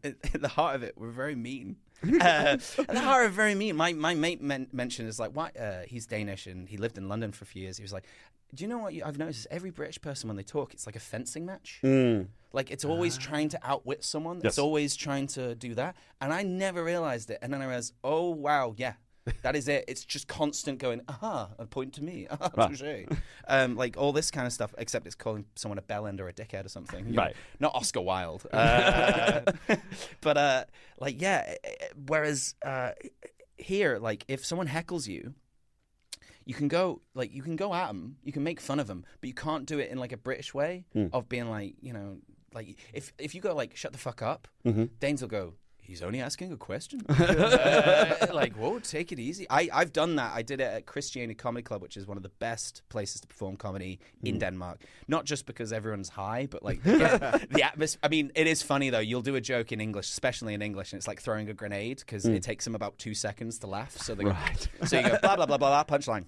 in 0.02 0.40
the 0.40 0.48
heart 0.48 0.76
of 0.76 0.82
it 0.82 0.94
we're 0.96 1.10
very 1.10 1.34
mean. 1.34 1.76
uh, 2.20 2.56
at 2.78 2.88
the 2.88 3.00
heart 3.00 3.26
of 3.26 3.32
very 3.32 3.56
mean. 3.56 3.74
My 3.74 3.92
my 3.92 4.14
mate 4.14 4.40
men- 4.40 4.68
mentioned 4.72 5.08
is 5.08 5.18
like 5.18 5.32
why 5.32 5.50
uh, 5.60 5.82
he's 5.86 6.06
Danish 6.06 6.46
and 6.46 6.68
he 6.68 6.76
lived 6.76 6.96
in 6.96 7.08
London 7.08 7.32
for 7.32 7.42
a 7.42 7.46
few 7.46 7.62
years. 7.62 7.76
He 7.76 7.82
was 7.82 7.92
like, 7.92 8.04
do 8.54 8.64
you 8.64 8.68
know 8.68 8.78
what 8.78 8.94
you, 8.94 9.02
I've 9.04 9.18
noticed? 9.18 9.46
Every 9.50 9.70
British 9.70 10.00
person 10.00 10.28
when 10.28 10.36
they 10.36 10.42
talk, 10.42 10.72
it's 10.74 10.86
like 10.86 10.96
a 10.96 11.00
fencing 11.00 11.44
match. 11.46 11.80
Like 12.52 12.70
it's 12.70 12.84
always 12.84 13.18
trying 13.18 13.50
to 13.50 13.58
outwit 13.62 14.02
someone. 14.04 14.36
Yes. 14.42 14.52
It's 14.52 14.58
always 14.58 14.96
trying 14.96 15.26
to 15.28 15.54
do 15.54 15.74
that. 15.74 15.96
And 16.20 16.32
I 16.32 16.42
never 16.44 16.82
realized 16.82 17.30
it. 17.30 17.38
And 17.42 17.52
then 17.52 17.60
I 17.60 17.66
realized, 17.66 17.92
oh 18.02 18.30
wow, 18.30 18.74
yeah, 18.78 18.94
that 19.42 19.54
is 19.54 19.68
it. 19.68 19.84
It's 19.86 20.02
just 20.02 20.26
constant 20.28 20.78
going, 20.78 21.02
aha, 21.08 21.50
and 21.58 21.68
point 21.68 21.92
to 21.94 22.02
me, 22.02 22.26
aha, 22.30 22.70
Right. 22.82 23.06
um, 23.46 23.76
like 23.76 23.98
all 23.98 24.12
this 24.14 24.30
kind 24.30 24.46
of 24.46 24.52
stuff. 24.54 24.74
Except 24.78 25.06
it's 25.06 25.14
calling 25.14 25.44
someone 25.56 25.76
a 25.78 25.82
bellend 25.82 26.18
or 26.20 26.28
a 26.28 26.32
dickhead 26.32 26.64
or 26.64 26.70
something. 26.70 27.06
you 27.06 27.12
know? 27.12 27.22
Right. 27.24 27.36
Not 27.60 27.74
Oscar 27.74 28.00
Wilde. 28.00 28.46
Uh, 28.52 29.42
but 30.22 30.36
uh, 30.38 30.64
like 30.98 31.20
yeah. 31.20 31.44
eh, 31.46 31.54
eh, 31.64 31.86
Whereas 32.06 32.54
uh, 32.64 32.92
here, 33.58 33.98
like 33.98 34.24
if 34.28 34.44
someone 34.46 34.68
heckles 34.68 35.06
you 35.06 35.34
you 36.48 36.54
can 36.54 36.66
go 36.66 37.02
like 37.14 37.30
you 37.30 37.42
can 37.42 37.56
go 37.56 37.74
at 37.74 37.88
them, 37.88 38.16
you 38.24 38.32
can 38.32 38.42
make 38.42 38.58
fun 38.58 38.80
of 38.80 38.86
them, 38.86 39.04
but 39.20 39.28
you 39.28 39.34
can't 39.34 39.66
do 39.66 39.78
it 39.78 39.90
in 39.90 39.98
like 39.98 40.12
a 40.12 40.16
British 40.16 40.54
way 40.54 40.86
hmm. 40.94 41.08
of 41.12 41.28
being 41.28 41.50
like 41.50 41.74
you 41.82 41.92
know 41.92 42.16
like 42.54 42.78
if 42.94 43.12
if 43.18 43.34
you 43.34 43.42
go 43.42 43.54
like 43.54 43.76
shut 43.76 43.92
the 43.92 43.98
fuck 43.98 44.22
up, 44.22 44.48
mm-hmm. 44.64 44.86
Danes 44.98 45.20
will 45.20 45.28
go. 45.28 45.54
He's 45.88 46.02
only 46.02 46.20
asking 46.20 46.52
a 46.52 46.56
question. 46.56 47.00
Uh, 47.18 48.26
like, 48.32 48.54
whoa, 48.56 48.78
take 48.78 49.12
it 49.12 49.18
easy. 49.18 49.46
I, 49.48 49.68
I've 49.72 49.92
done 49.92 50.16
that. 50.16 50.32
I 50.34 50.42
did 50.42 50.60
it 50.60 50.64
at 50.64 50.86
Christiania 50.86 51.34
Comedy 51.34 51.62
Club, 51.62 51.82
which 51.82 51.96
is 51.96 52.06
one 52.06 52.16
of 52.16 52.22
the 52.22 52.28
best 52.28 52.82
places 52.88 53.20
to 53.20 53.26
perform 53.26 53.56
comedy 53.56 53.98
in 54.22 54.38
Denmark. 54.38 54.82
Not 55.08 55.24
just 55.24 55.46
because 55.46 55.72
everyone's 55.72 56.08
high, 56.08 56.46
but 56.50 56.62
like 56.62 56.80
yeah, 56.84 57.38
the 57.50 57.62
atmosphere. 57.62 58.00
I 58.02 58.08
mean, 58.08 58.32
it 58.34 58.46
is 58.46 58.62
funny 58.62 58.90
though. 58.90 58.98
You'll 58.98 59.22
do 59.22 59.36
a 59.36 59.40
joke 59.40 59.72
in 59.72 59.80
English, 59.80 60.08
especially 60.10 60.54
in 60.54 60.62
English, 60.62 60.92
and 60.92 60.98
it's 60.98 61.08
like 61.08 61.20
throwing 61.20 61.48
a 61.48 61.54
grenade 61.54 61.98
because 61.98 62.24
it 62.26 62.42
takes 62.42 62.64
them 62.64 62.74
about 62.74 62.98
two 62.98 63.14
seconds 63.14 63.58
to 63.60 63.66
laugh. 63.66 63.96
So 63.96 64.14
they 64.14 64.24
go, 64.24 64.36
so 64.84 64.98
you 64.98 65.08
go 65.08 65.18
blah 65.22 65.36
blah 65.36 65.46
blah 65.46 65.58
blah 65.58 65.84
blah 65.84 65.98
punchline. 65.98 66.24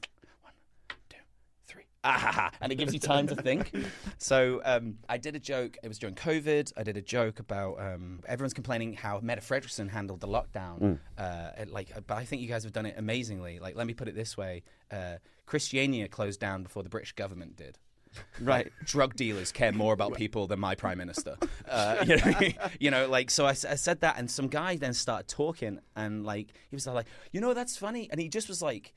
One, 2.03 2.15
two, 2.15 2.21
three, 2.21 2.27
ah, 2.27 2.33
ha, 2.33 2.33
ha, 2.51 2.51
and 2.61 2.73
it 2.73 2.77
gives 2.77 2.93
you 2.93 3.01
time 3.01 3.27
to 3.29 3.37
think. 3.37 3.75
So 4.19 4.61
um, 4.65 4.99
I 5.09 5.19
did 5.19 5.37
a 5.37 5.39
joke. 5.39 5.77
It 5.83 5.89
was 5.89 5.99
during 5.99 6.15
COVID. 6.15 6.73
I 6.77 6.83
did 6.83 6.97
a 6.97 7.03
joke 7.03 7.41
about 7.41 7.81
um, 7.81 8.21
everyone's 8.27 8.55
complaining 8.55 8.95
how 8.95 9.21
Mette 9.23 9.43
Frederiksen 9.43 9.89
handled 9.91 10.21
the 10.21 10.29
lockdown. 10.29 10.99
Uh, 11.19 11.51
it, 11.59 11.71
like, 11.71 11.93
but 12.07 12.17
I 12.17 12.25
think 12.25 12.43
you 12.43 12.49
guys 12.49 12.65
have 12.65 12.73
done 12.73 12.87
it 12.87 12.95
amazingly. 12.97 13.59
Like, 13.59 13.77
let 13.77 13.87
me 13.87 13.95
put 13.95 14.09
it 14.09 14.15
this 14.15 14.37
way: 14.37 14.63
uh, 14.91 15.17
Christiania 15.47 16.09
closed 16.09 16.41
down 16.41 16.63
before 16.63 16.83
the 16.83 16.89
British 16.89 17.13
government 17.13 17.57
did. 17.57 17.79
Right. 18.41 18.73
Drug 18.85 19.15
dealers 19.15 19.53
care 19.53 19.71
more 19.71 19.93
about 19.93 20.15
people 20.17 20.49
than 20.49 20.59
my 20.59 20.75
prime 20.75 20.99
minister. 20.99 21.37
Uh, 21.69 22.05
you, 22.05 22.17
know, 22.17 22.35
you 22.81 22.91
know, 22.91 23.09
like 23.09 23.31
so. 23.31 23.47
I 23.47 23.53
said 23.53 24.01
that, 24.01 24.19
and 24.19 24.29
some 24.29 24.49
guy 24.49 24.77
then 24.77 24.95
started 24.95 25.29
talking, 25.29 25.79
and 25.95 26.25
like 26.25 26.49
he 26.69 26.75
was 26.75 26.89
like, 26.89 27.07
you 27.31 27.41
know, 27.41 27.55
that's 27.55 27.77
funny, 27.77 28.09
and 28.11 28.21
he 28.21 28.29
just 28.29 28.49
was 28.49 28.63
like, 28.63 28.95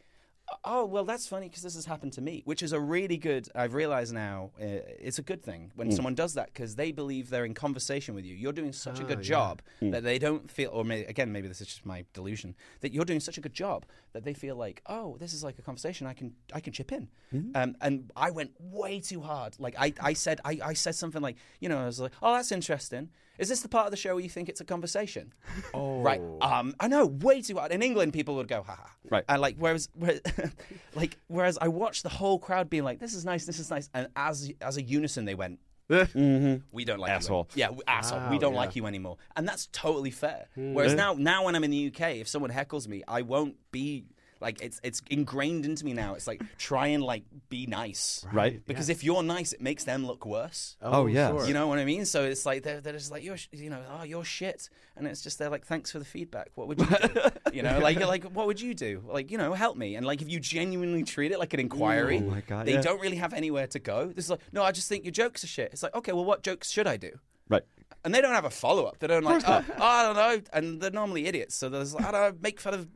oh 0.64 0.86
well, 0.86 1.04
that's 1.04 1.28
funny 1.28 1.48
because 1.48 1.64
this 1.64 1.76
has 1.76 1.86
happened 1.86 2.14
to 2.14 2.22
me, 2.22 2.42
which 2.46 2.62
is 2.64 2.72
a 2.74 2.80
really 2.80 3.18
good. 3.18 3.48
I've 3.56 3.74
realized 3.74 4.14
now 4.14 4.52
uh, 4.62 4.66
it's 5.00 5.20
a 5.20 5.22
good 5.22 5.42
thing 5.44 5.72
when 5.76 5.92
someone 5.96 6.16
does 6.16 6.34
that 6.36 6.48
because 6.54 6.76
they 6.76 6.92
believe 6.92 7.30
they're 7.30 7.46
in 7.46 7.54
conversation 7.54 8.16
with 8.16 8.26
you. 8.26 8.36
You're 8.36 8.54
doing 8.54 8.74
such 8.74 9.00
a 9.00 9.04
good 9.04 9.22
job 9.22 9.62
that 9.82 10.04
they 10.04 10.20
don't 10.20 10.50
feel, 10.50 10.70
or 10.72 10.84
may, 10.84 11.06
again, 11.06 11.32
maybe 11.32 11.48
this 11.48 11.62
is 11.62 11.68
just 11.68 11.86
my 11.86 12.06
delusion 12.14 12.56
that 12.82 12.94
you're 12.94 13.06
doing 13.06 13.20
such 13.20 13.38
a 13.38 13.42
good 13.42 13.54
job 13.54 13.86
that 14.14 14.24
they 14.24 14.34
feel 14.34 14.56
like, 14.56 14.82
oh, 14.88 15.18
this 15.20 15.34
is 15.34 15.44
like 15.44 15.58
a 15.60 15.62
conversation. 15.62 16.08
I 16.08 16.14
can 16.14 16.34
I 16.54 16.60
can 16.60 16.74
chip 16.74 16.92
in. 16.92 17.08
Um, 17.56 17.76
and 17.82 18.12
I 18.16 18.30
went 18.32 18.52
way 18.60 19.00
too 19.00 19.22
hard. 19.22 19.56
Like 19.60 19.76
I, 19.80 19.94
I 20.00 20.14
said 20.14 20.40
I, 20.46 20.60
I 20.64 20.74
said 20.74 20.96
something 20.96 21.22
like, 21.22 21.38
you 21.60 21.70
know, 21.70 21.80
I 21.80 21.86
was 21.86 22.00
like, 22.00 22.12
oh, 22.22 22.34
that's 22.36 22.52
interesting. 22.52 23.10
Is 23.40 23.50
this 23.50 23.62
the 23.62 23.70
part 23.70 23.86
of 23.86 23.92
the 23.92 23.98
show 23.98 24.14
where 24.14 24.24
you 24.24 24.30
think 24.30 24.48
it's 24.50 24.62
a 24.62 24.66
conversation? 24.66 25.34
Oh, 25.74 26.02
Right. 26.02 26.22
Um, 26.42 26.76
I 26.80 26.88
know, 26.88 27.06
way 27.06 27.42
too 27.42 27.56
hard. 27.56 27.72
In 27.72 27.82
England, 27.82 28.14
people 28.14 28.36
would 28.36 28.48
go, 28.48 28.62
haha. 28.62 28.84
Right. 29.10 29.24
And 29.28 29.42
like, 29.42 29.56
whereas, 29.58 29.90
whereas 29.96 30.22
like, 30.96 31.18
whereas 31.28 31.58
I 31.60 31.70
watched 31.70 32.04
the 32.04 32.10
whole 32.10 32.38
crowd 32.38 32.70
being 32.70 32.84
like, 32.84 33.00
this 33.00 33.14
is 33.14 33.26
nice, 33.26 33.46
this 33.46 33.60
is 33.60 33.70
nice. 33.72 33.90
And 33.94 34.08
as, 34.16 34.52
as 34.62 34.78
a 34.78 34.82
unison, 34.82 35.26
they 35.26 35.36
went, 35.36 35.60
we 35.90 36.86
don't 36.86 37.00
like 37.00 37.12
Asshole. 37.12 37.50
You. 37.54 37.60
Yeah, 37.60 37.70
we, 37.72 37.82
asshole. 37.88 38.30
we 38.30 38.40
don't 38.40 38.54
yeah. 38.54 38.60
like 38.60 38.76
you 38.76 38.86
anymore, 38.86 39.18
and 39.36 39.48
that's 39.48 39.68
totally 39.68 40.12
fair. 40.12 40.48
Whereas 40.56 40.94
now, 40.94 41.14
now 41.14 41.46
when 41.46 41.56
I'm 41.56 41.64
in 41.64 41.72
the 41.72 41.88
UK, 41.88 42.16
if 42.16 42.28
someone 42.28 42.52
heckles 42.52 42.88
me, 42.88 43.04
I 43.08 43.22
won't 43.22 43.58
be 43.72 44.06
like 44.44 44.62
it's 44.62 44.80
it's 44.84 45.02
ingrained 45.10 45.66
into 45.66 45.84
me 45.86 45.94
now. 45.94 46.14
It's 46.14 46.28
like 46.28 46.44
try 46.58 46.88
and 46.88 47.04
like 47.04 47.24
be 47.50 47.66
nice, 47.66 48.26
Right. 48.32 48.64
Because 48.66 48.90
if 48.90 49.04
you're 49.04 49.24
nice, 49.24 49.54
it 49.54 49.62
makes 49.62 49.86
them 49.86 50.06
look 50.06 50.26
worse. 50.26 50.78
Oh, 50.82 51.04
oh, 51.04 51.06
yeah. 51.08 51.30
sure. 51.30 51.48
You 51.48 51.54
know 51.54 51.68
what 51.68 51.80
I 51.80 51.86
mean? 51.86 52.06
So 52.06 52.24
it's 52.24 52.46
like 52.46 52.64
they're, 52.64 52.82
they're 52.82 52.94
just 52.94 53.12
like 53.12 53.24
you're, 53.24 53.38
you 53.52 53.70
know, 53.70 53.82
oh 53.92 54.04
you're 54.04 54.24
shit, 54.24 54.70
and 54.96 55.08
it's 55.08 55.22
just 55.22 55.40
they're 55.40 55.50
like 55.50 55.66
thanks 55.66 55.92
for 55.92 56.00
the 56.00 56.06
feedback. 56.06 56.52
What 56.56 56.68
would 56.68 56.80
you 56.80 56.86
do? 56.86 57.22
you 57.54 57.64
know, 57.64 57.80
like 57.80 58.00
like 58.00 58.26
what 58.26 58.46
would 58.48 58.62
you 58.62 58.74
do? 58.74 59.04
Like 59.08 59.32
you 59.32 59.38
know, 59.38 59.54
help 59.54 59.78
me. 59.78 59.96
And 59.96 60.06
like 60.06 60.22
if 60.22 60.30
you 60.30 60.40
genuinely 60.40 61.04
treat 61.04 61.32
it 61.32 61.40
like 61.40 61.54
an 61.54 61.60
inquiry, 61.60 62.18
Oh 62.24 62.30
my 62.30 62.42
God, 62.42 62.68
they 62.68 62.74
yeah. 62.74 62.82
don't 62.82 63.02
really 63.02 63.18
have 63.18 63.34
anywhere 63.34 63.68
to 63.68 63.80
go. 63.80 64.08
This 64.14 64.26
is 64.26 64.32
like 64.32 64.42
no, 64.52 64.62
I 64.64 64.72
just 64.72 64.90
think 64.90 65.06
your 65.06 65.12
jokes 65.12 65.44
are 65.44 65.48
shit. 65.48 65.70
It's 65.74 65.82
like 65.82 65.96
okay, 65.96 66.12
well, 66.12 66.26
what 66.26 66.44
jokes 66.44 66.70
should 66.70 66.88
I 66.88 66.98
do? 66.98 67.12
Right. 67.50 67.64
And 68.06 68.14
they 68.14 68.22
don't 68.22 68.34
have 68.34 68.46
a 68.46 68.50
follow 68.50 68.86
up. 68.86 69.00
They 69.00 69.08
don't 69.08 69.24
like, 69.24 69.44
oh, 69.48 69.64
oh, 69.70 69.84
I 69.84 70.04
don't 70.04 70.16
know. 70.16 70.42
And 70.52 70.82
they're 70.82 70.92
normally 70.92 71.26
idiots. 71.26 71.56
So 71.56 71.70
there's, 71.70 71.96
I 71.96 72.12
don't 72.12 72.14
know, 72.14 72.34
make 72.42 72.60
fun 72.60 72.74
of 72.74 72.88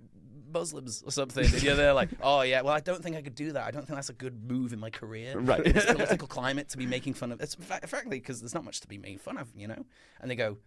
Muslims 0.52 1.04
or 1.06 1.12
something. 1.12 1.46
And 1.46 1.62
you're 1.64 1.76
there 1.76 1.94
like, 1.94 2.10
oh, 2.22 2.42
yeah, 2.42 2.62
well, 2.62 2.74
I 2.74 2.80
don't 2.80 3.04
think 3.04 3.16
I 3.16 3.22
could 3.22 3.36
do 3.36 3.52
that. 3.54 3.66
I 3.66 3.72
don't 3.72 3.86
think 3.86 3.96
that's 3.96 4.10
a 4.10 4.14
good 4.14 4.50
move 4.50 4.74
in 4.74 4.80
my 4.80 4.90
career. 4.90 5.40
Right. 5.48 5.66
In 5.66 5.74
this 5.74 5.86
political 5.86 6.28
climate 6.28 6.70
to 6.70 6.78
be 6.78 6.86
making 6.86 7.14
fun 7.14 7.32
of. 7.32 7.40
It's 7.42 7.56
fa- 7.56 7.86
frankly 7.88 8.20
because 8.20 8.42
there's 8.42 8.54
not 8.54 8.64
much 8.66 8.82
to 8.82 8.88
be 8.88 8.98
made 8.98 9.22
fun 9.22 9.38
of, 9.38 9.48
you 9.56 9.68
know? 9.68 9.86
And 10.20 10.30
they 10.30 10.36
go, 10.36 10.58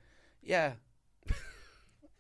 yeah. 0.43 0.73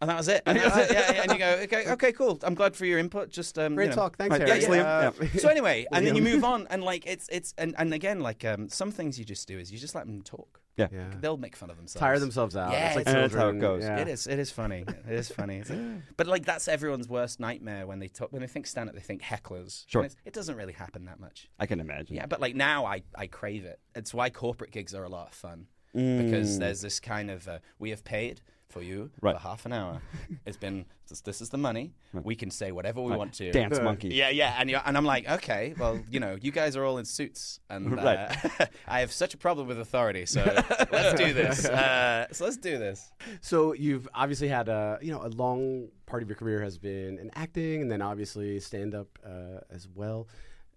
And 0.01 0.09
that 0.09 0.17
was 0.17 0.29
it. 0.29 0.43
And, 0.47 0.57
yeah, 0.59 0.87
yeah, 0.91 1.23
and 1.23 1.33
you 1.33 1.39
go, 1.39 1.51
okay, 1.65 1.91
okay, 1.93 2.13
cool. 2.13 2.39
I'm 2.43 2.55
glad 2.55 2.75
for 2.75 2.87
your 2.87 2.99
input. 2.99 3.31
Just 3.31 3.59
um, 3.59 3.75
Great 3.75 3.85
you 3.85 3.91
know, 3.91 3.97
talk. 3.97 4.17
Thanks, 4.17 4.33
Right, 4.33 4.49
Harry. 4.49 4.61
thanks, 4.61 4.75
Liam. 4.75 5.35
Uh, 5.37 5.39
so 5.39 5.49
anyway, 5.49 5.87
and 5.93 6.07
then 6.07 6.17
you 6.17 6.23
move 6.23 6.43
on, 6.43 6.67
and 6.71 6.83
like 6.83 7.07
it's 7.07 7.29
it's 7.31 7.53
and, 7.59 7.75
and 7.77 7.93
again, 7.93 8.21
like 8.21 8.45
um, 8.45 8.69
some 8.71 8.91
things 8.91 9.19
you 9.19 9.25
just 9.27 9.47
do 9.47 9.59
is 9.59 9.71
you 9.71 9.79
just 9.79 9.95
let 9.95 10.07
them 10.07 10.23
talk. 10.23 10.60
Yeah. 10.77 10.89
Yeah. 10.93 11.11
They'll 11.21 11.37
make 11.37 11.57
fun 11.57 11.69
of 11.71 11.77
themselves. 11.77 12.01
Tire 12.01 12.19
themselves 12.19 12.57
out. 12.57 12.73
Yeah, 12.73 12.87
it's 12.89 12.97
like 12.97 13.03
it's- 13.03 13.15
And 13.15 13.25
that's 13.25 13.35
how 13.35 13.49
it 13.49 13.59
goes. 13.61 13.83
Yeah. 13.83 13.99
It 13.99 14.09
is. 14.09 14.27
It 14.27 14.39
is 14.39 14.51
funny. 14.51 14.85
It 14.87 15.13
is 15.13 15.29
funny. 15.31 15.63
But 16.17 16.27
like 16.27 16.45
that's 16.45 16.69
everyone's 16.69 17.09
worst 17.09 17.41
nightmare 17.41 17.87
when 17.87 17.99
they 17.99 18.09
talk 18.09 18.33
when 18.33 18.41
they 18.43 18.49
think 18.49 18.67
stand 18.67 18.89
up. 18.89 18.95
They 18.95 19.01
think 19.01 19.23
hecklers. 19.23 19.85
Sure. 19.89 20.09
It 20.25 20.33
doesn't 20.33 20.57
really 20.57 20.73
happen 20.73 21.05
that 21.07 21.21
much. 21.21 21.49
I 21.59 21.67
can 21.67 21.81
imagine. 21.81 22.17
Yeah, 22.17 22.27
but 22.27 22.41
like 22.41 22.55
now 22.55 22.87
I 22.87 23.03
I 23.15 23.27
crave 23.27 23.65
it. 23.65 23.79
It's 23.95 24.15
why 24.15 24.31
corporate 24.31 24.71
gigs 24.71 24.95
are 24.95 25.05
a 25.05 25.09
lot 25.09 25.29
of 25.29 25.35
fun 25.35 25.67
because 25.93 26.59
there's 26.59 26.81
this 26.83 27.01
kind 27.01 27.31
of 27.31 27.49
uh, 27.49 27.59
we 27.81 27.91
have 27.91 28.05
paid 28.05 28.41
for 28.71 28.83
you 28.83 29.11
Right. 29.21 29.35
for 29.37 29.41
half 29.43 29.67
an 29.67 29.73
hour. 29.73 30.01
it's 30.47 30.57
been 30.57 30.87
this, 31.09 31.21
this 31.23 31.41
is 31.41 31.49
the 31.51 31.59
money. 31.59 31.93
We 32.13 32.35
can 32.37 32.51
say 32.51 32.71
whatever 32.73 33.01
we 33.03 33.17
want 33.17 33.35
to. 33.35 33.51
Dance 33.51 33.81
monkey. 33.81 34.09
Yeah, 34.15 34.31
yeah, 34.31 34.55
and 34.59 34.71
you're, 34.71 34.81
and 34.87 34.97
I'm 34.97 35.05
like, 35.05 35.29
okay, 35.29 35.75
well, 35.79 36.01
you 36.09 36.21
know, 36.21 36.39
you 36.41 36.53
guys 36.53 36.77
are 36.77 36.85
all 36.85 36.99
in 36.99 37.05
suits, 37.05 37.61
and 37.69 37.93
uh, 37.99 38.03
Right. 38.03 38.71
I 38.89 39.01
have 39.01 39.13
such 39.13 39.35
a 39.35 39.37
problem 39.37 39.67
with 39.67 39.79
authority, 39.81 40.25
so 40.27 40.43
let's 40.93 41.21
do 41.21 41.33
this. 41.33 41.65
Uh, 41.67 42.27
so 42.33 42.45
let's 42.45 42.57
do 42.57 42.79
this. 42.79 43.11
So 43.41 43.73
you've 43.75 44.09
obviously 44.15 44.49
had 44.49 44.69
a 44.69 44.99
you 45.03 45.13
know 45.13 45.23
a 45.25 45.29
long 45.29 45.89
part 46.07 46.23
of 46.23 46.29
your 46.29 46.37
career 46.37 46.63
has 46.63 46.79
been 46.79 47.19
in 47.19 47.31
acting, 47.35 47.83
and 47.83 47.91
then 47.91 48.03
obviously 48.03 48.61
stand 48.61 48.95
up 48.95 49.19
uh, 49.27 49.61
as 49.71 49.89
well. 49.95 50.29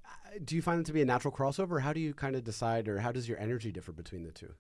Uh, 0.06 0.40
Do 0.44 0.56
you 0.56 0.62
find 0.62 0.80
it 0.80 0.86
to 0.88 0.94
be 0.94 1.02
a 1.02 1.06
natural 1.06 1.32
crossover? 1.34 1.82
How 1.82 1.94
do 1.94 2.00
you 2.00 2.14
kind 2.14 2.36
of 2.36 2.44
decide, 2.44 2.88
or 2.88 3.00
how 3.00 3.12
does 3.12 3.28
your 3.30 3.38
energy 3.40 3.72
differ 3.72 3.92
between 3.92 4.24
the 4.24 4.32
two? 4.32 4.54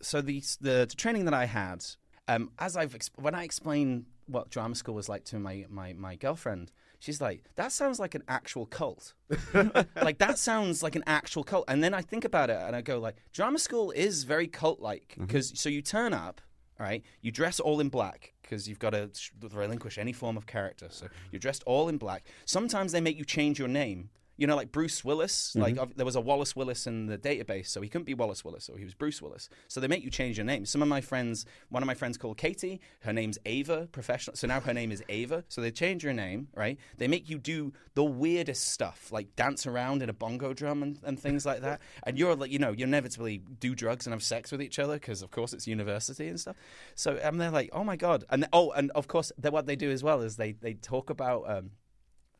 so 0.00 0.20
the, 0.20 0.40
the 0.60 0.86
the 0.90 0.96
training 0.96 1.26
that 1.26 1.34
I 1.34 1.44
had, 1.44 1.84
um, 2.28 2.50
as 2.58 2.76
I've 2.76 2.94
ex- 2.94 3.10
when 3.16 3.34
I 3.34 3.44
explain 3.44 4.06
what 4.26 4.50
drama 4.50 4.74
school 4.74 4.94
was 4.94 5.08
like 5.08 5.24
to 5.24 5.38
my, 5.38 5.66
my 5.68 5.92
my 5.92 6.16
girlfriend, 6.16 6.72
she's 6.98 7.20
like, 7.20 7.44
"That 7.56 7.72
sounds 7.72 7.98
like 7.98 8.14
an 8.14 8.22
actual 8.28 8.66
cult. 8.66 9.14
like 10.02 10.18
that 10.18 10.38
sounds 10.38 10.82
like 10.82 10.96
an 10.96 11.04
actual 11.06 11.44
cult." 11.44 11.64
And 11.68 11.82
then 11.82 11.94
I 11.94 12.02
think 12.02 12.24
about 12.24 12.50
it 12.50 12.58
and 12.60 12.76
I 12.76 12.80
go, 12.82 12.98
like, 12.98 13.16
drama 13.32 13.58
school 13.58 13.90
is 13.90 14.24
very 14.24 14.46
cult 14.46 14.80
like 14.80 15.16
because 15.18 15.52
so 15.58 15.68
you 15.68 15.82
turn 15.82 16.12
up. 16.12 16.40
Right, 16.78 17.04
you 17.20 17.30
dress 17.30 17.60
all 17.60 17.78
in 17.78 17.90
black 17.90 18.32
because 18.42 18.66
you've 18.66 18.80
got 18.80 18.90
to 18.90 19.10
sh- 19.14 19.30
relinquish 19.52 19.98
any 19.98 20.12
form 20.12 20.36
of 20.36 20.46
character. 20.46 20.88
So 20.90 21.06
you're 21.30 21.38
dressed 21.38 21.62
all 21.64 21.88
in 21.88 21.96
black. 21.96 22.24
Sometimes 22.44 22.90
they 22.90 23.00
make 23.00 23.16
you 23.16 23.24
change 23.24 23.56
your 23.56 23.68
name. 23.68 24.08
You 24.36 24.46
know, 24.46 24.56
like 24.56 24.72
Bruce 24.72 25.04
Willis. 25.04 25.54
Like 25.54 25.78
uh, 25.78 25.86
there 25.94 26.06
was 26.06 26.16
a 26.16 26.20
Wallace 26.20 26.56
Willis 26.56 26.86
in 26.86 27.06
the 27.06 27.18
database, 27.18 27.68
so 27.68 27.80
he 27.80 27.88
couldn't 27.88 28.04
be 28.04 28.14
Wallace 28.14 28.44
Willis, 28.44 28.64
so 28.64 28.74
he 28.74 28.84
was 28.84 28.94
Bruce 28.94 29.20
Willis. 29.20 29.48
So 29.68 29.80
they 29.80 29.88
make 29.88 30.02
you 30.02 30.10
change 30.10 30.38
your 30.38 30.44
name. 30.44 30.64
Some 30.64 30.82
of 30.82 30.88
my 30.88 31.00
friends, 31.00 31.46
one 31.68 31.82
of 31.82 31.86
my 31.86 31.94
friends 31.94 32.16
called 32.16 32.38
Katie, 32.38 32.80
her 33.00 33.12
name's 33.12 33.38
Ava, 33.46 33.88
professional. 33.92 34.36
So 34.36 34.46
now 34.46 34.60
her 34.60 34.74
name 34.74 34.90
is 34.90 35.02
Ava. 35.08 35.44
So 35.48 35.60
they 35.60 35.70
change 35.70 36.02
your 36.02 36.12
name, 36.12 36.48
right? 36.54 36.78
They 36.98 37.08
make 37.08 37.28
you 37.28 37.38
do 37.38 37.72
the 37.94 38.04
weirdest 38.04 38.68
stuff, 38.68 39.12
like 39.12 39.36
dance 39.36 39.66
around 39.66 40.02
in 40.02 40.08
a 40.08 40.14
bongo 40.14 40.52
drum 40.54 40.82
and, 40.82 40.98
and 41.04 41.18
things 41.18 41.46
like 41.46 41.60
that. 41.60 41.80
And 42.04 42.18
you're 42.18 42.34
like, 42.34 42.50
you 42.50 42.58
know, 42.58 42.72
you 42.72 42.84
inevitably 42.84 43.38
do 43.60 43.74
drugs 43.74 44.06
and 44.06 44.12
have 44.12 44.22
sex 44.22 44.50
with 44.50 44.60
each 44.60 44.78
other 44.78 44.94
because, 44.94 45.22
of 45.22 45.30
course, 45.30 45.52
it's 45.52 45.66
university 45.66 46.28
and 46.28 46.40
stuff. 46.40 46.56
So 46.94 47.16
and 47.16 47.40
they're 47.40 47.50
like, 47.50 47.70
oh 47.72 47.84
my 47.84 47.96
god. 47.96 48.24
And 48.30 48.46
oh, 48.52 48.70
and 48.72 48.90
of 48.92 49.08
course, 49.08 49.30
what 49.40 49.66
they 49.66 49.76
do 49.76 49.90
as 49.90 50.02
well 50.02 50.20
is 50.20 50.36
they 50.36 50.52
they 50.52 50.74
talk 50.74 51.10
about. 51.10 51.48
Um, 51.48 51.70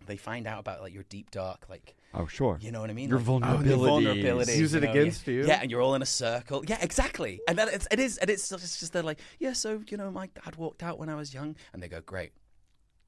they 0.07 0.17
find 0.17 0.47
out 0.47 0.61
about 0.61 0.81
like 0.81 0.93
your 0.95 1.05
deep 1.05 1.31
dark 1.31 1.67
like 1.69 1.95
Oh, 2.15 2.27
sure. 2.27 2.59
you 2.61 2.71
know 2.73 2.81
what 2.81 2.91
I 2.91 2.93
mean? 2.93 3.09
Your 3.09 3.19
Like, 3.19 3.27
vulnerabilities. 3.27 4.23
vulnerabilities, 4.23 4.57
Use 4.59 4.75
it 4.75 4.83
know, 4.83 4.91
against 4.91 5.27
yeah. 5.27 5.35
you. 5.35 5.47
Yeah, 5.47 5.61
and 5.63 5.71
you're 5.71 5.81
all 5.81 5.95
in 5.95 6.03
a 6.03 6.07
circle. 6.07 6.63
Yeah, 6.67 6.77
exactly. 6.83 7.41
And 7.49 7.57
then 7.57 7.69
it's, 7.71 7.89
it 7.91 7.99
is, 7.99 8.19
and 8.19 8.29
it's, 8.29 8.53
it's 8.53 8.79
just 8.79 8.93
they're 8.93 9.03
like, 9.03 9.19
yeah, 9.39 9.55
so 9.55 9.83
you 9.89 9.97
know, 9.97 10.11
my 10.11 10.29
dad 10.45 10.57
walked 10.57 10.83
out 10.83 10.99
when 10.99 11.09
I 11.09 11.15
was 11.15 11.33
young, 11.33 11.57
and 11.73 11.83
they 11.83 11.89
go, 11.89 12.03
great. 12.03 12.33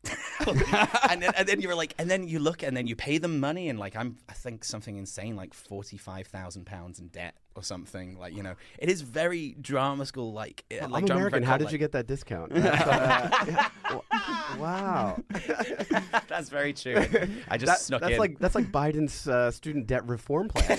and, 0.46 1.22
then, 1.22 1.32
and 1.36 1.48
then 1.48 1.60
you're 1.60 1.74
like, 1.74 1.94
and 1.98 2.10
then 2.10 2.28
you 2.28 2.38
look, 2.38 2.62
and 2.62 2.76
then 2.76 2.86
you 2.86 2.96
pay 2.96 3.18
them 3.18 3.40
money, 3.40 3.68
and 3.68 3.78
like 3.78 3.96
I'm, 3.96 4.16
I 4.28 4.32
think 4.32 4.64
something 4.64 4.96
insane, 4.96 5.36
like 5.36 5.54
forty 5.54 5.96
five 5.96 6.26
thousand 6.26 6.64
pounds 6.66 6.98
in 6.98 7.08
debt 7.08 7.34
or 7.54 7.62
something. 7.62 8.18
Like 8.18 8.34
you 8.34 8.42
know, 8.42 8.54
it 8.78 8.88
is 8.90 9.00
very 9.02 9.54
drama 9.60 10.06
school 10.06 10.32
like. 10.32 10.64
like 10.70 10.82
I'm 10.82 10.90
drama 11.06 11.14
American. 11.20 11.42
How 11.42 11.56
did 11.56 11.72
you 11.72 11.78
get 11.78 11.92
that 11.92 12.06
discount? 12.06 12.52
Uh. 12.64 13.68
Wow. 14.58 15.18
That's 16.28 16.48
very 16.48 16.72
true. 16.72 16.96
I 17.48 17.56
just 17.58 17.66
That- 17.66 17.80
snuck 17.80 18.00
that's 18.00 18.14
in. 18.14 18.18
like 18.18 18.38
that's 18.38 18.54
like 18.54 18.70
Biden's 18.70 19.26
uh, 19.28 19.50
student 19.50 19.86
debt 19.86 20.06
reform 20.08 20.48
plan. 20.48 20.78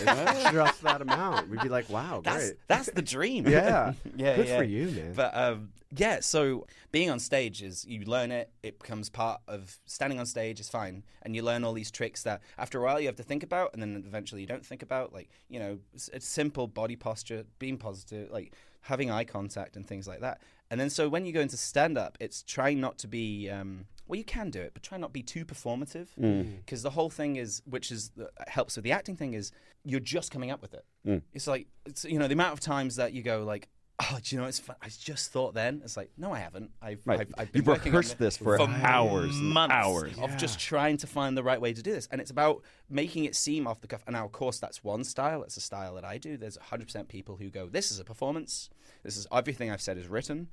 Just 0.54 0.82
that 0.84 1.02
amount. 1.02 1.50
We'd 1.50 1.62
be 1.62 1.70
like, 1.70 1.90
wow, 1.90 2.22
that's 2.24 2.50
great. 2.50 2.58
that's 2.68 2.90
the 2.92 3.02
dream. 3.02 3.48
Yeah. 3.48 3.94
yeah, 4.16 4.36
Good 4.36 4.48
yeah. 4.48 4.58
for 4.58 4.64
you, 4.64 4.86
man. 4.88 5.14
But 5.14 5.36
um, 5.36 5.70
yeah, 5.96 6.20
so 6.20 6.66
being 6.92 7.10
on 7.10 7.20
stage 7.20 7.62
is 7.62 7.86
you 7.86 8.06
learn 8.06 8.32
it. 8.32 8.50
It 8.64 8.80
becomes 8.80 9.10
part 9.10 9.42
of 9.48 9.78
standing 9.86 10.20
on 10.20 10.26
stage 10.26 10.60
is 10.60 10.70
fine, 10.70 11.04
and 11.22 11.36
you 11.36 11.44
learn 11.44 11.64
all 11.64 11.74
these 11.74 11.92
tricks 11.92 12.24
that 12.24 12.42
after 12.58 12.80
a 12.80 12.84
while 12.84 13.00
you 13.00 13.08
have 13.08 13.16
to 13.18 13.24
think 13.24 13.44
about, 13.44 13.72
and 13.74 13.82
then 13.82 14.04
eventually 14.06 14.42
you 14.42 14.48
don't 14.48 14.66
think 14.66 14.82
about. 14.82 15.14
Like 15.14 15.30
you 15.50 15.60
know, 15.60 15.80
s- 15.94 16.10
it's 16.14 16.28
simple 16.28 16.68
body 16.68 16.96
posture, 16.96 17.46
being 17.60 17.78
positive, 17.78 18.32
like 18.32 18.54
having 18.82 19.10
eye 19.12 19.24
contact 19.24 19.76
and 19.76 19.86
things 19.88 20.08
like 20.08 20.22
that. 20.22 20.42
And 20.72 20.80
then 20.80 20.90
so 20.90 21.08
when 21.08 21.26
you 21.26 21.32
go 21.34 21.42
into 21.42 21.58
stand 21.58 21.98
up, 21.98 22.18
it's 22.20 22.44
trying 22.44 22.80
not 22.82 22.98
to 23.00 23.08
be. 23.08 23.50
Um, 23.50 23.86
well, 24.08 24.18
you 24.18 24.24
can 24.24 24.52
do 24.52 24.62
it, 24.62 24.72
but 24.76 24.84
try 24.84 25.00
not 25.00 25.08
to 25.08 25.14
be 25.14 25.24
too 25.24 25.46
performative, 25.46 26.10
mm. 26.20 26.44
Mm. 26.44 26.58
because 26.58 26.84
the 26.84 26.92
whole 26.92 27.10
thing 27.10 27.38
is, 27.38 27.64
which 27.66 27.92
is 27.92 28.10
the, 28.10 28.30
helps 28.48 28.76
with 28.76 28.84
the 28.84 28.92
acting 28.92 29.16
thing, 29.16 29.34
is 29.34 29.52
you're 29.84 30.00
just 30.00 30.30
coming 30.32 30.52
up 30.52 30.62
with 30.62 30.76
it. 30.76 30.86
Mm. 31.08 31.22
It's 31.34 31.48
like 31.48 31.68
it's 31.86 32.06
you 32.06 32.20
know 32.20 32.28
the 32.28 32.34
amount 32.34 32.54
of 32.54 32.60
times 32.60 32.98
that 32.98 33.14
you 33.14 33.24
go 33.24 33.44
like, 33.44 33.68
Oh, 33.98 34.20
do 34.22 34.36
you 34.36 34.41
know 34.41 34.48
it's 34.48 34.60
fun? 34.60 34.76
I 34.82 34.89
just 34.89 35.32
thought 35.32 35.54
then. 35.54 35.82
It's 35.84 35.96
like, 35.96 36.12
no, 36.18 36.34
I 36.34 36.39
haven't. 36.39 36.72
I've, 36.82 37.00
Right. 37.06 37.22
I've, 37.22 37.34
I've 37.38 37.52
been 37.54 37.62
You've 37.62 37.68
working 37.68 37.93
rehearsed 37.93 38.14
it 38.14 38.18
this 38.18 38.36
for 38.36 38.60
hours 38.60 39.38
and 39.38 39.50
months 39.52 39.74
hours. 39.74 40.18
of 40.20 40.36
just 40.36 40.60
trying 40.60 40.98
to 40.98 41.08
find 41.08 41.38
the 41.38 41.43
right 41.43 41.62
way 41.62 41.72
to 41.72 41.82
do 41.82 41.93
this, 41.93 42.08
and 42.12 42.20
it's 42.20 42.30
about 42.32 42.62
making 42.89 43.24
it 43.24 43.36
seem 43.36 43.68
off 43.68 43.80
the 43.80 43.88
cuff. 43.88 44.04
And 44.06 44.14
now, 44.16 44.26
of 44.26 44.34
course, 44.34 44.60
that's 44.60 44.84
one 44.84 45.06
style. 45.06 45.43
It's 45.43 45.56
a 45.56 45.62
style 45.62 45.96
that 45.96 46.04
I 46.04 46.18
do. 46.18 46.36
There's 46.36 46.58
100% 46.58 47.08
people 47.08 47.38
who 47.38 47.50
go, 47.50 47.70
"This 47.70 47.89
is 47.89 48.00
a 48.00 48.04
performance. 48.04 48.70
This 49.04 49.16
is 49.16 49.28
everything 49.32 49.72
I've 49.72 49.82
said 49.82 49.98
is 49.98 50.08
written." 50.10 50.50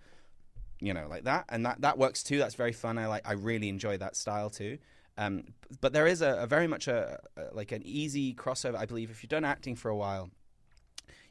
You 0.80 0.95
know, 0.95 1.07
like 1.09 1.24
that, 1.24 1.47
and 1.49 1.66
that 1.66 1.80
that 1.80 1.99
works 1.99 2.22
too. 2.22 2.38
That's 2.38 2.55
very 2.55 2.72
fun. 2.72 2.97
I 2.97 3.07
like. 3.09 3.28
I 3.28 3.32
really 3.32 3.68
enjoy 3.68 3.97
that 3.99 4.14
style 4.14 4.51
too. 4.51 4.78
Um, 5.18 5.45
but 5.80 5.93
there 5.93 6.07
is 6.07 6.22
a, 6.22 6.36
a 6.43 6.47
very 6.47 6.66
much 6.68 6.86
a, 6.86 7.18
a 7.36 7.55
like 7.55 7.72
an 7.72 7.82
easy 7.84 8.34
crossover. 8.34 8.76
I 8.76 8.86
believe 8.86 9.11
if 9.11 9.22
you've 9.24 9.30
done 9.30 9.45
acting 9.45 9.74
for 9.76 9.88
a 9.90 9.97
while, 9.97 10.30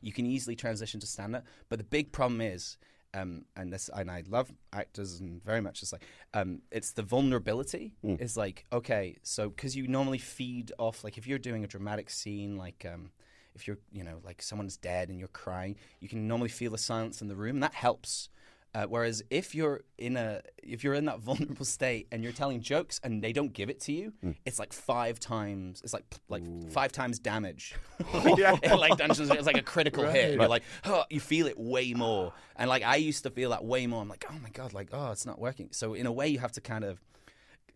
you 0.02 0.12
can 0.12 0.26
easily 0.26 0.56
transition 0.56 0.99
to 0.99 1.08
stand 1.08 1.36
up. 1.36 1.45
But 1.70 1.80
the 1.80 1.86
big 1.86 2.12
problem 2.12 2.41
is, 2.41 2.78
um, 3.14 3.45
and 3.56 3.72
this, 3.74 3.89
and 3.93 4.10
I 4.10 4.24
love 4.30 4.52
actors 4.72 5.20
and 5.20 5.43
very 5.43 5.62
much 5.62 5.82
just 5.82 5.93
like, 5.93 6.04
um, 6.34 6.62
it's 6.72 6.93
the 6.93 7.04
vulnerability. 7.04 7.93
Is 8.20 8.38
like, 8.38 8.66
okay, 8.72 9.18
so 9.24 9.49
because 9.49 9.76
you 9.76 9.88
normally 9.88 10.18
feed 10.18 10.72
off, 10.78 11.04
like 11.04 11.18
if 11.18 11.28
you're 11.28 11.39
doing 11.39 11.64
a 11.64 11.68
dramatic 11.68 12.10
scene, 12.10 12.58
like, 12.58 12.86
um, 12.91 13.12
if 13.54 13.68
you're, 13.68 13.80
you 13.91 14.04
know, 14.04 14.20
like 14.24 14.41
someone's 14.41 14.78
dead 14.78 15.10
and 15.10 15.20
you're 15.20 15.28
crying, 15.28 15.76
you 15.99 16.08
can 16.08 16.28
normally 16.28 16.49
feel 16.49 16.72
the 16.72 16.78
silence 16.78 17.22
in 17.22 17.28
the 17.28 17.36
room, 17.36 17.58
and 17.58 17.64
that 17.64 17.74
helps. 17.74 18.30
Uh, 18.74 18.86
whereas 18.86 19.22
if 19.30 19.53
you're 19.53 19.82
in 19.97 20.15
a 20.15 20.41
if 20.63 20.84
you're 20.84 20.93
in 20.93 21.05
that 21.05 21.19
vulnerable 21.30 21.65
state 21.65 22.07
and 22.11 22.24
you're 22.24 22.32
telling 22.32 22.61
jokes 22.61 22.99
and 23.03 23.22
they 23.22 23.34
don't 23.34 23.51
give 23.53 23.69
it 23.69 23.82
to 23.82 23.91
you, 23.91 24.13
it's 24.45 24.59
like 24.59 24.72
five 24.72 25.19
times 25.19 25.82
it's 25.84 25.93
like 25.93 26.05
like 26.30 26.43
five 26.72 26.91
times 26.91 27.19
damage. 27.19 27.76
In, 28.13 28.22
like 28.78 28.97
Dungeons, 28.97 29.30
it's 29.30 29.45
like 29.45 29.57
a 29.57 29.61
critical 29.61 30.05
hit. 30.05 30.36
You're 30.36 30.47
like, 30.47 30.63
oh, 30.86 31.03
you 31.09 31.19
feel 31.19 31.47
it 31.47 31.59
way 31.59 31.93
more. 31.93 32.34
And 32.55 32.69
like 32.69 32.84
I 32.84 32.95
used 32.95 33.24
to 33.24 33.30
feel 33.30 33.49
that 33.49 33.63
way 33.63 33.88
more. 33.88 34.01
I'm 34.01 34.09
like, 34.09 34.26
oh 34.30 34.39
my 34.41 34.49
god, 34.49 34.74
like 34.74 34.89
oh, 34.93 35.11
it's 35.11 35.26
not 35.26 35.39
working. 35.39 35.69
So 35.72 35.93
in 35.93 36.05
a 36.05 36.11
way, 36.11 36.30
you 36.30 36.39
have 36.39 36.53
to 36.53 36.61
kind 36.61 36.86
of 36.86 37.01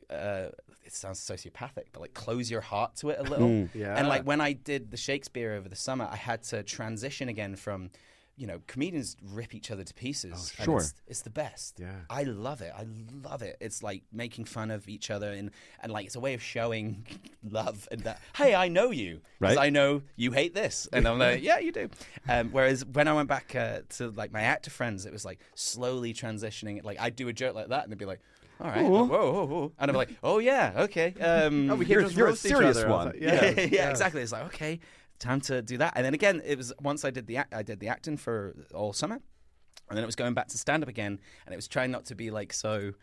uh, 0.09 0.47
it 0.85 0.93
sounds 0.93 1.19
sociopathic, 1.19 1.87
but 1.91 2.01
like 2.01 2.13
close 2.13 2.49
your 2.49 2.61
heart 2.61 2.95
to 2.97 3.09
it 3.09 3.19
a 3.19 3.23
little. 3.23 3.67
Yeah. 3.73 3.97
And 3.97 4.07
like 4.07 4.23
when 4.23 4.39
I 4.39 4.53
did 4.53 4.91
the 4.91 4.97
Shakespeare 4.97 5.53
over 5.53 5.67
the 5.67 5.75
summer, 5.75 6.07
I 6.09 6.15
had 6.15 6.43
to 6.43 6.63
transition 6.63 7.27
again 7.27 7.55
from, 7.55 7.89
you 8.38 8.47
know, 8.47 8.59
comedians 8.67 9.15
rip 9.31 9.55
each 9.55 9.71
other 9.71 9.83
to 9.83 9.93
pieces. 9.93 10.53
and 10.57 10.65
sure. 10.65 10.77
It's, 10.79 10.93
it's 11.07 11.21
the 11.21 11.29
best. 11.29 11.79
Yeah. 11.79 11.91
I 12.09 12.23
love 12.23 12.61
it. 12.61 12.73
I 12.75 12.86
love 13.23 13.41
it. 13.41 13.55
It's 13.61 13.81
like 13.81 14.03
making 14.11 14.45
fun 14.45 14.71
of 14.71 14.89
each 14.89 15.09
other 15.09 15.31
and, 15.31 15.51
and 15.81 15.91
like 15.91 16.05
it's 16.07 16.15
a 16.15 16.19
way 16.19 16.33
of 16.33 16.43
showing 16.43 17.05
love 17.49 17.88
and 17.91 18.01
that, 18.01 18.19
hey, 18.36 18.53
I 18.53 18.67
know 18.67 18.91
you. 18.91 19.21
Because 19.39 19.55
Right. 19.57 19.65
I 19.67 19.69
know 19.69 20.01
you 20.17 20.31
hate 20.33 20.53
this. 20.53 20.88
And 20.91 21.07
I'm 21.07 21.17
like, 21.19 21.43
yeah, 21.43 21.59
you 21.59 21.71
do. 21.71 21.89
Um, 22.27 22.49
whereas 22.51 22.83
when 22.86 23.07
I 23.07 23.13
went 23.13 23.29
back 23.29 23.55
uh, 23.55 23.79
to 23.97 24.09
like 24.11 24.33
my 24.33 24.41
actor 24.41 24.69
friends, 24.69 25.05
it 25.05 25.13
was 25.13 25.23
like 25.23 25.39
slowly 25.55 26.13
transitioning. 26.13 26.83
Like 26.83 26.99
I'd 26.99 27.15
do 27.15 27.27
a 27.29 27.33
joke 27.33 27.55
like 27.55 27.69
that 27.69 27.83
and 27.83 27.91
they'd 27.91 27.97
be 27.97 28.05
like, 28.05 28.19
all 28.59 28.67
right, 28.67 28.83
whoa, 28.83 29.03
whoa, 29.05 29.45
whoa. 29.45 29.71
And 29.79 29.89
I'd 29.89 29.93
be 29.93 29.97
like, 29.97 30.15
oh 30.23 30.39
yeah, 30.39 30.73
okay. 30.77 31.13
Um, 31.21 31.69
Oh, 31.71 31.75
we 31.75 31.86
You're- 31.86 32.03
just 32.03 32.15
you're 32.15 32.27
a 32.29 32.36
serious 32.36 32.83
one. 32.83 33.13
yeah, 33.19 33.45
Yeah, 33.57 33.61
yeah, 33.71 33.89
exactly. 33.89 34.21
It's 34.21 34.31
like 34.31 34.45
okay, 34.47 34.79
time 35.20 35.41
to 35.41 35.61
do 35.61 35.78
that. 35.78 35.93
And 35.95 36.05
then 36.05 36.13
again, 36.13 36.41
it 36.45 36.57
was 36.57 36.74
once 36.82 37.05
I 37.05 37.11
did 37.11 37.28
the 37.28 37.38
act, 37.38 37.53
I 37.53 37.63
did 37.63 37.80
the 37.80 37.88
acting 37.88 38.18
for 38.18 38.55
all 38.74 38.93
summer, 38.93 39.16
and 39.89 39.97
then 39.97 40.03
it 40.03 40.07
was 40.07 40.16
going 40.16 40.34
back 40.34 40.47
to 40.49 40.57
stand 40.57 40.84
up 40.84 40.89
again, 40.89 41.20
and 41.45 41.53
it 41.53 41.55
was 41.55 41.68
trying 41.68 41.91
not 41.91 42.05
to 42.05 42.16
be 42.16 42.32
like 42.32 42.53
so. 42.53 42.93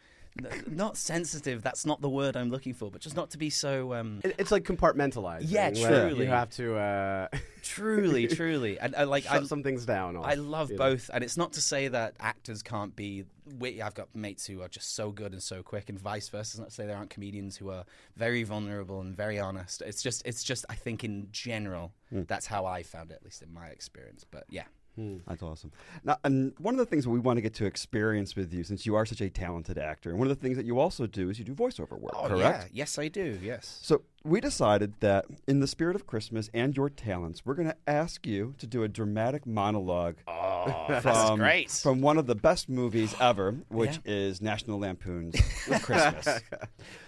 Not 0.66 0.96
sensitive. 0.96 1.62
That's 1.62 1.84
not 1.84 2.00
the 2.00 2.08
word 2.08 2.36
I'm 2.36 2.50
looking 2.50 2.72
for, 2.74 2.90
but 2.90 3.00
just 3.00 3.16
not 3.16 3.30
to 3.30 3.38
be 3.38 3.50
so 3.50 3.92
um, 3.94 4.20
It- 4.24 4.34
It's 4.38 4.50
like 4.50 4.64
compartmentalized. 4.64 5.44
Yeah, 5.46 5.70
truly. 5.70 6.24
You 6.24 6.30
have 6.30 6.50
to 6.50 6.76
uh, 6.76 7.28
truly, 7.62 8.26
truly, 8.28 8.78
and 8.78 8.94
I 8.96 9.04
like 9.04 9.26
I, 9.30 9.34
shut 9.38 9.46
some 9.48 9.62
things 9.62 9.84
down. 9.84 10.16
I 10.16 10.34
love 10.34 10.70
you 10.70 10.76
know. 10.76 10.90
both, 10.90 11.10
and 11.12 11.22
it's 11.22 11.36
not 11.36 11.52
to 11.54 11.60
say 11.60 11.88
that 11.88 12.16
actors 12.18 12.62
can't 12.62 12.96
be. 12.96 13.24
We, 13.58 13.82
I've 13.82 13.94
got 13.94 14.14
mates 14.14 14.46
who 14.46 14.62
are 14.62 14.68
just 14.68 14.94
so 14.94 15.10
good 15.10 15.32
and 15.32 15.42
so 15.42 15.62
quick, 15.62 15.88
and 15.90 15.98
vice 15.98 16.28
versa. 16.28 16.52
It's 16.54 16.58
not 16.58 16.68
to 16.70 16.74
say 16.74 16.86
there 16.86 16.96
aren't 16.96 17.10
comedians 17.10 17.56
who 17.56 17.70
are 17.70 17.84
very 18.16 18.42
vulnerable 18.44 19.00
and 19.00 19.14
very 19.16 19.38
honest. 19.38 19.82
It's 19.82 20.02
just, 20.02 20.22
it's 20.24 20.42
just. 20.44 20.64
I 20.70 20.74
think 20.76 21.04
in 21.04 21.28
general, 21.32 21.92
that's 22.10 22.46
how 22.46 22.64
I 22.64 22.82
found 22.84 23.10
it, 23.10 23.14
at 23.14 23.24
least 23.24 23.42
in 23.42 23.52
my 23.52 23.66
experience. 23.66 24.24
But 24.28 24.44
yeah, 24.48 24.64
Hmm. 24.96 25.18
That's 25.26 25.42
awesome. 25.42 25.72
Now, 26.04 26.18
and 26.22 26.52
one 26.58 26.74
of 26.74 26.78
the 26.78 26.86
things 26.86 27.04
that 27.04 27.10
we 27.10 27.18
want 27.18 27.38
to 27.38 27.40
get 27.40 27.54
to 27.54 27.64
experience 27.64 28.36
with 28.36 28.52
you, 28.52 28.62
since 28.62 28.84
you 28.84 28.94
are 28.94 29.06
such 29.06 29.20
a 29.20 29.30
talented 29.30 29.78
actor, 29.78 30.10
and 30.10 30.18
one 30.18 30.30
of 30.30 30.36
the 30.36 30.42
things 30.42 30.56
that 30.56 30.66
you 30.66 30.78
also 30.78 31.06
do 31.06 31.30
is 31.30 31.38
you 31.38 31.44
do 31.44 31.54
voiceover 31.54 31.98
work, 31.98 32.14
oh, 32.14 32.28
correct? 32.28 32.32
Oh, 32.32 32.64
yeah. 32.64 32.64
yes, 32.72 32.98
I 32.98 33.08
do. 33.08 33.38
Yes. 33.42 33.78
So 33.82 34.02
we 34.24 34.40
decided 34.40 34.94
that 35.00 35.24
in 35.48 35.60
the 35.60 35.66
spirit 35.66 35.96
of 35.96 36.06
Christmas 36.06 36.48
and 36.54 36.76
your 36.76 36.88
talents, 36.88 37.42
we're 37.44 37.54
going 37.54 37.68
to 37.68 37.76
ask 37.86 38.26
you 38.26 38.54
to 38.58 38.66
do 38.66 38.82
a 38.82 38.88
dramatic 38.88 39.46
monologue 39.46 40.16
Oh, 40.28 41.00
from, 41.02 41.38
great. 41.38 41.70
from 41.70 42.00
one 42.00 42.18
of 42.18 42.26
the 42.26 42.34
best 42.34 42.68
movies 42.68 43.14
ever, 43.20 43.52
which 43.68 43.98
is 44.04 44.40
National 44.40 44.78
Lampoon's 44.78 45.34
Christmas. 45.82 46.40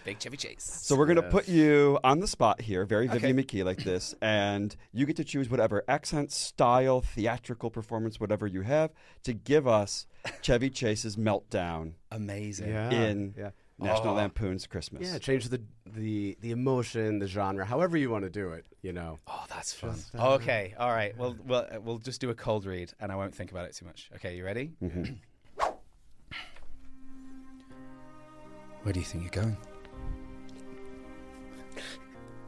Big 0.05 0.19
Chevy 0.19 0.37
Chase. 0.37 0.65
So 0.83 0.97
we're 0.97 1.07
going 1.07 1.17
to 1.17 1.23
Yes. 1.23 1.33
put 1.33 1.49
you 1.49 1.99
on 2.05 2.21
the 2.21 2.27
spot 2.27 2.61
here, 2.61 2.85
very 2.85 3.07
Vivienne 3.07 3.39
Okay. 3.39 3.45
McKee 3.61 3.65
like 3.65 3.85
this, 3.85 4.15
and 4.23 4.75
you 4.93 5.07
get 5.07 5.17
to 5.17 5.25
choose 5.25 5.49
whatever 5.49 5.85
accent, 5.89 6.33
style, 6.33 7.01
theatrical 7.01 7.71
performance, 7.71 8.19
whatever 8.19 8.47
you 8.47 8.63
have, 8.63 8.91
to 9.23 9.33
give 9.33 9.67
us 9.69 10.07
Chevy 10.43 10.71
Chase's 10.71 11.17
meltdown 11.17 11.93
amazing. 12.11 12.69
Yeah. 12.71 12.91
in 12.91 13.35
yeah. 13.39 13.51
National 13.85 14.15
Oh. 14.15 14.17
Lampoon's 14.17 14.67
Christmas. 14.67 15.11
Yeah, 15.11 15.19
change 15.19 15.49
the 15.49 15.61
the 15.87 16.37
the 16.41 16.51
emotion, 16.51 17.19
the 17.19 17.27
genre, 17.27 17.65
however 17.65 17.97
you 17.97 18.11
want 18.11 18.25
to 18.25 18.31
do 18.31 18.51
it. 18.53 18.67
You 18.83 18.93
know. 18.93 19.19
Oh, 19.27 19.45
that's 19.49 19.73
fun. 19.73 19.95
Just, 19.95 20.15
uh, 20.15 20.35
okay, 20.35 20.75
all 20.79 20.91
right. 20.91 21.17
Well, 21.17 21.37
well, 21.47 21.67
uh, 21.73 21.81
we'll 21.81 21.99
just 21.99 22.21
do 22.21 22.31
a 22.31 22.35
cold 22.35 22.67
read, 22.67 22.93
and 23.01 23.13
I 23.13 23.17
won't 23.17 23.35
think 23.35 23.51
about 23.51 23.67
it 23.67 23.75
too 23.75 23.85
much. 23.87 24.11
Okay, 24.17 24.37
you 24.37 24.45
ready? 24.45 24.73
Where 28.83 28.93
do 28.93 29.01
you 29.01 29.07
think 29.07 29.25
you're 29.25 29.43
going? 29.43 29.57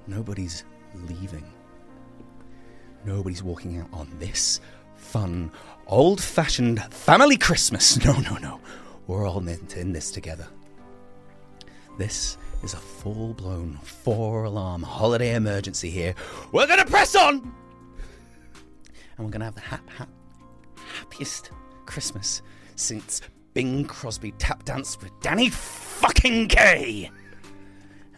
Nobody's 0.07 0.65
leaving. 1.09 1.45
Nobody's 3.05 3.43
walking 3.43 3.79
out 3.79 3.89
on 3.93 4.09
this 4.19 4.61
fun, 4.95 5.51
old-fashioned 5.87 6.83
family 6.93 7.37
Christmas. 7.37 7.97
No, 8.05 8.19
no, 8.21 8.37
no. 8.37 8.61
We're 9.07 9.27
all 9.29 9.39
in 9.39 9.67
in 9.77 9.93
this 9.93 10.11
together. 10.11 10.49
This 11.99 12.37
is 12.63 12.75
a 12.75 12.79
full 12.79 13.33
blown 13.33 13.79
four 13.83 14.45
alarm 14.45 14.83
holiday 14.83 15.35
emergency 15.35 15.89
here. 15.89 16.15
We're 16.53 16.67
going 16.67 16.79
to 16.79 16.85
press 16.85 17.17
on! 17.17 17.39
And 19.17 19.25
we're 19.25 19.31
going 19.31 19.41
to 19.41 19.47
have 19.47 19.55
the 19.55 19.63
hap, 19.63 19.89
hap, 19.89 20.11
happiest 20.77 21.51
Christmas 21.87 22.43
since 22.75 23.23
Bing 23.55 23.87
Crosby 23.87 24.33
tap 24.33 24.65
danced 24.65 25.03
with 25.03 25.19
Danny 25.21 25.49
fucking 25.49 26.49
Kaye! 26.49 27.11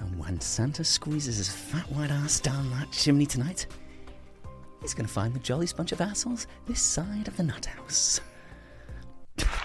And 0.00 0.18
when 0.18 0.40
Santa 0.40 0.82
squeezes 0.82 1.36
his 1.36 1.48
fat 1.48 1.88
white 1.92 2.10
ass 2.10 2.40
down 2.40 2.70
that 2.70 2.90
chimney 2.90 3.26
tonight, 3.26 3.66
he's 4.80 4.94
going 4.94 5.06
to 5.06 5.12
find 5.12 5.34
the 5.34 5.40
jolliest 5.40 5.76
bunch 5.76 5.92
of 5.92 6.00
assholes 6.00 6.48
this 6.66 6.82
side 6.82 7.28
of 7.28 7.36
the 7.36 7.44
nut 7.44 7.66
house. 7.66 8.20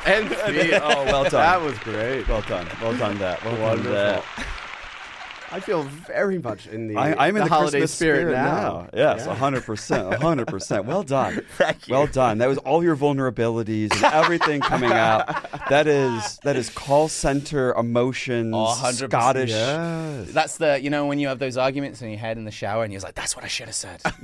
And 0.05 0.27
oh, 0.33 1.05
well 1.05 1.23
done. 1.23 1.31
That 1.31 1.61
was 1.61 1.77
great. 1.79 2.27
Well 2.27 2.41
done. 2.41 2.67
Well 2.81 2.97
done. 2.97 3.17
That. 3.19 3.43
Well 3.43 3.53
done. 3.55 3.61
Wonderful. 3.61 3.93
That. 3.93 4.47
I 5.53 5.59
feel 5.59 5.83
very 5.83 6.39
much 6.39 6.65
in 6.67 6.87
the, 6.87 6.97
I, 6.97 7.27
I'm 7.27 7.37
in 7.37 7.43
the, 7.43 7.49
holiday 7.49 7.79
Christmas 7.81 7.91
spirit, 7.93 8.31
now. 8.33 8.89
Yes, 8.93 9.25
Yeah. 9.27 9.35
hundred 9.35 9.63
percent, 9.63 10.13
hundred 10.15 10.47
percent. 10.47 10.85
Well 10.85 11.03
done. 11.17 11.45
Thank 11.57 11.87
you. 11.87 11.93
Well 11.93 12.07
done. 12.07 12.39
That 12.39 12.47
was 12.49 12.57
all 12.59 12.83
your 12.83 12.95
vulnerabilities 12.95 13.93
and 13.93 14.03
everything 14.05 14.61
coming 14.61 14.91
out. 14.91 15.27
That 15.69 15.85
is 15.87 16.39
that 16.43 16.55
is 16.55 16.69
call 16.71 17.07
center 17.07 17.71
emotions, 17.73 18.53
Oh, 18.55 18.65
100%. 18.83 19.09
Scottish. 19.09 19.49
Yes. 19.51 20.31
That's 20.31 20.57
the, 20.57 20.81
you 20.81 20.89
know, 20.89 21.05
when 21.05 21.19
you 21.19 21.27
have 21.27 21.37
those 21.37 21.55
arguments 21.57 22.01
in 22.01 22.09
your 22.09 22.17
head 22.19 22.37
in 22.37 22.45
the 22.45 22.51
shower 22.51 22.83
and 22.83 22.91
you're 22.91 23.01
like, 23.01 23.13
that's 23.15 23.35
what 23.35 23.45
I 23.45 23.47
should 23.47 23.67
have 23.67 23.75
said. 23.75 24.01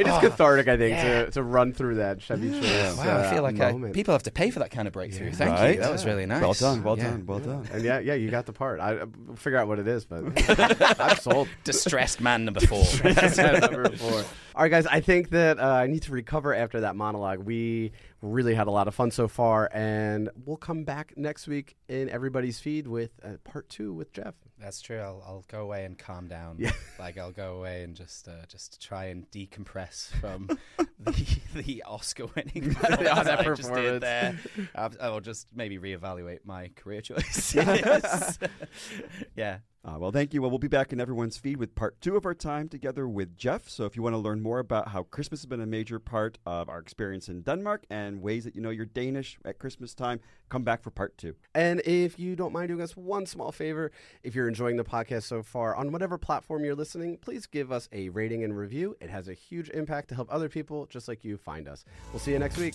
It 0.00 0.06
is 0.06 0.18
cathartic, 0.18 0.66
I 0.68 0.76
think, 0.78 0.96
Oh, 0.96 1.02
yeah. 1.02 1.24
to, 1.26 1.30
to 1.32 1.42
run 1.42 1.72
through 1.74 1.96
that 1.96 2.22
Chevy 2.22 2.50
Chase. 2.58 2.96
Wow, 2.96 3.02
I 3.04 3.06
uh, 3.08 3.30
feel 3.32 3.42
like 3.42 3.60
I, 3.60 3.72
people 3.92 4.12
have 4.12 4.22
to 4.22 4.30
pay 4.30 4.50
for 4.50 4.60
that 4.60 4.70
kind 4.70 4.86
of 4.88 4.94
breakthrough. 4.94 5.26
Yeah. 5.28 5.32
Thank 5.34 5.50
Right? 5.58 5.74
you. 5.74 5.80
That 5.80 5.92
was 5.92 6.06
really 6.06 6.24
nice. 6.24 6.40
Well 6.40 6.54
done. 6.54 6.82
Well 6.82 6.96
Yeah. 6.96 7.10
done. 7.10 7.26
Well 7.26 7.38
done. 7.38 7.68
And 7.72 7.82
yeah, 7.84 7.98
yeah, 7.98 8.14
you 8.14 8.30
got 8.30 8.46
the 8.46 8.52
part. 8.52 8.80
I 8.80 9.00
I'll 9.00 9.36
figure 9.36 9.58
out 9.58 9.68
what 9.68 9.78
it 9.78 9.86
is, 9.86 9.89
but 9.98 10.24
I'm 11.00 11.16
sold. 11.16 11.48
Distressed 11.64 12.20
man 12.20 12.44
number 12.44 12.60
four. 12.60 12.84
That's 13.02 13.36
number 13.36 13.88
four. 13.96 14.24
All 14.54 14.62
right, 14.62 14.68
guys. 14.70 14.86
I 14.86 15.00
think 15.00 15.30
that 15.30 15.58
uh, 15.58 15.66
I 15.66 15.86
need 15.86 16.02
to 16.02 16.12
recover 16.12 16.54
after 16.54 16.80
that 16.80 16.96
monologue. 16.96 17.40
We 17.40 17.92
really 18.22 18.54
had 18.54 18.66
a 18.66 18.70
lot 18.70 18.88
of 18.88 18.94
fun 18.94 19.10
so 19.10 19.28
far, 19.28 19.70
and 19.72 20.30
we'll 20.44 20.56
come 20.56 20.84
back 20.84 21.14
next 21.16 21.48
week 21.48 21.76
in 21.88 22.08
everybody's 22.08 22.60
feed 22.60 22.86
with 22.86 23.10
uh, 23.24 23.34
part 23.44 23.68
two 23.68 23.92
with 23.92 24.12
Jeff. 24.12 24.34
That's 24.60 24.80
true. 24.82 24.98
I'll, 24.98 25.22
I'll 25.26 25.44
go 25.48 25.62
away 25.62 25.84
and 25.84 25.98
calm 25.98 26.28
down. 26.28 26.56
Yeah. 26.58 26.72
Like 26.98 27.16
I'll 27.16 27.32
go 27.32 27.56
away 27.56 27.82
and 27.82 27.96
just 27.96 28.28
uh, 28.28 28.44
just 28.46 28.82
try 28.82 29.06
and 29.06 29.28
decompress 29.30 30.10
from 30.20 30.50
the 30.98 31.26
the 31.54 31.82
Oscar 31.86 32.26
winning 32.26 32.76
Yeah, 32.78 32.96
that 33.06 33.24
that 33.24 33.40
I 33.40 33.54
just 33.54 33.72
did 33.72 34.02
there. 34.02 34.38
I'll, 34.74 34.92
I'll 35.00 35.20
just 35.20 35.46
maybe 35.54 35.78
reevaluate 35.78 36.40
my 36.44 36.70
career 36.76 37.00
choice. 37.00 37.54
yeah. 39.34 39.58
Uh, 39.82 39.96
well, 39.98 40.10
thank 40.10 40.34
you. 40.34 40.42
Well, 40.42 40.50
we'll 40.50 40.58
be 40.58 40.68
back 40.68 40.92
in 40.92 41.00
everyone's 41.00 41.38
feed 41.38 41.56
with 41.56 41.74
part 41.74 41.98
two 42.02 42.14
of 42.16 42.26
our 42.26 42.34
time 42.34 42.68
together 42.68 43.08
with 43.08 43.38
Jeff. 43.38 43.66
So 43.70 43.86
if 43.86 43.96
you 43.96 44.02
want 44.02 44.12
to 44.12 44.18
learn 44.18 44.42
more 44.42 44.58
about 44.58 44.88
how 44.88 45.04
Christmas 45.04 45.40
has 45.40 45.46
been 45.46 45.62
a 45.62 45.66
major 45.66 45.98
part 45.98 46.36
of 46.44 46.68
our 46.68 46.78
experience 46.78 47.30
in 47.30 47.40
Denmark 47.40 47.86
and 47.88 48.20
ways 48.20 48.44
that 48.44 48.54
you 48.54 48.60
know 48.60 48.68
you're 48.68 48.84
Danish 48.84 49.38
at 49.42 49.58
Christmas 49.58 49.94
time, 49.94 50.20
come 50.50 50.62
back 50.62 50.82
for 50.82 50.90
part 50.90 51.16
two. 51.16 51.34
And 51.54 51.80
if 51.86 52.18
you 52.18 52.36
don't 52.36 52.52
mind 52.52 52.68
doing 52.68 52.82
us 52.82 52.96
one 52.96 53.24
small 53.24 53.52
favor, 53.52 53.90
if 54.22 54.34
you're 54.34 54.48
enjoying 54.48 54.76
the 54.76 54.84
podcast 54.84 55.22
so 55.22 55.42
far, 55.42 55.74
on 55.74 55.92
whatever 55.92 56.18
platform 56.18 56.64
you're 56.64 56.74
listening, 56.74 57.16
please 57.16 57.46
give 57.46 57.72
us 57.72 57.88
a 57.92 58.10
rating 58.10 58.44
and 58.44 58.56
review. 58.56 58.96
It 59.00 59.10
has 59.10 59.28
a 59.28 59.34
huge 59.34 59.70
impact 59.70 60.08
to 60.08 60.14
help 60.14 60.28
other 60.30 60.48
people 60.48 60.86
just 60.86 61.08
like 61.08 61.24
you 61.24 61.38
find 61.38 61.68
us. 61.68 61.84
We'll 62.12 62.20
see 62.20 62.32
you 62.32 62.38
next 62.38 62.58
week. 62.58 62.74